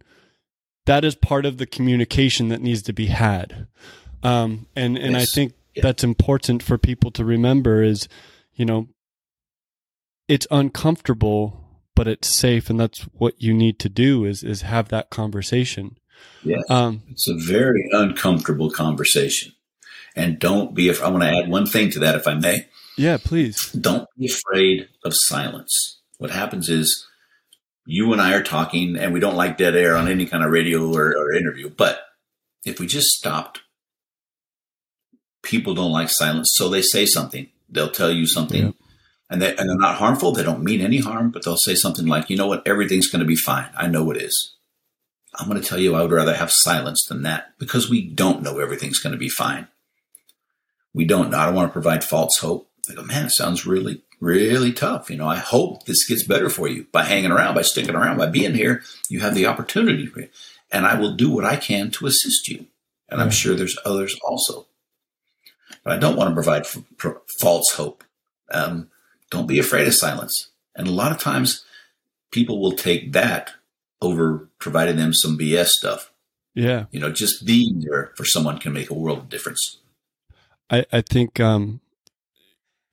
that 0.87 1.05
is 1.05 1.15
part 1.15 1.47
of 1.47 1.59
the 1.59 1.67
communication 1.67 2.49
that 2.49 2.61
needs 2.61 2.83
to 2.83 2.93
be 2.93 3.07
had. 3.07 3.67
Um, 4.23 4.67
and, 4.75 4.97
and 4.99 5.13
yes. 5.13 5.23
I 5.23 5.25
think 5.27 5.55
yeah. 5.75 5.83
that's 5.83 6.05
important 6.05 6.63
for 6.63 6.79
people 6.79 7.11
to 7.13 7.25
remember 7.25 7.83
is, 7.83 8.09
you 8.55 8.65
know, 8.65 8.89
it's 10.29 10.47
uncomfortable 10.51 11.61
but 11.95 12.09
it's 12.09 12.29
safe 12.29 12.71
and 12.71 12.79
that's 12.79 13.03
what 13.15 13.41
you 13.41 13.55
need 13.55 13.79
to 13.79 13.89
do 13.89 14.25
is 14.25 14.43
is 14.43 14.63
have 14.63 14.89
that 14.89 15.11
conversation 15.11 15.99
yes 16.43 16.63
um, 16.71 17.03
it's 17.11 17.29
a 17.29 17.35
very 17.35 17.89
uncomfortable 17.93 18.71
conversation 18.71 19.53
and 20.17 20.39
don't 20.39 20.75
be 20.75 20.91
i 20.91 21.09
want 21.09 21.23
to 21.23 21.29
add 21.29 21.49
one 21.49 21.67
thing 21.67 21.91
to 21.91 21.99
that 21.99 22.15
if 22.15 22.27
i 22.27 22.35
may 22.35 22.67
yeah 22.97 23.17
please 23.23 23.73
don't 23.73 24.09
be 24.19 24.27
afraid 24.27 24.89
of 25.05 25.13
silence 25.15 26.01
what 26.19 26.31
happens 26.31 26.69
is 26.69 27.07
you 27.87 28.13
and 28.13 28.21
i 28.21 28.33
are 28.35 28.43
talking 28.43 28.97
and 28.97 29.13
we 29.13 29.21
don't 29.21 29.37
like 29.37 29.57
dead 29.57 29.77
air 29.77 29.97
on 29.97 30.09
any 30.09 30.27
kind 30.27 30.45
of 30.45 30.51
radio 30.51 30.93
or, 30.93 31.09
or 31.17 31.33
interview 31.33 31.69
but 31.69 32.01
if 32.65 32.81
we 32.81 32.87
just 32.87 33.09
stopped 33.09 33.61
people 35.43 35.75
don't 35.75 35.93
like 35.93 36.09
silence 36.11 36.51
so 36.55 36.69
they 36.69 36.83
say 36.83 37.05
something 37.07 37.49
they'll 37.69 37.91
tell 37.91 38.11
you 38.11 38.27
something 38.27 38.67
yeah 38.67 38.71
and, 39.31 39.41
they, 39.41 39.57
and 39.57 39.69
they're 39.69 39.77
not 39.77 39.97
harmful. 39.97 40.33
They 40.33 40.43
don't 40.43 40.63
mean 40.63 40.81
any 40.81 40.99
harm, 40.99 41.31
but 41.31 41.45
they'll 41.45 41.57
say 41.57 41.75
something 41.75 42.07
like, 42.07 42.31
you 42.31 42.37
know 42.37 42.47
what, 42.47 42.67
everything's 42.67 43.09
going 43.09 43.21
to 43.21 43.27
be 43.27 43.37
fine. 43.37 43.69
I 43.77 43.89
know 43.89 44.11
it 44.11 44.17
is. 44.17 44.57
I'm 45.35 45.49
going 45.49 45.61
to 45.61 45.67
tell 45.67 45.79
you 45.79 45.95
I 45.95 46.03
would 46.03 46.13
rather 46.13 46.35
have 46.35 46.53
silence 46.53 47.05
than 47.09 47.23
that 47.23 47.59
because 47.59 47.91
we 47.91 48.07
don't 48.07 48.43
know 48.43 48.61
everything's 48.61 49.01
going 49.01 49.13
to 49.13 49.19
be 49.19 49.29
fine. 49.29 49.67
We 50.93 51.05
don't 51.05 51.31
know. 51.31 51.39
I 51.39 51.47
don't 51.47 51.55
want 51.55 51.69
to 51.69 51.73
provide 51.73 52.05
false 52.05 52.39
hope. 52.41 52.71
I 52.89 52.95
go, 52.95 53.03
man, 53.03 53.27
it 53.27 53.31
sounds 53.31 53.67
really, 53.67 54.03
really 54.25 54.73
tough. 54.73 55.11
You 55.11 55.17
know, 55.17 55.29
I 55.29 55.37
hope 55.37 55.85
this 55.85 56.07
gets 56.07 56.27
better 56.27 56.49
for 56.49 56.67
you 56.67 56.87
by 56.91 57.05
hanging 57.05 57.31
around, 57.31 57.55
by 57.55 57.63
sticking 57.63 57.95
around, 57.95 58.17
by 58.17 58.27
being 58.27 58.55
here. 58.55 58.83
You 59.09 59.21
have 59.21 59.35
the 59.35 59.47
opportunity, 59.47 60.11
and 60.73 60.87
I 60.87 60.99
will 60.99 61.15
do 61.15 61.31
what 61.31 61.45
I 61.45 61.57
can 61.57 61.91
to 61.93 62.07
assist 62.07 62.49
you. 62.49 62.67
And 63.09 63.21
I'm 63.21 63.31
sure 63.31 63.55
there's 63.55 63.79
others 63.85 64.17
also. 64.25 64.67
But 65.85 65.93
I 65.93 65.99
don't 65.99 66.17
want 66.17 66.31
to 66.31 66.35
provide 66.35 66.63
f- 66.63 66.79
f- 67.05 67.17
false 67.39 67.71
hope. 67.75 68.03
Um, 68.51 68.89
don't 69.31 69.47
be 69.47 69.59
afraid 69.59 69.87
of 69.87 69.95
silence. 69.95 70.51
And 70.75 70.89
a 70.89 70.93
lot 70.93 71.13
of 71.13 71.19
times 71.19 71.65
people 72.33 72.61
will 72.61 72.73
take 72.73 73.13
that 73.13 73.53
over 74.01 74.49
providing 74.59 74.97
them 74.97 75.13
some 75.13 75.39
BS 75.39 75.69
stuff. 75.69 76.11
Yeah. 76.55 76.87
You 76.91 77.01
know, 77.01 77.13
just 77.13 77.45
being 77.45 77.81
there 77.81 78.13
for 78.17 78.25
someone 78.25 78.59
can 78.59 78.73
make 78.73 78.91
a 78.91 78.95
world 78.95 79.19
of 79.19 79.29
difference. 79.29 79.79
I, 80.71 80.87
I 80.93 81.03
think, 81.03 81.39
um, 81.41 81.81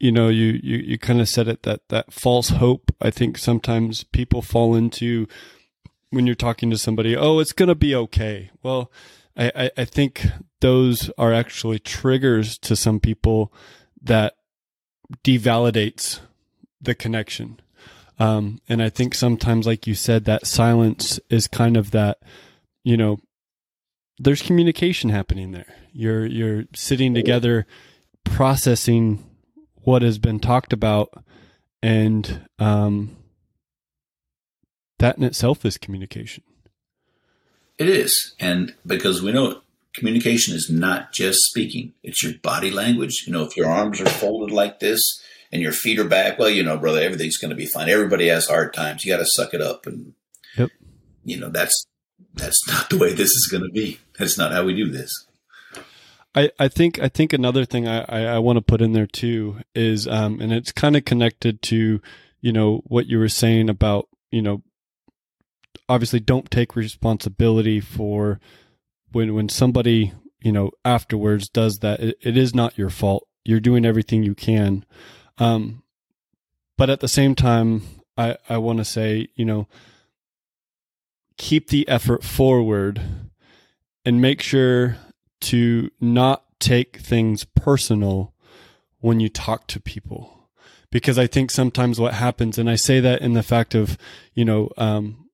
you 0.01 0.11
know, 0.11 0.29
you, 0.29 0.59
you, 0.63 0.77
you 0.77 0.97
kind 0.97 1.21
of 1.21 1.29
said 1.29 1.47
it 1.47 1.61
that, 1.61 1.87
that 1.89 2.11
false 2.11 2.49
hope. 2.49 2.91
I 2.99 3.11
think 3.11 3.37
sometimes 3.37 4.03
people 4.03 4.41
fall 4.41 4.73
into 4.73 5.27
when 6.09 6.25
you're 6.25 6.33
talking 6.35 6.71
to 6.71 6.77
somebody, 6.77 7.15
oh, 7.15 7.37
it's 7.37 7.53
going 7.53 7.69
to 7.69 7.75
be 7.75 7.93
okay. 7.93 8.49
Well, 8.63 8.91
I, 9.37 9.51
I, 9.55 9.71
I 9.77 9.85
think 9.85 10.25
those 10.59 11.11
are 11.19 11.31
actually 11.31 11.77
triggers 11.77 12.57
to 12.59 12.75
some 12.75 12.99
people 12.99 13.53
that 14.01 14.33
devalidates 15.23 16.19
the 16.81 16.95
connection. 16.95 17.59
Um, 18.17 18.59
and 18.67 18.81
I 18.81 18.89
think 18.89 19.13
sometimes, 19.13 19.67
like 19.67 19.85
you 19.85 19.93
said, 19.93 20.25
that 20.25 20.47
silence 20.47 21.19
is 21.29 21.47
kind 21.47 21.77
of 21.77 21.91
that, 21.91 22.17
you 22.83 22.97
know, 22.97 23.19
there's 24.17 24.41
communication 24.41 25.11
happening 25.11 25.51
there. 25.51 25.73
You're 25.93 26.25
you're 26.25 26.65
sitting 26.73 27.13
together, 27.13 27.65
processing 28.23 29.30
what 29.83 30.01
has 30.01 30.17
been 30.17 30.39
talked 30.39 30.73
about, 30.73 31.23
and 31.81 32.45
um, 32.59 33.15
that 34.99 35.17
in 35.17 35.23
itself 35.23 35.65
is 35.65 35.77
communication. 35.77 36.43
It 37.77 37.89
is, 37.89 38.35
and 38.39 38.75
because 38.85 39.21
we 39.21 39.31
know 39.31 39.61
communication 39.93 40.55
is 40.55 40.69
not 40.69 41.11
just 41.11 41.39
speaking; 41.39 41.93
it's 42.03 42.23
your 42.23 42.33
body 42.41 42.71
language. 42.71 43.23
You 43.25 43.33
know, 43.33 43.43
if 43.43 43.57
your 43.57 43.69
arms 43.69 43.99
are 43.99 44.09
folded 44.09 44.53
like 44.53 44.79
this, 44.79 45.01
and 45.51 45.61
your 45.61 45.73
feet 45.73 45.99
are 45.99 46.07
back, 46.07 46.39
well, 46.39 46.49
you 46.49 46.63
know, 46.63 46.77
brother, 46.77 47.01
everything's 47.01 47.37
going 47.37 47.49
to 47.49 47.55
be 47.55 47.65
fine. 47.65 47.89
Everybody 47.89 48.27
has 48.27 48.47
hard 48.47 48.73
times. 48.73 49.03
You 49.03 49.13
got 49.13 49.19
to 49.19 49.25
suck 49.25 49.53
it 49.53 49.61
up, 49.61 49.85
and 49.85 50.13
yep. 50.57 50.69
you 51.23 51.39
know 51.39 51.49
that's 51.49 51.85
that's 52.33 52.67
not 52.67 52.89
the 52.89 52.97
way 52.97 53.13
this 53.13 53.31
is 53.31 53.49
going 53.51 53.63
to 53.63 53.69
be. 53.69 53.99
That's 54.17 54.37
not 54.37 54.51
how 54.51 54.63
we 54.63 54.75
do 54.75 54.89
this. 54.89 55.11
I, 56.33 56.51
I 56.59 56.67
think 56.67 56.99
I 56.99 57.09
think 57.09 57.33
another 57.33 57.65
thing 57.65 57.87
I, 57.87 58.05
I, 58.07 58.21
I 58.35 58.39
want 58.39 58.57
to 58.57 58.61
put 58.61 58.81
in 58.81 58.93
there 58.93 59.07
too 59.07 59.57
is 59.75 60.07
um 60.07 60.39
and 60.39 60.53
it's 60.53 60.71
kind 60.71 60.95
of 60.95 61.03
connected 61.03 61.61
to 61.63 62.01
you 62.39 62.53
know 62.53 62.81
what 62.85 63.07
you 63.07 63.19
were 63.19 63.29
saying 63.29 63.69
about 63.69 64.07
you 64.31 64.41
know 64.41 64.63
obviously 65.89 66.21
don't 66.21 66.49
take 66.49 66.75
responsibility 66.75 67.81
for 67.81 68.39
when 69.11 69.33
when 69.33 69.49
somebody 69.49 70.13
you 70.41 70.51
know 70.51 70.71
afterwards 70.85 71.49
does 71.49 71.79
that 71.79 71.99
it, 71.99 72.17
it 72.21 72.37
is 72.37 72.55
not 72.55 72.77
your 72.77 72.89
fault. 72.89 73.27
You're 73.43 73.59
doing 73.59 73.85
everything 73.85 74.23
you 74.23 74.35
can. 74.35 74.85
Um, 75.37 75.83
but 76.77 76.89
at 76.89 76.99
the 76.99 77.07
same 77.07 77.35
time, 77.35 77.81
I, 78.17 78.37
I 78.47 78.57
want 78.57 78.77
to 78.77 78.85
say, 78.85 79.29
you 79.35 79.45
know, 79.45 79.67
keep 81.37 81.69
the 81.69 81.87
effort 81.87 82.23
forward 82.23 83.01
and 84.05 84.21
make 84.21 84.41
sure 84.41 84.97
to 85.41 85.91
not 85.99 86.43
take 86.59 86.97
things 86.97 87.43
personal 87.43 88.33
when 88.99 89.19
you 89.19 89.29
talk 89.29 89.67
to 89.67 89.79
people. 89.79 90.49
Because 90.91 91.17
I 91.17 91.27
think 91.27 91.51
sometimes 91.51 91.99
what 91.99 92.13
happens, 92.15 92.57
and 92.57 92.69
I 92.69 92.75
say 92.75 92.99
that 92.99 93.21
in 93.21 93.33
the 93.33 93.43
fact 93.43 93.75
of, 93.75 93.97
you 94.33 94.43
know, 94.43 94.69
um, 94.77 95.29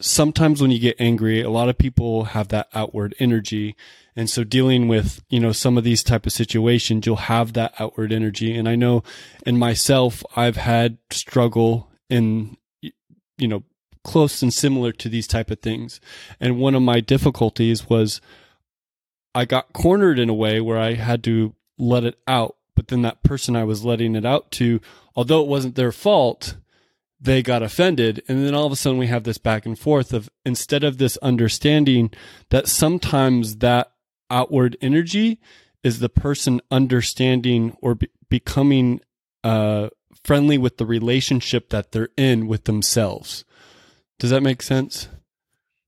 sometimes 0.00 0.60
when 0.60 0.70
you 0.70 0.78
get 0.78 0.96
angry, 0.98 1.42
a 1.42 1.50
lot 1.50 1.68
of 1.68 1.78
people 1.78 2.24
have 2.24 2.48
that 2.48 2.68
outward 2.74 3.14
energy 3.18 3.76
and 4.16 4.30
so 4.30 4.44
dealing 4.44 4.86
with, 4.86 5.22
you 5.28 5.40
know, 5.40 5.52
some 5.52 5.76
of 5.76 5.84
these 5.84 6.04
type 6.04 6.26
of 6.26 6.32
situations, 6.32 7.04
you'll 7.04 7.16
have 7.16 7.52
that 7.54 7.74
outward 7.78 8.12
energy. 8.12 8.56
And 8.56 8.68
I 8.68 8.76
know 8.76 9.02
in 9.44 9.58
myself, 9.58 10.22
I've 10.36 10.56
had 10.56 10.98
struggle 11.10 11.90
in, 12.08 12.56
you 12.80 13.48
know, 13.48 13.64
close 14.04 14.42
and 14.42 14.52
similar 14.54 14.92
to 14.92 15.08
these 15.08 15.26
type 15.26 15.50
of 15.50 15.60
things. 15.60 16.00
And 16.38 16.58
one 16.58 16.74
of 16.74 16.82
my 16.82 17.00
difficulties 17.00 17.88
was 17.88 18.20
I 19.34 19.44
got 19.44 19.72
cornered 19.72 20.18
in 20.18 20.28
a 20.28 20.34
way 20.34 20.60
where 20.60 20.78
I 20.78 20.94
had 20.94 21.24
to 21.24 21.54
let 21.78 22.04
it 22.04 22.18
out. 22.26 22.56
But 22.76 22.88
then 22.88 23.02
that 23.02 23.22
person 23.22 23.56
I 23.56 23.64
was 23.64 23.84
letting 23.84 24.16
it 24.16 24.24
out 24.24 24.50
to, 24.52 24.80
although 25.14 25.40
it 25.42 25.48
wasn't 25.48 25.76
their 25.76 25.92
fault, 25.92 26.56
they 27.20 27.42
got 27.42 27.62
offended. 27.62 28.22
And 28.28 28.44
then 28.44 28.54
all 28.54 28.66
of 28.66 28.72
a 28.72 28.76
sudden 28.76 28.98
we 28.98 29.06
have 29.06 29.24
this 29.24 29.38
back 29.38 29.64
and 29.64 29.78
forth 29.78 30.12
of 30.12 30.28
instead 30.44 30.84
of 30.84 30.98
this 30.98 31.16
understanding 31.18 32.10
that 32.50 32.68
sometimes 32.68 33.56
that 33.58 33.92
outward 34.30 34.76
energy 34.80 35.40
is 35.82 36.00
the 36.00 36.08
person 36.08 36.60
understanding 36.70 37.76
or 37.80 37.94
be- 37.94 38.08
becoming 38.28 39.00
uh, 39.44 39.88
friendly 40.24 40.58
with 40.58 40.78
the 40.78 40.86
relationship 40.86 41.70
that 41.70 41.92
they're 41.92 42.08
in 42.16 42.46
with 42.46 42.64
themselves. 42.64 43.44
Does 44.18 44.30
that 44.30 44.42
make 44.42 44.62
sense? 44.62 45.08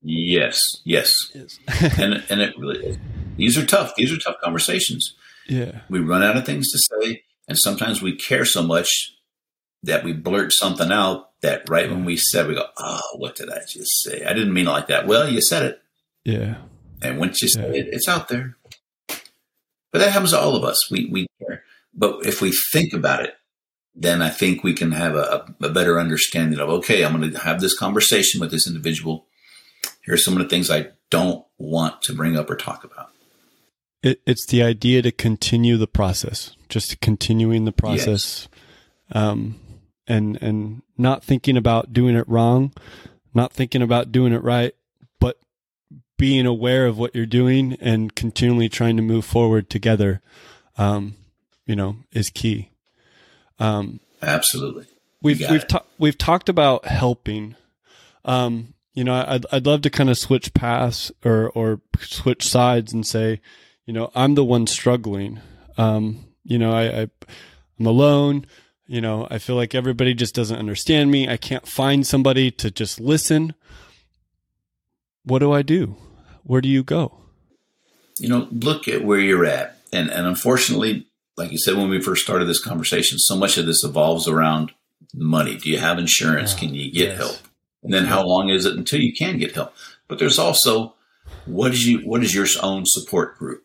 Yes, 0.01 0.59
yes, 0.85 1.13
yes. 1.33 1.57
and 1.99 2.23
and 2.29 2.39
it 2.39 2.57
really 2.57 2.97
these 3.37 3.57
are 3.57 3.65
tough. 3.65 3.95
These 3.95 4.11
are 4.11 4.17
tough 4.17 4.37
conversations. 4.43 5.15
Yeah, 5.47 5.81
we 5.89 5.99
run 5.99 6.23
out 6.23 6.37
of 6.37 6.45
things 6.45 6.71
to 6.71 6.79
say, 6.79 7.23
and 7.47 7.57
sometimes 7.57 8.01
we 8.01 8.15
care 8.15 8.45
so 8.45 8.61
much 8.63 9.13
that 9.83 10.03
we 10.03 10.13
blurt 10.13 10.51
something 10.53 10.91
out 10.91 11.27
that 11.41 11.69
right 11.69 11.89
when 11.89 12.03
we 12.03 12.17
said 12.17 12.47
we 12.47 12.55
go, 12.55 12.65
oh, 12.77 13.01
what 13.15 13.35
did 13.35 13.49
I 13.49 13.59
just 13.67 14.03
say? 14.03 14.25
I 14.25 14.33
didn't 14.33 14.53
mean 14.53 14.67
it 14.67 14.71
like 14.71 14.87
that. 14.87 15.07
Well, 15.07 15.29
you 15.29 15.41
said 15.41 15.63
it. 15.63 15.81
Yeah. 16.25 16.55
And 17.01 17.19
once 17.19 17.41
you 17.41 17.47
say 17.47 17.77
it, 17.77 17.89
it's 17.91 18.07
out 18.07 18.27
there. 18.27 18.57
But 19.07 19.99
that 19.99 20.11
happens 20.11 20.31
to 20.31 20.39
all 20.39 20.55
of 20.55 20.63
us. 20.63 20.89
We, 20.91 21.07
we 21.11 21.27
care. 21.39 21.63
But 21.93 22.25
if 22.25 22.41
we 22.41 22.51
think 22.73 22.93
about 22.93 23.23
it, 23.23 23.35
then 23.95 24.21
I 24.21 24.29
think 24.29 24.63
we 24.63 24.73
can 24.73 24.91
have 24.91 25.15
a, 25.15 25.45
a 25.61 25.69
better 25.69 25.99
understanding 25.99 26.59
of, 26.59 26.69
okay, 26.69 27.03
I'm 27.05 27.17
going 27.17 27.31
to 27.31 27.39
have 27.39 27.61
this 27.61 27.77
conversation 27.77 28.39
with 28.39 28.51
this 28.51 28.67
individual. 28.67 29.25
Here's 30.03 30.23
some 30.23 30.35
of 30.35 30.39
the 30.43 30.49
things 30.49 30.69
I 30.69 30.87
don't 31.09 31.45
want 31.57 32.01
to 32.03 32.13
bring 32.13 32.35
up 32.35 32.49
or 32.49 32.55
talk 32.55 32.83
about. 32.83 33.06
It, 34.03 34.21
it's 34.25 34.45
the 34.45 34.63
idea 34.63 35.01
to 35.01 35.11
continue 35.11 35.77
the 35.77 35.87
process, 35.87 36.55
just 36.69 37.01
continuing 37.01 37.65
the 37.65 37.71
process, 37.71 38.47
yes. 39.09 39.23
um, 39.23 39.59
and 40.07 40.37
and 40.41 40.81
not 40.97 41.23
thinking 41.23 41.57
about 41.57 41.93
doing 41.93 42.15
it 42.15 42.27
wrong, 42.29 42.73
not 43.33 43.51
thinking 43.51 43.81
about 43.81 44.11
doing 44.11 44.33
it 44.33 44.43
right, 44.43 44.73
but 45.19 45.37
being 46.17 46.45
aware 46.45 46.85
of 46.85 46.97
what 46.97 47.15
you're 47.15 47.25
doing 47.25 47.75
and 47.81 48.15
continually 48.15 48.69
trying 48.69 48.97
to 48.97 49.03
move 49.03 49.25
forward 49.25 49.69
together. 49.69 50.21
Um, 50.77 51.15
you 51.65 51.75
know, 51.75 51.97
is 52.11 52.29
key. 52.29 52.71
Um, 53.59 53.99
Absolutely. 54.21 54.85
We've 55.21 55.41
we've 55.49 55.67
ta- 55.67 55.85
we've 55.97 56.17
talked 56.17 56.49
about 56.49 56.85
helping. 56.85 57.55
Um, 58.23 58.73
you 58.93 59.03
know, 59.03 59.23
I'd 59.27 59.45
I'd 59.51 59.65
love 59.65 59.81
to 59.81 59.89
kind 59.89 60.09
of 60.09 60.17
switch 60.17 60.53
paths 60.53 61.11
or 61.23 61.49
or 61.49 61.81
switch 61.99 62.47
sides 62.47 62.93
and 62.93 63.05
say, 63.05 63.41
you 63.87 63.93
know, 63.93 64.11
I'm 64.13 64.35
the 64.35 64.43
one 64.43 64.67
struggling. 64.67 65.39
Um, 65.77 66.25
you 66.43 66.59
know, 66.59 66.73
I, 66.73 67.01
I 67.01 67.07
I'm 67.79 67.85
alone. 67.85 68.45
You 68.85 69.01
know, 69.01 69.27
I 69.31 69.37
feel 69.39 69.55
like 69.55 69.73
everybody 69.73 70.13
just 70.13 70.35
doesn't 70.35 70.57
understand 70.57 71.09
me. 71.09 71.27
I 71.27 71.37
can't 71.37 71.67
find 71.67 72.05
somebody 72.05 72.51
to 72.51 72.69
just 72.69 72.99
listen. 72.99 73.55
What 75.23 75.39
do 75.39 75.51
I 75.51 75.61
do? 75.61 75.95
Where 76.43 76.61
do 76.61 76.69
you 76.69 76.83
go? 76.83 77.17
You 78.19 78.29
know, 78.29 78.47
look 78.51 78.87
at 78.87 79.03
where 79.03 79.19
you're 79.19 79.45
at. 79.45 79.77
And 79.93 80.09
and 80.09 80.27
unfortunately, 80.27 81.07
like 81.37 81.51
you 81.51 81.57
said 81.57 81.75
when 81.75 81.89
we 81.89 82.01
first 82.01 82.23
started 82.23 82.45
this 82.45 82.63
conversation, 82.63 83.19
so 83.19 83.37
much 83.37 83.57
of 83.57 83.65
this 83.65 83.83
evolves 83.83 84.27
around 84.27 84.71
money. 85.13 85.55
Do 85.57 85.69
you 85.69 85.79
have 85.79 85.97
insurance? 85.97 86.53
Can 86.53 86.73
you 86.73 86.91
get 86.91 87.09
yes. 87.09 87.17
help? 87.17 87.37
And 87.83 87.93
then 87.93 88.05
how 88.05 88.25
long 88.25 88.49
is 88.49 88.65
it 88.65 88.75
until 88.75 88.99
you 88.99 89.13
can 89.13 89.37
get 89.37 89.55
help? 89.55 89.73
But 90.09 90.19
there's 90.19 90.39
also 90.39 90.95
what 91.45 91.71
is 91.71 91.87
you 91.87 91.99
what 91.99 92.21
is 92.21 92.35
your 92.35 92.47
own 92.61 92.85
support 92.85 93.37
group? 93.37 93.63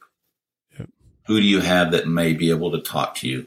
Who 1.26 1.40
do 1.40 1.46
you 1.46 1.60
have 1.60 1.92
that 1.92 2.08
may 2.08 2.32
be 2.32 2.50
able 2.50 2.70
to 2.72 2.80
talk 2.80 3.14
to 3.16 3.28
you 3.28 3.46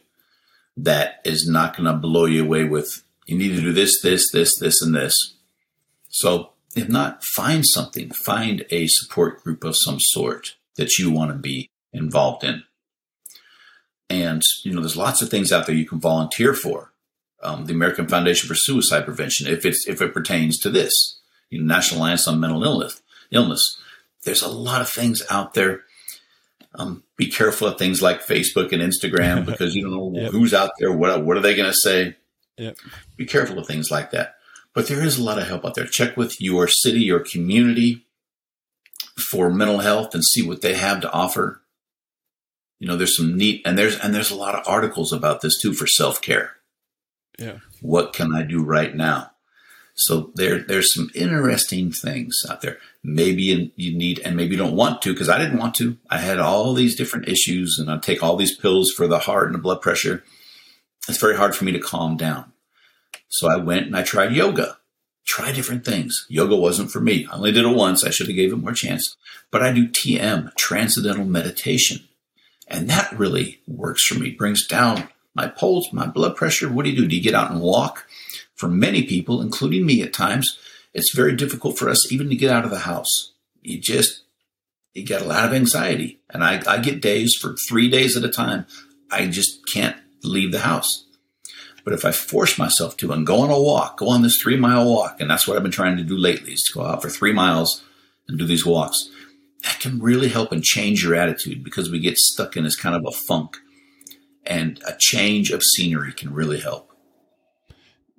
that 0.78 1.22
is 1.24 1.48
not 1.48 1.76
going 1.76 1.86
to 1.86 1.94
blow 1.94 2.26
you 2.26 2.44
away 2.44 2.64
with 2.64 3.04
you 3.26 3.38
need 3.38 3.56
to 3.56 3.62
do 3.62 3.74
this, 3.74 4.02
this, 4.02 4.32
this, 4.32 4.58
this, 4.60 4.82
and 4.82 4.96
this. 4.96 5.36
So 6.10 6.52
if 6.76 6.88
not, 6.88 7.24
find 7.24 7.66
something. 7.66 8.12
Find 8.12 8.66
a 8.70 8.88
support 8.88 9.44
group 9.44 9.64
of 9.64 9.76
some 9.78 10.00
sort 10.00 10.56
that 10.76 10.98
you 10.98 11.12
want 11.12 11.32
to 11.32 11.38
be 11.38 11.70
involved 11.92 12.44
in. 12.44 12.64
And 14.10 14.44
you 14.64 14.74
know, 14.74 14.82
there's 14.82 14.98
lots 14.98 15.22
of 15.22 15.30
things 15.30 15.52
out 15.52 15.66
there 15.66 15.76
you 15.76 15.88
can 15.88 16.00
volunteer 16.00 16.54
for 16.54 16.94
um, 17.42 17.66
the 17.66 17.74
American 17.74 18.08
Foundation 18.08 18.48
for 18.48 18.56
Suicide 18.56 19.06
Prevention, 19.06 19.48
if 19.48 19.66
it's 19.66 19.88
if 19.88 20.02
it 20.02 20.14
pertains 20.14 20.60
to 20.60 20.70
this, 20.70 21.20
you 21.50 21.60
know, 21.60 21.66
National 21.66 22.02
Alliance 22.02 22.28
on 22.28 22.40
Mental 22.40 22.64
Illness. 22.64 23.02
Illness. 23.32 23.62
There's 24.24 24.44
a 24.44 24.48
lot 24.48 24.82
of 24.82 24.90
things 24.90 25.24
out 25.30 25.56
there. 25.56 25.84
Um, 26.78 27.04
be 27.18 27.28
careful 27.28 27.68
of 27.68 27.78
things 27.78 28.02
like 28.02 28.26
Facebook 28.26 28.72
and 28.72 28.82
Instagram 28.82 29.46
because 29.46 29.76
you 29.76 29.84
don't 29.84 30.14
know 30.14 30.22
yep. 30.22 30.32
who's 30.32 30.54
out 30.54 30.72
there. 30.80 30.92
What 30.92 31.24
what 31.24 31.38
are 31.38 31.42
they 31.42 31.56
going 31.56 31.70
to 31.70 31.78
say? 31.78 32.16
Yep. 32.58 32.78
Be 33.18 33.26
careful 33.26 33.60
of 33.60 33.68
things 33.68 33.92
like 33.92 34.12
that. 34.12 34.36
But 34.74 34.88
there 34.88 35.04
is 35.04 35.18
a 35.18 35.24
lot 35.24 35.38
of 35.38 35.48
help 35.48 35.66
out 35.66 35.76
there. 35.76 35.86
Check 35.86 36.18
with 36.18 36.42
your 36.42 36.68
city, 36.68 37.00
your 37.00 37.22
community 37.22 38.06
for 39.18 39.50
mental 39.50 39.80
health 39.80 40.14
and 40.14 40.24
see 40.24 40.46
what 40.46 40.62
they 40.62 40.76
have 40.76 41.02
to 41.02 41.12
offer. 41.12 41.62
You 42.80 42.88
know, 42.88 42.98
there's 42.98 43.16
some 43.16 43.38
neat 43.38 43.62
and 43.66 43.78
there's 43.78 43.98
and 44.00 44.14
there's 44.14 44.32
a 44.32 44.36
lot 44.36 44.56
of 44.56 44.68
articles 44.68 45.14
about 45.14 45.42
this 45.42 45.60
too 45.60 45.74
for 45.74 45.88
self 45.88 46.22
care. 46.22 46.58
Yeah. 47.40 47.60
What 47.82 48.14
can 48.14 48.34
I 48.34 48.44
do 48.44 48.64
right 48.64 48.94
now? 48.94 49.32
So 49.96 50.32
there, 50.36 50.60
there's 50.60 50.94
some 50.94 51.10
interesting 51.16 51.90
things 51.90 52.46
out 52.50 52.62
there. 52.62 52.80
Maybe 53.02 53.72
you 53.78 53.98
need, 53.98 54.20
and 54.20 54.36
maybe 54.36 54.52
you 54.52 54.58
don't 54.58 54.76
want 54.76 55.02
to, 55.04 55.14
because 55.14 55.30
I 55.30 55.38
didn't 55.38 55.58
want 55.58 55.74
to. 55.76 55.98
I 56.10 56.18
had 56.18 56.38
all 56.38 56.74
these 56.74 56.96
different 56.96 57.30
issues, 57.30 57.78
and 57.80 57.90
I 57.90 57.98
take 57.98 58.22
all 58.22 58.36
these 58.36 58.58
pills 58.58 58.92
for 58.92 59.08
the 59.08 59.20
heart 59.20 59.48
and 59.48 59.56
the 59.56 59.60
blood 59.60 59.82
pressure. 59.82 60.24
It's 61.08 61.20
very 61.20 61.38
hard 61.38 61.56
for 61.56 61.64
me 61.64 61.72
to 61.72 61.80
calm 61.80 62.18
down. 62.18 62.52
So 63.30 63.50
I 63.50 63.56
went 63.56 63.86
and 63.88 63.96
I 63.96 64.04
tried 64.04 64.34
yoga. 64.34 64.78
Try 65.26 65.52
different 65.52 65.86
things. 65.86 66.26
Yoga 66.30 66.56
wasn't 66.56 66.92
for 66.92 67.00
me. 67.00 67.26
I 67.32 67.36
only 67.36 67.52
did 67.52 67.66
it 67.66 67.76
once. 67.76 68.04
I 68.04 68.10
should 68.10 68.28
have 68.28 68.36
gave 68.36 68.52
it 68.52 68.58
more 68.58 68.74
chance. 68.74 69.16
But 69.50 69.64
I 69.64 69.72
do 69.72 69.88
TM, 69.88 70.54
transcendental 70.56 71.26
meditation. 71.26 72.08
And 72.68 72.90
that 72.90 73.18
really 73.18 73.62
works 73.68 74.06
for 74.06 74.16
me. 74.16 74.32
Brings 74.32 74.68
down 74.68 75.08
my 75.34 75.48
pulse, 75.48 75.92
my 75.94 76.06
blood 76.06 76.36
pressure. 76.36 76.72
What 76.72 76.86
do 76.86 76.92
you 76.92 76.98
do? 76.98 77.08
Do 77.08 77.16
you 77.16 77.24
get 77.24 77.34
out 77.34 77.52
and 77.52 77.62
walk? 77.62 78.06
For 78.56 78.70
many 78.70 79.04
people, 79.04 79.42
including 79.42 79.86
me 79.86 80.02
at 80.02 80.14
times, 80.14 80.58
it's 80.94 81.16
very 81.16 81.36
difficult 81.36 81.78
for 81.78 81.90
us 81.90 82.12
even 82.12 82.30
to 82.30 82.36
get 82.36 82.52
out 82.52 82.64
of 82.64 82.72
the 82.72 82.80
house. 82.80 83.34
You 83.62 83.80
just, 83.80 84.24
you 84.94 85.04
get 85.04 85.22
a 85.22 85.26
lot 85.26 85.46
of 85.46 85.54
anxiety. 85.54 86.20
And 86.30 86.44
I, 86.44 86.62
I 86.66 86.80
get 86.80 87.02
days 87.02 87.36
for 87.40 87.56
three 87.68 87.90
days 87.90 88.16
at 88.16 88.24
a 88.24 88.30
time. 88.30 88.66
I 89.12 89.28
just 89.28 89.60
can't 89.72 89.98
leave 90.24 90.52
the 90.52 90.60
house. 90.60 91.06
But 91.84 91.94
if 91.94 92.04
I 92.04 92.12
force 92.12 92.58
myself 92.58 92.98
to 92.98 93.12
and 93.12 93.28
go 93.28 93.42
on 93.42 93.52
a 93.52 93.62
walk, 93.62 93.98
go 93.98 94.10
on 94.10 94.24
this 94.24 94.38
three 94.42 94.58
mile 94.58 94.92
walk, 94.92 95.22
and 95.22 95.30
that's 95.30 95.48
what 95.48 95.56
I've 95.56 95.64
been 95.64 95.72
trying 95.72 95.98
to 95.98 96.04
do 96.04 96.18
lately 96.18 96.54
is 96.54 96.64
to 96.64 96.74
go 96.74 96.86
out 96.86 97.02
for 97.02 97.10
three 97.10 97.32
miles 97.32 97.84
and 98.28 98.40
do 98.40 98.46
these 98.46 98.66
walks. 98.66 99.10
That 99.64 99.80
can 99.80 100.00
really 100.00 100.30
help 100.30 100.52
and 100.52 100.64
change 100.64 101.04
your 101.04 101.16
attitude 101.16 101.64
because 101.64 101.92
we 101.92 102.00
get 102.00 102.18
stuck 102.18 102.58
in 102.58 102.64
this 102.64 102.76
kind 102.76 102.96
of 102.96 103.06
a 103.06 103.16
funk 103.28 103.58
and 104.46 104.82
a 104.88 104.96
change 104.98 105.52
of 105.52 105.62
scenery 105.64 106.12
can 106.12 106.34
really 106.34 106.60
help. 106.60 106.95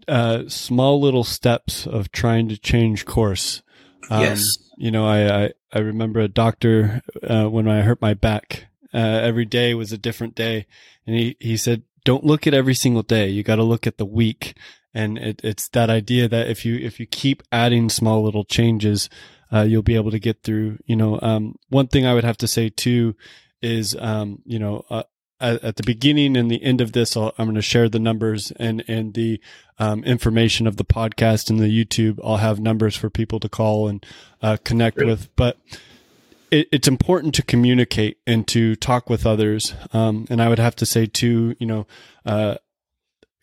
Uh, 0.09 0.49
small 0.49 1.01
little 1.01 1.25
steps 1.25 1.87
of 1.87 2.13
trying 2.13 2.49
to 2.49 2.57
change 2.57 3.05
course. 3.05 3.63
Um, 4.11 4.23
yes. 4.23 4.59
You 4.77 4.91
know, 4.91 5.07
I, 5.07 5.45
I, 5.45 5.51
I 5.73 5.79
remember 5.79 6.21
a 6.21 6.29
doctor 6.29 7.03
uh, 7.23 7.47
when 7.47 7.67
I 7.67 7.83
hurt 7.83 8.01
my 8.01 8.15
back. 8.15 8.67
Uh, 8.95 8.99
every 8.99 9.45
day 9.45 9.75
was 9.75 9.93
a 9.93 9.99
different 9.99 10.35
day, 10.35 10.67
and 11.07 11.17
he 11.17 11.37
he 11.41 11.57
said, 11.57 11.83
"Don't 12.05 12.25
look 12.25 12.47
at 12.47 12.55
every 12.55 12.75
single 12.75 13.03
day. 13.03 13.29
You 13.29 13.43
got 13.43 13.57
to 13.57 13.63
look 13.63 13.87
at 13.87 13.99
the 13.99 14.07
week." 14.07 14.57
And 14.95 15.19
it, 15.19 15.41
it's 15.45 15.69
that 15.71 15.91
idea 15.91 16.29
that 16.29 16.49
if 16.49 16.65
you 16.65 16.77
if 16.77 16.99
you 16.99 17.07
keep 17.07 17.43
adding 17.53 17.91
small 17.91 18.23
little 18.23 18.45
changes, 18.45 19.11
uh, 19.53 19.63
you'll 19.63 19.83
be 19.83 19.97
able 19.97 20.13
to 20.13 20.19
get 20.19 20.43
through. 20.43 20.79
You 20.87 20.97
know, 20.97 21.19
um, 21.21 21.57
one 21.69 21.89
thing 21.89 22.07
I 22.07 22.15
would 22.15 22.25
have 22.25 22.39
to 22.39 22.49
say 22.49 22.71
too 22.71 23.17
is, 23.61 23.97
um, 23.99 24.41
you 24.45 24.59
know, 24.59 24.85
uh, 24.89 25.03
at, 25.41 25.62
at, 25.62 25.76
the 25.76 25.82
beginning 25.82 26.37
and 26.37 26.51
the 26.51 26.62
end 26.62 26.80
of 26.80 26.93
this, 26.93 27.16
i 27.16 27.26
am 27.39 27.47
going 27.47 27.55
to 27.55 27.62
share 27.62 27.89
the 27.89 27.99
numbers 27.99 28.53
and 28.53 28.84
and 28.89 29.14
the 29.14 29.41
um, 29.78 30.05
information 30.05 30.66
of 30.66 30.76
the 30.76 30.84
podcast 30.84 31.51
and 31.51 31.59
the 31.59 31.66
YouTube. 31.66 32.18
I'll 32.24 32.39
have 32.39 32.59
numbers 32.61 32.97
for 32.97 33.11
people 33.11 33.41
to 33.41 33.49
call 33.49 33.89
and 33.89 34.05
uh, 34.43 34.57
connect 34.64 34.97
Great. 34.97 35.09
with. 35.09 35.37
But 35.37 35.59
it, 36.51 36.68
it's 36.72 36.89
important 36.89 37.34
to 37.34 37.43
communicate 37.43 38.18
and 38.26 38.47
to 38.49 38.76
talk 38.76 39.11
with 39.11 39.26
others. 39.26 39.74
Um, 39.93 40.26
and 40.30 40.41
I 40.41 40.49
would 40.49 40.59
have 40.59 40.76
to 40.76 40.87
say 40.87 41.07
too, 41.07 41.57
you 41.59 41.66
know, 41.66 41.87
uh, 42.24 42.57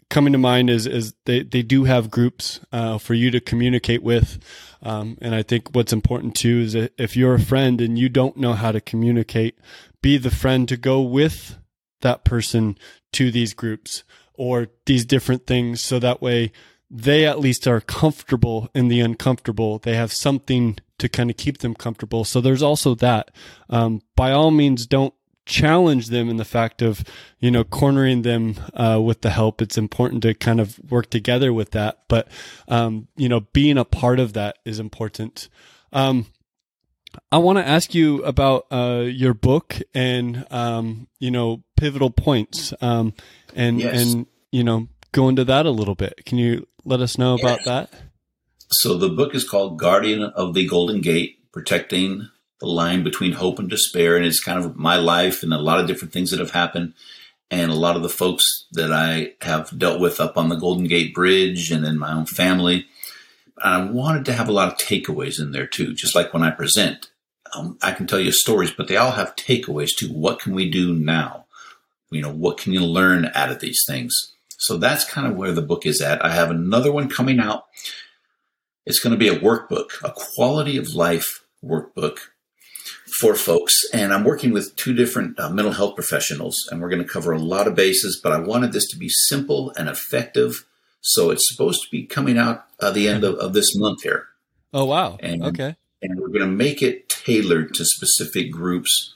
coming 0.09 0.33
to 0.33 0.39
mind 0.39 0.69
is 0.69 0.85
is 0.85 1.13
they 1.25 1.43
they 1.43 1.63
do 1.63 1.85
have 1.85 2.11
groups 2.11 2.59
uh, 2.71 2.97
for 2.97 3.13
you 3.13 3.31
to 3.31 3.39
communicate 3.39 4.03
with. 4.03 4.39
Um, 4.81 5.17
and 5.21 5.33
I 5.33 5.43
think 5.43 5.69
what's 5.73 5.93
important 5.93 6.35
too 6.35 6.59
is 6.59 6.75
if 6.75 7.15
you're 7.15 7.35
a 7.35 7.39
friend 7.39 7.79
and 7.79 7.97
you 7.97 8.09
don't 8.09 8.37
know 8.37 8.53
how 8.53 8.71
to 8.71 8.81
communicate, 8.81 9.57
be 10.01 10.17
the 10.17 10.31
friend 10.31 10.67
to 10.67 10.77
go 10.77 11.01
with 11.01 11.57
that 12.03 12.23
person 12.23 12.77
to 13.11 13.31
these 13.31 13.53
groups 13.53 14.03
or 14.35 14.67
these 14.85 15.05
different 15.05 15.45
things 15.45 15.81
so 15.81 15.99
that 15.99 16.21
way 16.21 16.51
they 16.95 17.25
at 17.25 17.39
least 17.39 17.67
are 17.67 17.81
comfortable 17.81 18.69
in 18.75 18.87
the 18.87 18.99
uncomfortable. 18.99 19.79
They 19.79 19.95
have 19.95 20.13
something 20.13 20.77
to 20.99 21.09
kind 21.09 21.31
of 21.31 21.37
keep 21.37 21.57
them 21.57 21.73
comfortable. 21.73 22.23
So 22.23 22.39
there's 22.39 22.61
also 22.61 22.93
that. 22.95 23.31
Um, 23.67 24.01
by 24.15 24.31
all 24.31 24.51
means, 24.51 24.85
don't 24.85 25.13
challenge 25.45 26.07
them 26.07 26.29
in 26.29 26.37
the 26.37 26.45
fact 26.45 26.83
of, 26.83 27.03
you 27.39 27.49
know, 27.49 27.63
cornering 27.63 28.21
them 28.21 28.55
uh, 28.75 29.01
with 29.03 29.21
the 29.21 29.31
help. 29.31 29.59
It's 29.59 29.77
important 29.77 30.21
to 30.21 30.35
kind 30.35 30.61
of 30.61 30.79
work 30.91 31.09
together 31.09 31.51
with 31.51 31.71
that. 31.71 32.03
But, 32.07 32.27
um, 32.67 33.07
you 33.17 33.27
know, 33.27 33.39
being 33.39 33.79
a 33.79 33.85
part 33.85 34.19
of 34.19 34.33
that 34.33 34.59
is 34.63 34.79
important. 34.79 35.49
Um, 35.91 36.27
I 37.31 37.37
want 37.37 37.57
to 37.57 37.67
ask 37.67 37.93
you 37.93 38.23
about 38.23 38.65
uh, 38.71 39.05
your 39.05 39.33
book 39.33 39.79
and 39.93 40.45
um, 40.51 41.07
you 41.19 41.31
know 41.31 41.63
pivotal 41.77 42.09
points 42.09 42.73
um, 42.81 43.13
and 43.55 43.79
yes. 43.79 44.01
and 44.01 44.25
you 44.51 44.63
know 44.63 44.87
go 45.11 45.29
into 45.29 45.43
that 45.45 45.65
a 45.65 45.71
little 45.71 45.95
bit. 45.95 46.25
Can 46.25 46.37
you 46.37 46.67
let 46.85 47.01
us 47.01 47.17
know 47.17 47.37
yes. 47.37 47.43
about 47.43 47.65
that? 47.65 48.01
So 48.69 48.97
the 48.97 49.09
book 49.09 49.35
is 49.35 49.47
called 49.47 49.79
Guardian 49.79 50.23
of 50.23 50.53
the 50.53 50.67
Golden 50.67 51.01
Gate: 51.01 51.39
Protecting 51.51 52.29
the 52.59 52.67
Line 52.67 53.03
Between 53.03 53.33
Hope 53.33 53.59
and 53.59 53.69
Despair, 53.69 54.15
and 54.15 54.25
it's 54.25 54.43
kind 54.43 54.63
of 54.63 54.75
my 54.75 54.95
life 54.95 55.43
and 55.43 55.53
a 55.53 55.59
lot 55.59 55.79
of 55.79 55.87
different 55.87 56.13
things 56.13 56.31
that 56.31 56.39
have 56.39 56.51
happened, 56.51 56.93
and 57.51 57.71
a 57.71 57.75
lot 57.75 57.95
of 57.95 58.03
the 58.03 58.09
folks 58.09 58.43
that 58.71 58.91
I 58.91 59.33
have 59.41 59.77
dealt 59.77 59.99
with 59.99 60.19
up 60.19 60.37
on 60.37 60.49
the 60.49 60.55
Golden 60.55 60.87
Gate 60.87 61.13
Bridge, 61.13 61.71
and 61.71 61.85
in 61.85 61.97
my 61.97 62.13
own 62.13 62.25
family 62.25 62.87
and 63.61 63.73
I 63.73 63.91
wanted 63.91 64.25
to 64.25 64.33
have 64.33 64.49
a 64.49 64.53
lot 64.53 64.71
of 64.71 64.77
takeaways 64.77 65.39
in 65.39 65.51
there 65.51 65.67
too, 65.67 65.93
just 65.93 66.15
like 66.15 66.33
when 66.33 66.43
I 66.43 66.51
present. 66.51 67.09
Um, 67.55 67.77
I 67.81 67.91
can 67.91 68.07
tell 68.07 68.19
you 68.19 68.31
stories, 68.31 68.71
but 68.71 68.87
they 68.87 68.97
all 68.97 69.11
have 69.11 69.35
takeaways 69.35 69.95
too. 69.95 70.07
What 70.07 70.39
can 70.39 70.53
we 70.53 70.69
do 70.69 70.93
now? 70.93 71.45
You 72.09 72.21
know, 72.21 72.31
what 72.31 72.57
can 72.57 72.73
you 72.73 72.83
learn 72.83 73.29
out 73.35 73.51
of 73.51 73.59
these 73.59 73.83
things? 73.87 74.33
So 74.57 74.77
that's 74.77 75.05
kind 75.05 75.27
of 75.27 75.35
where 75.35 75.51
the 75.51 75.61
book 75.61 75.85
is 75.85 76.01
at. 76.01 76.23
I 76.23 76.31
have 76.33 76.49
another 76.49 76.91
one 76.91 77.09
coming 77.09 77.39
out. 77.39 77.65
It's 78.85 78.99
going 78.99 79.11
to 79.11 79.17
be 79.17 79.27
a 79.27 79.39
workbook, 79.39 80.03
a 80.03 80.11
quality 80.11 80.77
of 80.77 80.93
life 80.93 81.43
workbook 81.63 82.19
for 83.19 83.35
folks. 83.35 83.83
And 83.93 84.13
I'm 84.13 84.23
working 84.23 84.51
with 84.51 84.75
two 84.75 84.93
different 84.93 85.39
uh, 85.39 85.49
mental 85.49 85.73
health 85.73 85.95
professionals, 85.95 86.67
and 86.71 86.81
we're 86.81 86.89
going 86.89 87.01
to 87.03 87.07
cover 87.07 87.31
a 87.31 87.39
lot 87.39 87.67
of 87.67 87.75
bases, 87.75 88.19
but 88.21 88.31
I 88.31 88.39
wanted 88.39 88.73
this 88.73 88.89
to 88.89 88.97
be 88.97 89.09
simple 89.09 89.71
and 89.77 89.87
effective 89.87 90.65
so 91.05 91.31
it's 91.31 91.49
supposed 91.49 91.83
to 91.83 91.91
be 91.91 92.05
coming 92.05 92.37
out 92.37 92.65
uh, 92.83 92.91
the 92.91 93.07
end 93.07 93.23
of, 93.23 93.35
of, 93.35 93.53
this 93.53 93.75
month 93.75 94.03
here. 94.03 94.27
Oh 94.73 94.85
wow! 94.85 95.17
And, 95.21 95.43
okay. 95.43 95.75
And 96.01 96.19
we're 96.19 96.27
going 96.27 96.41
to 96.41 96.47
make 96.47 96.81
it 96.81 97.07
tailored 97.09 97.73
to 97.75 97.85
specific 97.85 98.51
groups 98.51 99.13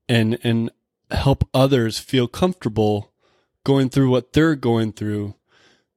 and 0.09 0.37
and 0.43 0.71
help 1.11 1.47
others 1.53 1.99
feel 1.99 2.27
comfortable 2.27 3.13
going 3.63 3.89
through 3.89 4.09
what 4.09 4.33
they're 4.33 4.55
going 4.55 4.91
through 4.91 5.35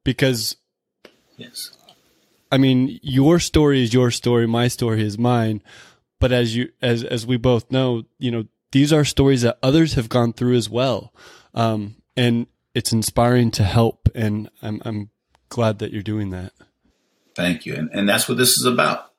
because 0.05 0.57
yes 1.37 1.77
i 2.51 2.59
mean 2.59 2.99
your 3.03 3.39
story 3.39 3.83
is 3.83 3.93
your 3.95 4.11
story 4.11 4.47
my 4.47 4.69
story 4.69 5.03
is 5.03 5.19
mine 5.19 5.63
but 6.21 6.33
as 6.33 6.57
you 6.57 6.71
as 6.83 7.05
as 7.05 7.27
we 7.27 7.37
both 7.37 7.71
know 7.71 8.03
you 8.19 8.31
know 8.31 8.45
these 8.73 8.93
are 8.93 9.05
stories 9.05 9.43
that 9.43 9.59
others 9.63 9.95
have 9.95 10.09
gone 10.09 10.33
through 10.33 10.57
as 10.57 10.69
well 10.69 11.13
um, 11.55 11.97
and 12.17 12.47
it's 12.75 12.93
inspiring 12.93 13.51
to 13.51 13.63
help 13.63 14.09
and 14.15 14.51
i'm 14.63 14.81
i'm 14.85 15.11
glad 15.49 15.79
that 15.79 15.93
you're 15.93 16.03
doing 16.03 16.31
that 16.31 16.53
Thank 17.37 17.67
you. 17.67 17.75
And, 17.75 17.91
and 17.93 18.09
that's 18.09 18.29
what 18.29 18.39
this 18.39 18.59
is 18.59 18.65
about. 18.65 19.13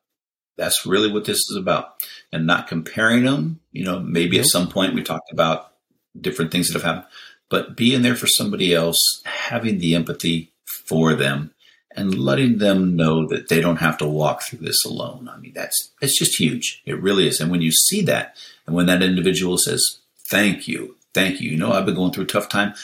That's 0.58 0.88
really 0.88 1.12
what 1.12 1.26
this 1.26 1.38
is 1.38 1.56
about. 1.56 2.04
And 2.34 2.48
not 2.48 2.68
comparing 2.68 3.24
them. 3.24 3.60
You 3.72 3.86
know, 3.86 4.00
maybe 4.00 4.40
at 4.40 4.48
some 4.48 4.68
point 4.68 4.96
we 4.96 5.04
talked 5.04 5.32
about 5.32 5.72
different 6.20 6.52
things 6.52 6.68
that 6.68 6.74
have 6.74 6.84
happened, 6.84 7.06
but 7.48 7.78
being 7.78 8.02
there 8.02 8.16
for 8.16 8.26
somebody 8.26 8.74
else, 8.74 8.98
having 9.24 9.78
the 9.78 9.94
empathy 9.94 10.52
for 10.66 11.14
them 11.14 11.54
and 11.98 12.14
letting 12.18 12.60
them 12.60 12.96
know 12.96 13.28
that 13.28 13.50
they 13.50 13.60
don't 13.60 13.78
have 13.78 13.98
to 13.98 14.08
walk 14.08 14.44
through 14.44 14.60
this 14.60 14.86
alone. 14.86 15.28
I 15.28 15.38
mean, 15.38 15.54
that's, 15.56 15.92
it's 16.00 16.18
just 16.18 16.40
huge. 16.40 16.84
It 16.86 17.02
really 17.02 17.28
is. 17.28 17.42
And 17.42 17.50
when 17.50 17.64
you 17.64 17.72
see 17.72 18.04
that 18.04 18.38
and 18.68 18.76
when 18.76 18.86
that 18.86 19.02
individual 19.02 19.58
says, 19.58 19.84
thank 20.30 20.68
you, 20.68 20.96
thank 21.16 21.42
you, 21.42 21.50
you 21.50 21.58
know, 21.58 21.72
I've 21.72 21.88
been 21.88 21.96
going 21.96 22.12
through 22.12 22.26
a 22.26 22.28
tough 22.28 22.50
time. 22.50 22.76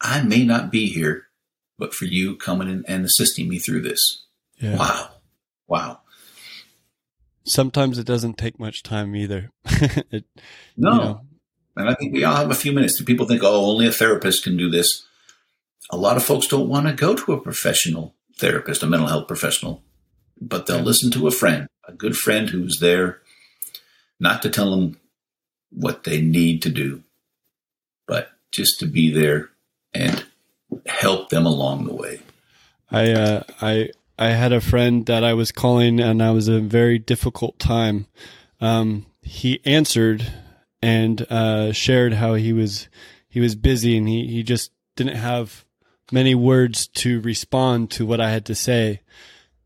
I 0.00 0.22
may 0.22 0.44
not 0.44 0.70
be 0.70 0.86
here, 0.86 1.26
but 1.76 1.92
for 1.92 2.04
you 2.04 2.36
coming 2.36 2.68
in 2.68 2.84
and 2.86 3.04
assisting 3.04 3.48
me 3.48 3.58
through 3.58 3.82
this. 3.82 4.24
Yeah. 4.58 4.76
Wow. 4.76 5.10
Wow. 5.66 6.00
Sometimes 7.44 7.98
it 7.98 8.06
doesn't 8.06 8.38
take 8.38 8.60
much 8.60 8.84
time 8.84 9.16
either. 9.16 9.50
it, 9.64 10.24
no. 10.76 10.92
You 10.92 10.98
know. 10.98 11.20
And 11.76 11.88
I 11.88 11.94
think 11.94 12.12
we 12.12 12.22
all 12.22 12.36
have 12.36 12.50
a 12.50 12.54
few 12.54 12.70
minutes. 12.70 13.02
People 13.02 13.26
think, 13.26 13.42
oh, 13.42 13.66
only 13.66 13.88
a 13.88 13.92
therapist 13.92 14.44
can 14.44 14.56
do 14.56 14.70
this. 14.70 15.06
A 15.90 15.96
lot 15.96 16.16
of 16.16 16.22
folks 16.22 16.46
don't 16.46 16.68
want 16.68 16.86
to 16.86 16.92
go 16.92 17.16
to 17.16 17.32
a 17.32 17.40
professional 17.40 18.14
therapist, 18.36 18.82
a 18.82 18.86
mental 18.86 19.08
health 19.08 19.28
professional, 19.28 19.82
but 20.40 20.66
they'll 20.66 20.80
listen 20.80 21.10
to 21.12 21.26
a 21.26 21.30
friend, 21.30 21.66
a 21.86 21.92
good 21.92 22.16
friend 22.16 22.50
who's 22.50 22.78
there 22.80 23.20
not 24.18 24.42
to 24.42 24.50
tell 24.50 24.70
them 24.70 24.98
what 25.70 26.04
they 26.04 26.20
need 26.20 26.62
to 26.62 26.70
do, 26.70 27.02
but 28.06 28.30
just 28.52 28.78
to 28.80 28.86
be 28.86 29.12
there 29.12 29.50
and 29.94 30.24
help 30.86 31.30
them 31.30 31.46
along 31.46 31.84
the 31.84 31.94
way. 31.94 32.20
I 32.90 33.12
uh, 33.12 33.42
I 33.60 33.90
I 34.18 34.30
had 34.30 34.52
a 34.52 34.60
friend 34.60 35.06
that 35.06 35.24
I 35.24 35.32
was 35.34 35.52
calling 35.52 36.00
and 36.00 36.22
I 36.22 36.30
was 36.32 36.48
a 36.48 36.60
very 36.60 36.98
difficult 36.98 37.58
time. 37.58 38.06
Um, 38.60 39.06
he 39.22 39.60
answered 39.64 40.26
and 40.82 41.22
uh, 41.30 41.72
shared 41.72 42.14
how 42.14 42.34
he 42.34 42.52
was 42.52 42.88
he 43.28 43.40
was 43.40 43.54
busy 43.54 43.96
and 43.96 44.08
he, 44.08 44.26
he 44.26 44.42
just 44.42 44.72
didn't 44.96 45.16
have 45.16 45.64
many 46.12 46.34
words 46.34 46.86
to 46.86 47.20
respond 47.20 47.90
to 47.92 48.06
what 48.06 48.20
I 48.20 48.30
had 48.30 48.44
to 48.46 48.54
say. 48.54 49.00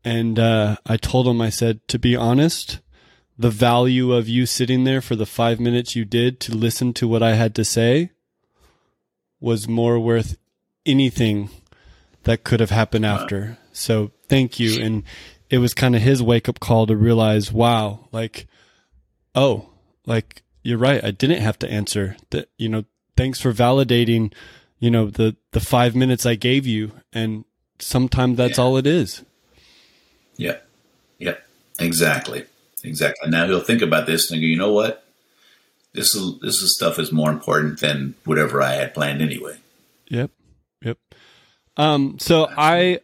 And 0.03 0.37
uh, 0.37 0.77
I 0.85 0.97
told 0.97 1.27
him, 1.27 1.41
I 1.41 1.49
said, 1.49 1.87
to 1.87 1.99
be 1.99 2.15
honest, 2.15 2.79
the 3.37 3.49
value 3.49 4.13
of 4.13 4.29
you 4.29 4.45
sitting 4.45 4.83
there 4.83 5.01
for 5.01 5.15
the 5.15 5.25
five 5.25 5.59
minutes 5.59 5.95
you 5.95 6.05
did 6.05 6.39
to 6.41 6.55
listen 6.55 6.93
to 6.93 7.07
what 7.07 7.23
I 7.23 7.33
had 7.33 7.55
to 7.55 7.65
say 7.65 8.11
was 9.39 9.67
more 9.67 9.99
worth 9.99 10.37
anything 10.85 11.49
that 12.23 12.43
could 12.43 12.59
have 12.59 12.69
happened 12.69 13.05
after. 13.05 13.57
So 13.71 14.11
thank 14.27 14.59
you. 14.59 14.81
And 14.81 15.03
it 15.49 15.57
was 15.57 15.73
kind 15.73 15.95
of 15.95 16.01
his 16.01 16.23
wake 16.23 16.47
up 16.47 16.59
call 16.59 16.87
to 16.87 16.95
realize, 16.95 17.51
wow, 17.51 18.07
like, 18.11 18.47
oh, 19.33 19.69
like 20.05 20.43
you're 20.63 20.77
right. 20.77 21.03
I 21.03 21.11
didn't 21.11 21.41
have 21.41 21.59
to 21.59 21.69
answer 21.69 22.15
that. 22.31 22.49
You 22.57 22.69
know, 22.69 22.85
thanks 23.17 23.41
for 23.41 23.53
validating, 23.53 24.33
you 24.79 24.91
know, 24.91 25.09
the, 25.09 25.35
the 25.51 25.59
five 25.59 25.95
minutes 25.95 26.25
I 26.25 26.35
gave 26.35 26.65
you. 26.65 26.91
And 27.13 27.45
sometimes 27.79 28.37
that's 28.37 28.57
yeah. 28.57 28.63
all 28.63 28.77
it 28.77 28.87
is. 28.87 29.23
Yeah. 30.37 30.57
Yeah. 31.17 31.35
Exactly. 31.79 32.45
Exactly. 32.83 33.29
Now 33.29 33.47
he'll 33.47 33.61
think 33.61 33.81
about 33.81 34.05
this 34.05 34.31
and 34.31 34.41
go, 34.41 34.45
you 34.45 34.57
know 34.57 34.73
what? 34.73 35.03
This 35.93 36.13
is, 36.13 36.39
this 36.41 36.61
is 36.61 36.75
stuff 36.75 36.99
is 36.99 37.11
more 37.11 37.31
important 37.31 37.79
than 37.79 38.15
whatever 38.25 38.61
I 38.61 38.73
had 38.73 38.93
planned 38.93 39.21
anyway. 39.21 39.57
Yep. 40.09 40.31
Yep. 40.81 40.97
Um, 41.77 42.17
so 42.19 42.47
I, 42.57 42.99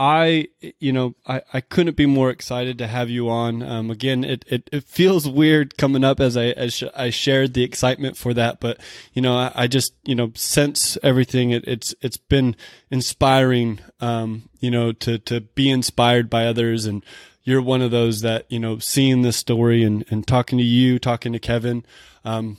I, 0.00 0.46
you 0.78 0.92
know, 0.92 1.16
I, 1.26 1.42
I 1.52 1.60
couldn't 1.60 1.96
be 1.96 2.06
more 2.06 2.30
excited 2.30 2.78
to 2.78 2.86
have 2.86 3.10
you 3.10 3.28
on. 3.28 3.64
Um, 3.64 3.90
again, 3.90 4.22
it, 4.22 4.44
it, 4.46 4.70
it, 4.72 4.84
feels 4.84 5.28
weird 5.28 5.76
coming 5.76 6.04
up 6.04 6.20
as 6.20 6.36
I, 6.36 6.50
as 6.50 6.84
I 6.94 7.10
shared 7.10 7.54
the 7.54 7.64
excitement 7.64 8.16
for 8.16 8.32
that, 8.34 8.60
but, 8.60 8.78
you 9.12 9.20
know, 9.20 9.36
I, 9.36 9.50
I 9.56 9.66
just, 9.66 9.94
you 10.04 10.14
know, 10.14 10.30
sense 10.36 10.96
everything. 11.02 11.50
It, 11.50 11.64
it's, 11.66 11.96
it's 12.00 12.16
been 12.16 12.54
inspiring, 12.92 13.80
um, 13.98 14.48
you 14.60 14.70
know, 14.70 14.92
to, 14.92 15.18
to 15.18 15.40
be 15.40 15.68
inspired 15.68 16.30
by 16.30 16.46
others. 16.46 16.86
And 16.86 17.04
you're 17.42 17.60
one 17.60 17.82
of 17.82 17.90
those 17.90 18.20
that, 18.20 18.46
you 18.48 18.60
know, 18.60 18.78
seeing 18.78 19.22
this 19.22 19.36
story 19.36 19.82
and, 19.82 20.04
and 20.10 20.24
talking 20.24 20.58
to 20.58 20.64
you, 20.64 21.00
talking 21.00 21.32
to 21.32 21.40
Kevin, 21.40 21.84
um, 22.24 22.58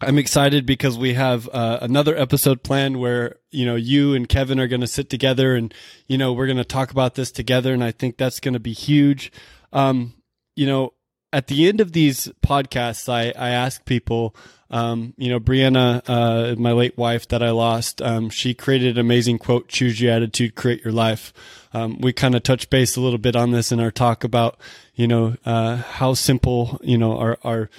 I'm 0.00 0.18
excited 0.18 0.66
because 0.66 0.98
we 0.98 1.14
have 1.14 1.48
uh, 1.52 1.78
another 1.82 2.16
episode 2.16 2.62
planned 2.62 2.98
where 2.98 3.36
you 3.50 3.64
know 3.64 3.76
you 3.76 4.14
and 4.14 4.28
Kevin 4.28 4.58
are 4.58 4.66
going 4.66 4.80
to 4.80 4.86
sit 4.86 5.08
together 5.08 5.54
and 5.54 5.72
you 6.06 6.18
know 6.18 6.32
we're 6.32 6.46
going 6.46 6.58
to 6.58 6.64
talk 6.64 6.90
about 6.90 7.14
this 7.14 7.30
together, 7.30 7.72
and 7.72 7.84
I 7.84 7.90
think 7.90 8.16
that's 8.16 8.40
going 8.40 8.54
to 8.54 8.60
be 8.60 8.72
huge. 8.72 9.30
Um, 9.72 10.14
you 10.56 10.66
know, 10.66 10.94
at 11.32 11.48
the 11.48 11.68
end 11.68 11.80
of 11.80 11.92
these 11.92 12.28
podcasts, 12.44 13.08
I 13.08 13.32
I 13.38 13.50
ask 13.50 13.84
people, 13.84 14.34
um, 14.70 15.14
you 15.16 15.28
know, 15.28 15.38
Brianna, 15.38 16.02
uh, 16.06 16.56
my 16.58 16.72
late 16.72 16.96
wife 16.96 17.28
that 17.28 17.42
I 17.42 17.50
lost, 17.50 18.00
um, 18.02 18.30
she 18.30 18.54
created 18.54 18.96
an 18.96 19.00
amazing 19.00 19.38
quote: 19.38 19.68
"Choose 19.68 20.00
your 20.00 20.12
attitude, 20.12 20.54
create 20.54 20.82
your 20.84 20.94
life." 20.94 21.32
Um, 21.72 22.00
we 22.00 22.12
kind 22.12 22.34
of 22.34 22.42
touch 22.42 22.70
base 22.70 22.96
a 22.96 23.00
little 23.00 23.18
bit 23.18 23.36
on 23.36 23.50
this 23.50 23.70
in 23.70 23.80
our 23.80 23.90
talk 23.90 24.24
about 24.24 24.58
you 24.94 25.06
know 25.06 25.36
uh, 25.44 25.76
how 25.76 26.14
simple 26.14 26.80
you 26.82 26.96
know 26.96 27.18
our 27.18 27.38
our 27.42 27.70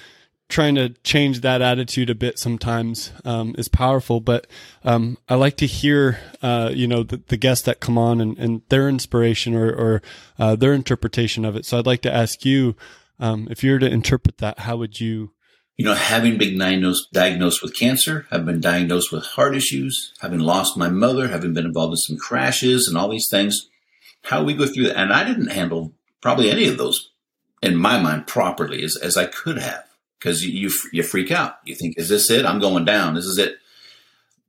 trying 0.48 0.76
to 0.76 0.90
change 1.02 1.40
that 1.40 1.60
attitude 1.60 2.08
a 2.08 2.14
bit 2.14 2.38
sometimes 2.38 3.12
um, 3.24 3.54
is 3.58 3.68
powerful. 3.68 4.20
But 4.20 4.46
um, 4.84 5.18
I 5.28 5.34
like 5.34 5.56
to 5.58 5.66
hear, 5.66 6.20
uh, 6.42 6.70
you 6.72 6.86
know, 6.86 7.02
the, 7.02 7.20
the, 7.26 7.36
guests 7.36 7.64
that 7.64 7.80
come 7.80 7.98
on 7.98 8.20
and, 8.20 8.38
and 8.38 8.62
their 8.68 8.88
inspiration 8.88 9.54
or, 9.54 9.70
or 9.70 10.02
uh, 10.38 10.54
their 10.54 10.72
interpretation 10.72 11.44
of 11.44 11.56
it. 11.56 11.66
So 11.66 11.78
I'd 11.78 11.86
like 11.86 12.02
to 12.02 12.14
ask 12.14 12.44
you, 12.44 12.76
Um, 13.18 13.48
if 13.50 13.64
you 13.64 13.72
were 13.72 13.78
to 13.78 13.90
interpret 13.90 14.38
that, 14.38 14.60
how 14.60 14.76
would 14.76 15.00
you? 15.00 15.32
You 15.76 15.84
know, 15.86 15.94
having 15.94 16.36
been 16.38 16.58
diagnosed, 16.58 17.12
diagnosed 17.12 17.62
with 17.62 17.78
cancer, 17.78 18.26
have 18.30 18.44
been 18.44 18.60
diagnosed 18.60 19.10
with 19.10 19.24
heart 19.24 19.56
issues, 19.56 20.12
having 20.20 20.40
lost 20.40 20.76
my 20.76 20.88
mother, 20.88 21.28
having 21.28 21.54
been 21.54 21.66
involved 21.66 21.92
in 21.92 21.96
some 21.96 22.16
crashes 22.18 22.88
and 22.88 22.96
all 22.96 23.08
these 23.08 23.28
things, 23.30 23.68
how 24.24 24.42
we 24.44 24.54
go 24.54 24.66
through 24.66 24.88
that. 24.88 24.96
And 24.96 25.12
I 25.12 25.24
didn't 25.24 25.48
handle 25.48 25.92
probably 26.20 26.50
any 26.50 26.68
of 26.68 26.76
those 26.76 27.10
in 27.62 27.76
my 27.76 28.00
mind 28.00 28.26
properly 28.26 28.82
as, 28.84 28.96
as 28.96 29.16
I 29.16 29.26
could 29.26 29.58
have 29.58 29.85
because 30.18 30.44
you, 30.44 30.70
you, 30.92 31.02
freak 31.02 31.30
out. 31.30 31.56
You 31.64 31.74
think, 31.74 31.98
is 31.98 32.08
this 32.08 32.30
it? 32.30 32.44
I'm 32.44 32.60
going 32.60 32.84
down. 32.84 33.14
This 33.14 33.26
is 33.26 33.38
it. 33.38 33.56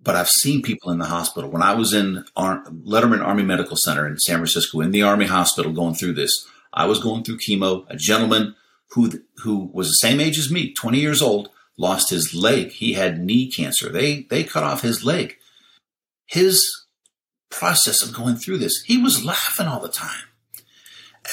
But 0.02 0.16
I've 0.16 0.30
seen 0.30 0.62
people 0.62 0.92
in 0.92 1.00
the 1.00 1.06
hospital. 1.06 1.50
When 1.50 1.62
I 1.62 1.74
was 1.74 1.94
in 1.94 2.24
Ar- 2.36 2.64
Letterman 2.66 3.24
Army 3.24 3.44
Medical 3.44 3.76
Center 3.76 4.08
in 4.08 4.18
San 4.18 4.38
Francisco, 4.38 4.80
in 4.80 4.92
the 4.92 5.04
Army 5.04 5.26
hospital, 5.26 5.74
going 5.74 5.96
through 5.96 6.14
this, 6.14 6.32
I 6.74 6.86
was 6.86 7.00
going 7.00 7.24
through 7.24 7.40
chemo. 7.40 7.86
A 7.90 7.98
gentleman 7.98 8.56
who 8.92 9.12
who 9.44 9.70
was 9.74 9.88
the 9.88 9.94
same 9.94 10.20
age 10.20 10.38
as 10.38 10.52
me, 10.52 10.74
20 10.74 11.00
years 11.00 11.22
old, 11.22 11.50
lost 11.78 12.10
his 12.10 12.34
leg. 12.34 12.72
He 12.72 12.94
had 12.94 13.20
knee 13.20 13.52
cancer. 13.52 13.90
They 13.90 14.24
they 14.24 14.44
cut 14.44 14.64
off 14.64 14.82
his 14.82 15.04
leg. 15.04 15.36
His 16.26 16.66
process 17.50 18.02
of 18.02 18.14
going 18.14 18.36
through 18.36 18.60
this, 18.60 18.84
he 18.86 19.02
was 19.02 19.26
laughing 19.26 19.68
all 19.68 19.80
the 19.80 19.90
time. 19.90 20.24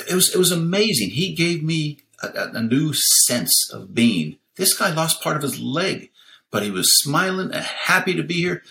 It 0.09 0.15
was 0.15 0.35
it 0.35 0.39
was 0.39 0.51
amazing. 0.53 1.11
He 1.11 1.35
gave 1.35 1.63
me 1.63 2.01
a, 2.23 2.51
a 2.55 2.63
new 2.63 2.93
sense 2.93 3.71
of 3.73 3.95
being. 3.95 4.37
This 4.57 4.77
guy 4.77 4.93
lost 4.93 5.23
part 5.23 5.37
of 5.37 5.43
his 5.43 5.61
leg, 5.61 6.11
but 6.51 6.63
he 6.63 6.71
was 6.71 6.99
smiling 7.03 7.53
and 7.53 7.65
happy 7.65 8.15
to 8.15 8.23
be 8.23 8.35
here. 8.35 8.63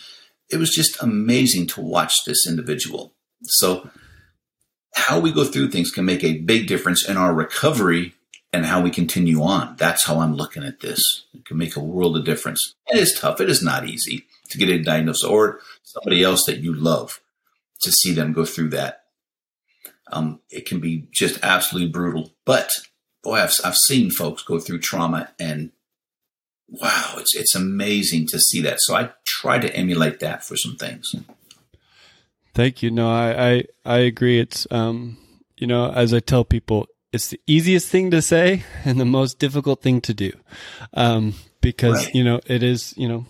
It 0.50 0.58
was 0.58 0.70
just 0.70 1.02
amazing 1.02 1.68
to 1.68 1.82
watch 1.82 2.14
this 2.26 2.48
individual. 2.48 3.14
So 3.44 3.90
how 4.96 5.20
we 5.20 5.32
go 5.32 5.44
through 5.44 5.72
things 5.72 5.92
can 5.92 6.06
make 6.06 6.24
a 6.24 6.40
big 6.40 6.68
difference 6.68 7.08
in 7.08 7.18
our 7.18 7.34
recovery 7.34 8.14
and 8.54 8.66
how 8.66 8.82
we 8.82 8.92
continue 8.92 9.42
on. 9.42 9.76
That's 9.78 10.06
how 10.06 10.20
I'm 10.20 10.36
looking 10.36 10.64
at 10.64 10.80
this. 10.82 11.26
It 11.34 11.46
can 11.46 11.58
make 11.58 11.76
a 11.76 11.80
world 11.80 12.16
of 12.16 12.24
difference. 12.24 12.76
It 12.88 12.98
is 12.98 13.18
tough. 13.20 13.42
It 13.42 13.50
is 13.50 13.64
not 13.64 13.88
easy 13.88 14.28
to 14.50 14.58
get 14.58 14.70
a 14.70 14.82
diagnosis 14.82 15.24
or 15.24 15.60
somebody 15.82 16.24
else 16.24 16.46
that 16.46 16.60
you 16.60 16.74
love 16.74 17.20
to 17.82 17.92
see 17.92 18.14
them 18.14 18.32
go 18.32 18.46
through 18.46 18.70
that. 18.70 19.06
Um, 20.12 20.42
it 20.52 20.68
can 20.68 20.80
be 20.80 21.08
just 21.12 21.40
absolutely 21.42 21.90
brutal. 21.90 22.34
But 22.46 22.70
boy, 23.24 23.38
I've, 23.38 23.54
I've 23.64 23.76
seen 23.76 24.12
folks 24.12 24.44
go 24.44 24.60
through 24.60 24.80
trauma 24.80 25.30
and 25.40 25.72
wow, 26.68 27.16
it's, 27.18 27.36
it's 27.36 27.56
amazing 27.56 28.28
to 28.28 28.40
see 28.40 28.62
that. 28.62 28.78
So 28.82 28.96
I 28.96 29.12
try 29.26 29.60
to 29.60 29.74
emulate 29.76 30.20
that 30.20 30.44
for 30.44 30.58
some 30.58 30.76
things. 30.76 31.16
Thank 32.54 32.84
you. 32.84 32.92
No, 32.92 33.10
I, 33.10 33.52
I, 33.52 33.64
I 33.86 33.98
agree. 34.00 34.40
It's, 34.40 34.68
um, 34.72 35.18
you 35.58 35.68
know, 35.68 35.92
as 35.92 36.14
I 36.14 36.20
tell 36.20 36.44
people, 36.44 36.88
it's 37.12 37.30
the 37.30 37.40
easiest 37.48 37.90
thing 37.90 38.12
to 38.12 38.22
say 38.22 38.64
and 38.86 39.00
the 39.00 39.06
most 39.06 39.40
difficult 39.40 39.82
thing 39.82 40.02
to 40.02 40.14
do. 40.14 40.32
Um, 40.94 41.36
because, 41.62 42.06
right. 42.06 42.16
you 42.16 42.24
know, 42.24 42.42
it 42.46 42.62
is, 42.62 42.94
you 42.98 43.08
know, 43.08 43.26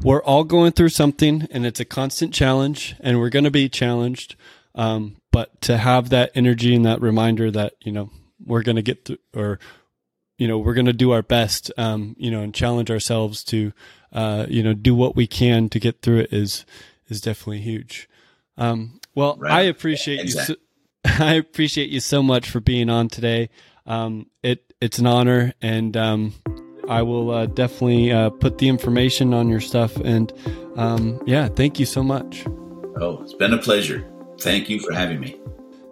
we're 0.00 0.22
all 0.22 0.44
going 0.44 0.72
through 0.72 0.90
something 0.90 1.48
and 1.50 1.66
it's 1.66 1.80
a 1.80 1.84
constant 1.84 2.32
challenge 2.32 2.94
and 3.00 3.18
we're 3.18 3.30
going 3.30 3.44
to 3.44 3.50
be 3.50 3.68
challenged. 3.68 4.36
Um, 4.74 5.16
but 5.32 5.60
to 5.62 5.78
have 5.78 6.10
that 6.10 6.30
energy 6.34 6.74
and 6.74 6.84
that 6.84 7.00
reminder 7.00 7.50
that, 7.50 7.74
you 7.80 7.92
know, 7.92 8.10
we're 8.46 8.62
going 8.62 8.76
to 8.76 8.82
get 8.82 9.04
through 9.04 9.18
or, 9.34 9.58
you 10.38 10.48
know, 10.48 10.58
we're 10.58 10.74
going 10.74 10.86
to 10.86 10.92
do 10.92 11.12
our 11.12 11.22
best, 11.22 11.70
um, 11.76 12.16
you 12.18 12.30
know, 12.30 12.40
and 12.40 12.54
challenge 12.54 12.90
ourselves 12.90 13.44
to, 13.44 13.72
uh, 14.12 14.46
you 14.48 14.62
know, 14.62 14.74
do 14.74 14.94
what 14.94 15.16
we 15.16 15.26
can 15.26 15.68
to 15.68 15.78
get 15.78 16.02
through 16.02 16.18
it 16.18 16.32
is, 16.32 16.64
is 17.08 17.20
definitely 17.20 17.60
huge. 17.60 18.08
Um, 18.56 19.00
well, 19.14 19.36
right. 19.36 19.52
I 19.52 19.60
appreciate 19.62 20.20
exactly. 20.20 20.56
you. 20.56 20.56
So, 20.56 20.60
I 21.24 21.34
appreciate 21.34 21.90
you 21.90 22.00
so 22.00 22.22
much 22.22 22.48
for 22.48 22.60
being 22.60 22.88
on 22.88 23.08
today. 23.08 23.50
Um, 23.86 24.30
it 24.42 24.72
it's 24.80 24.98
an 24.98 25.06
honor, 25.06 25.52
and 25.62 25.96
um, 25.96 26.34
I 26.88 27.02
will 27.02 27.30
uh, 27.30 27.46
definitely 27.46 28.12
uh, 28.12 28.30
put 28.30 28.58
the 28.58 28.68
information 28.68 29.34
on 29.34 29.48
your 29.48 29.60
stuff. 29.60 29.96
And 29.96 30.32
um, 30.76 31.20
yeah, 31.26 31.48
thank 31.48 31.78
you 31.78 31.86
so 31.86 32.02
much. 32.02 32.44
Oh, 33.00 33.20
it's 33.22 33.34
been 33.34 33.52
a 33.52 33.58
pleasure. 33.58 34.08
Thank 34.40 34.68
you 34.68 34.80
for 34.80 34.92
having 34.92 35.20
me. 35.20 35.38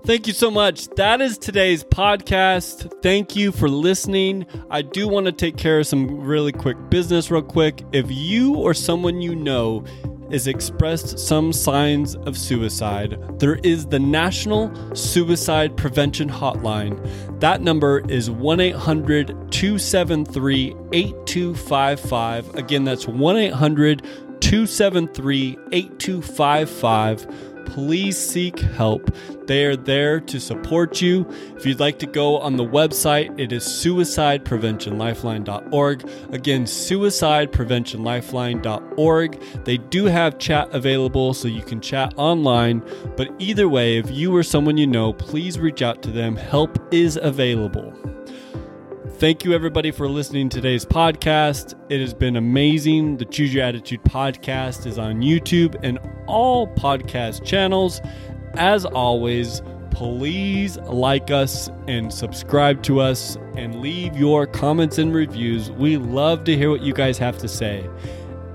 Thank 0.05 0.27
you 0.27 0.33
so 0.33 0.51
much. 0.51 0.89
That 0.97 1.21
is 1.21 1.39
today's 1.39 1.85
podcast. 1.85 2.93
Thank 3.03 3.37
you 3.37 3.53
for 3.53 3.69
listening. 3.69 4.47
I 4.69 4.83
do 4.83 5.07
want 5.07 5.27
to 5.27 5.33
take 5.33 5.57
care 5.57 5.79
of 5.79 5.87
some 5.87 6.21
really 6.23 6.51
quick 6.51 6.77
business, 6.91 7.31
real 7.31 7.41
quick. 7.41 7.85
If 7.93 8.11
you 8.11 8.57
or 8.57 8.75
someone 8.75 9.23
you 9.23 9.37
know 9.37 9.85
is 10.29 10.49
expressed 10.49 11.21
some 11.21 11.53
signs 11.53 12.17
of 12.17 12.37
suicide, 12.37 13.17
there 13.39 13.61
is 13.63 13.87
the 13.87 14.01
National 14.01 14.75
Suicide 14.97 15.77
Prevention 15.77 16.29
Hotline. 16.29 16.99
That 17.39 17.61
number 17.61 18.01
is 18.09 18.29
1 18.29 18.59
800 18.59 19.29
273 19.53 20.75
8255. 20.93 22.57
Again, 22.57 22.83
that's 22.83 23.07
1 23.07 23.37
800 23.37 24.03
273 24.41 25.59
8255 25.71 27.52
please 27.73 28.17
seek 28.19 28.59
help. 28.59 29.15
They 29.47 29.65
are 29.65 29.77
there 29.77 30.21
to 30.21 30.39
support 30.39 31.01
you. 31.01 31.27
If 31.57 31.65
you'd 31.65 31.81
like 31.81 31.99
to 32.01 32.07
go 32.07 32.37
on 32.39 32.57
the 32.57 32.65
website, 32.65 33.41
it 33.41 33.51
is 33.51 33.65
suicidepreventionlifeline.org. 33.65 36.11
Again, 36.33 36.65
suicidepreventionlifeline.org. 36.65 39.41
They 39.65 39.79
do 39.79 40.05
have 40.05 40.39
chat 40.39 40.69
available 40.73 41.35
so 41.35 41.49
you 41.49 41.63
can 41.63 41.81
chat 41.81 42.13
online, 42.17 42.85
but 43.17 43.31
either 43.39 43.69
way, 43.69 43.97
if 43.97 44.11
you 44.11 44.37
or 44.37 44.43
someone 44.43 44.77
you 44.77 44.87
know, 44.87 45.15
please 45.15 45.59
reach 45.59 45.81
out 45.81 46.03
to 46.03 46.11
them. 46.11 46.37
Help 46.37 46.79
is 46.93 47.19
available. 47.21 48.12
Thank 49.23 49.45
you, 49.45 49.53
everybody, 49.53 49.93
for 49.93 50.09
listening 50.09 50.49
to 50.49 50.57
today's 50.57 50.85
podcast. 50.85 51.79
It 51.89 52.01
has 52.01 52.13
been 52.13 52.35
amazing. 52.35 53.19
The 53.19 53.25
Choose 53.25 53.55
Your 53.55 53.63
Attitude 53.63 54.03
podcast 54.03 54.85
is 54.85 54.99
on 54.99 55.21
YouTube 55.21 55.79
and 55.85 56.01
all 56.27 56.67
podcast 56.75 57.45
channels. 57.45 58.01
As 58.55 58.85
always, 58.85 59.63
please 59.93 60.77
like 60.79 61.31
us 61.31 61.71
and 61.87 62.13
subscribe 62.13 62.83
to 62.83 62.99
us 62.99 63.37
and 63.55 63.81
leave 63.81 64.17
your 64.17 64.45
comments 64.45 64.99
and 64.99 65.15
reviews. 65.15 65.71
We 65.71 65.99
love 65.99 66.43
to 66.43 66.57
hear 66.57 66.71
what 66.71 66.83
you 66.83 66.93
guys 66.93 67.17
have 67.19 67.39
to 67.39 67.49
say. 67.49 67.89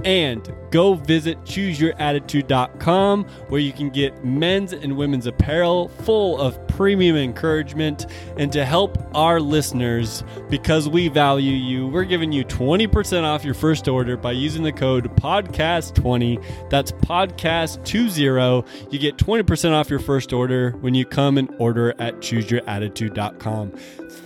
And 0.04 0.52
go 0.72 0.96
visit 0.96 1.42
chooseyourattitude.com 1.44 3.24
where 3.50 3.62
you 3.62 3.72
can 3.72 3.90
get 3.90 4.24
men's 4.24 4.74
and 4.74 4.98
women's 4.98 5.28
apparel 5.28 5.90
full 5.90 6.40
of 6.40 6.66
premium 6.68 7.16
encouragement. 7.16 8.06
And 8.38 8.52
to 8.54 8.66
help 8.66 8.98
our 9.16 9.40
listeners, 9.40 10.24
because 10.50 10.88
we 10.88 11.08
value 11.08 11.54
you, 11.54 11.88
we're 11.88 12.04
giving 12.04 12.32
you 12.32 12.46
20% 12.46 13.24
off 13.24 13.44
your 13.44 13.54
first 13.54 13.88
order 13.88 14.18
by 14.18 14.34
using 14.34 14.64
the 14.64 14.72
code 14.72 15.16
podcast20. 15.16 16.70
That's 16.70 16.92
podcast20. 16.92 18.92
You 18.92 19.00
get 19.00 19.18
20% 19.18 19.72
off 19.72 19.90
your 19.90 20.00
first 20.00 20.34
order 20.34 20.72
when 20.82 20.94
you 20.94 21.06
come 21.06 21.38
and 21.38 21.54
order 21.58 21.94
at 22.00 22.18
chooseyourattitude.com. 22.18 23.72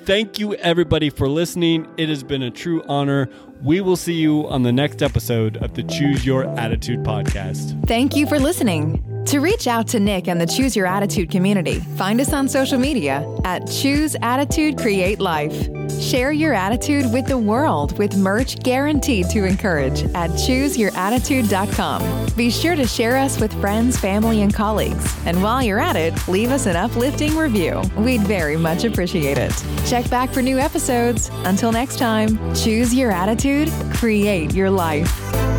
Thank 0.05 0.39
you, 0.39 0.55
everybody, 0.55 1.09
for 1.09 1.29
listening. 1.29 1.87
It 1.97 2.09
has 2.09 2.23
been 2.23 2.41
a 2.41 2.51
true 2.51 2.83
honor. 2.87 3.29
We 3.61 3.81
will 3.81 3.95
see 3.95 4.15
you 4.15 4.47
on 4.47 4.63
the 4.63 4.71
next 4.71 5.03
episode 5.03 5.57
of 5.57 5.75
the 5.75 5.83
Choose 5.83 6.25
Your 6.31 6.47
Attitude 6.57 7.03
podcast. 7.03 7.85
Thank 7.87 8.15
you 8.15 8.25
for 8.25 8.39
listening. 8.39 9.03
To 9.25 9.41
reach 9.41 9.67
out 9.67 9.85
to 9.89 9.99
Nick 9.99 10.29
and 10.29 10.39
the 10.39 10.45
Choose 10.45 10.77
Your 10.77 10.87
Attitude 10.87 11.29
community, 11.29 11.81
find 11.97 12.21
us 12.21 12.31
on 12.31 12.47
social 12.47 12.77
media 12.79 13.27
at 13.43 13.69
Choose 13.69 14.15
Attitude 14.21 14.77
Create 14.77 15.19
Life. 15.19 15.67
Share 16.01 16.31
your 16.31 16.53
attitude 16.53 17.11
with 17.11 17.27
the 17.27 17.37
world 17.37 17.97
with 17.97 18.15
merch 18.15 18.57
guaranteed 18.59 19.29
to 19.31 19.43
encourage 19.43 20.03
at 20.15 20.29
chooseyourattitude.com. 20.29 22.27
Be 22.37 22.49
sure 22.49 22.77
to 22.77 22.87
share 22.87 23.17
us 23.17 23.37
with 23.41 23.51
friends, 23.59 23.99
family, 23.99 24.41
and 24.41 24.53
colleagues. 24.53 25.13
And 25.25 25.43
while 25.43 25.61
you're 25.61 25.81
at 25.81 25.97
it, 25.97 26.13
leave 26.29 26.51
us 26.51 26.65
an 26.65 26.77
uplifting 26.77 27.35
review. 27.35 27.81
We'd 27.97 28.21
very 28.21 28.55
much 28.55 28.85
appreciate 28.85 29.37
it. 29.37 29.51
Check 29.85 30.09
back 30.09 30.29
for 30.29 30.41
new 30.41 30.59
episodes. 30.59 31.29
Until 31.43 31.73
next 31.73 31.99
time, 31.99 32.55
choose 32.55 32.93
your 32.93 33.11
attitude, 33.11 33.69
create 33.93 34.53
your 34.53 34.69
life. 34.69 35.50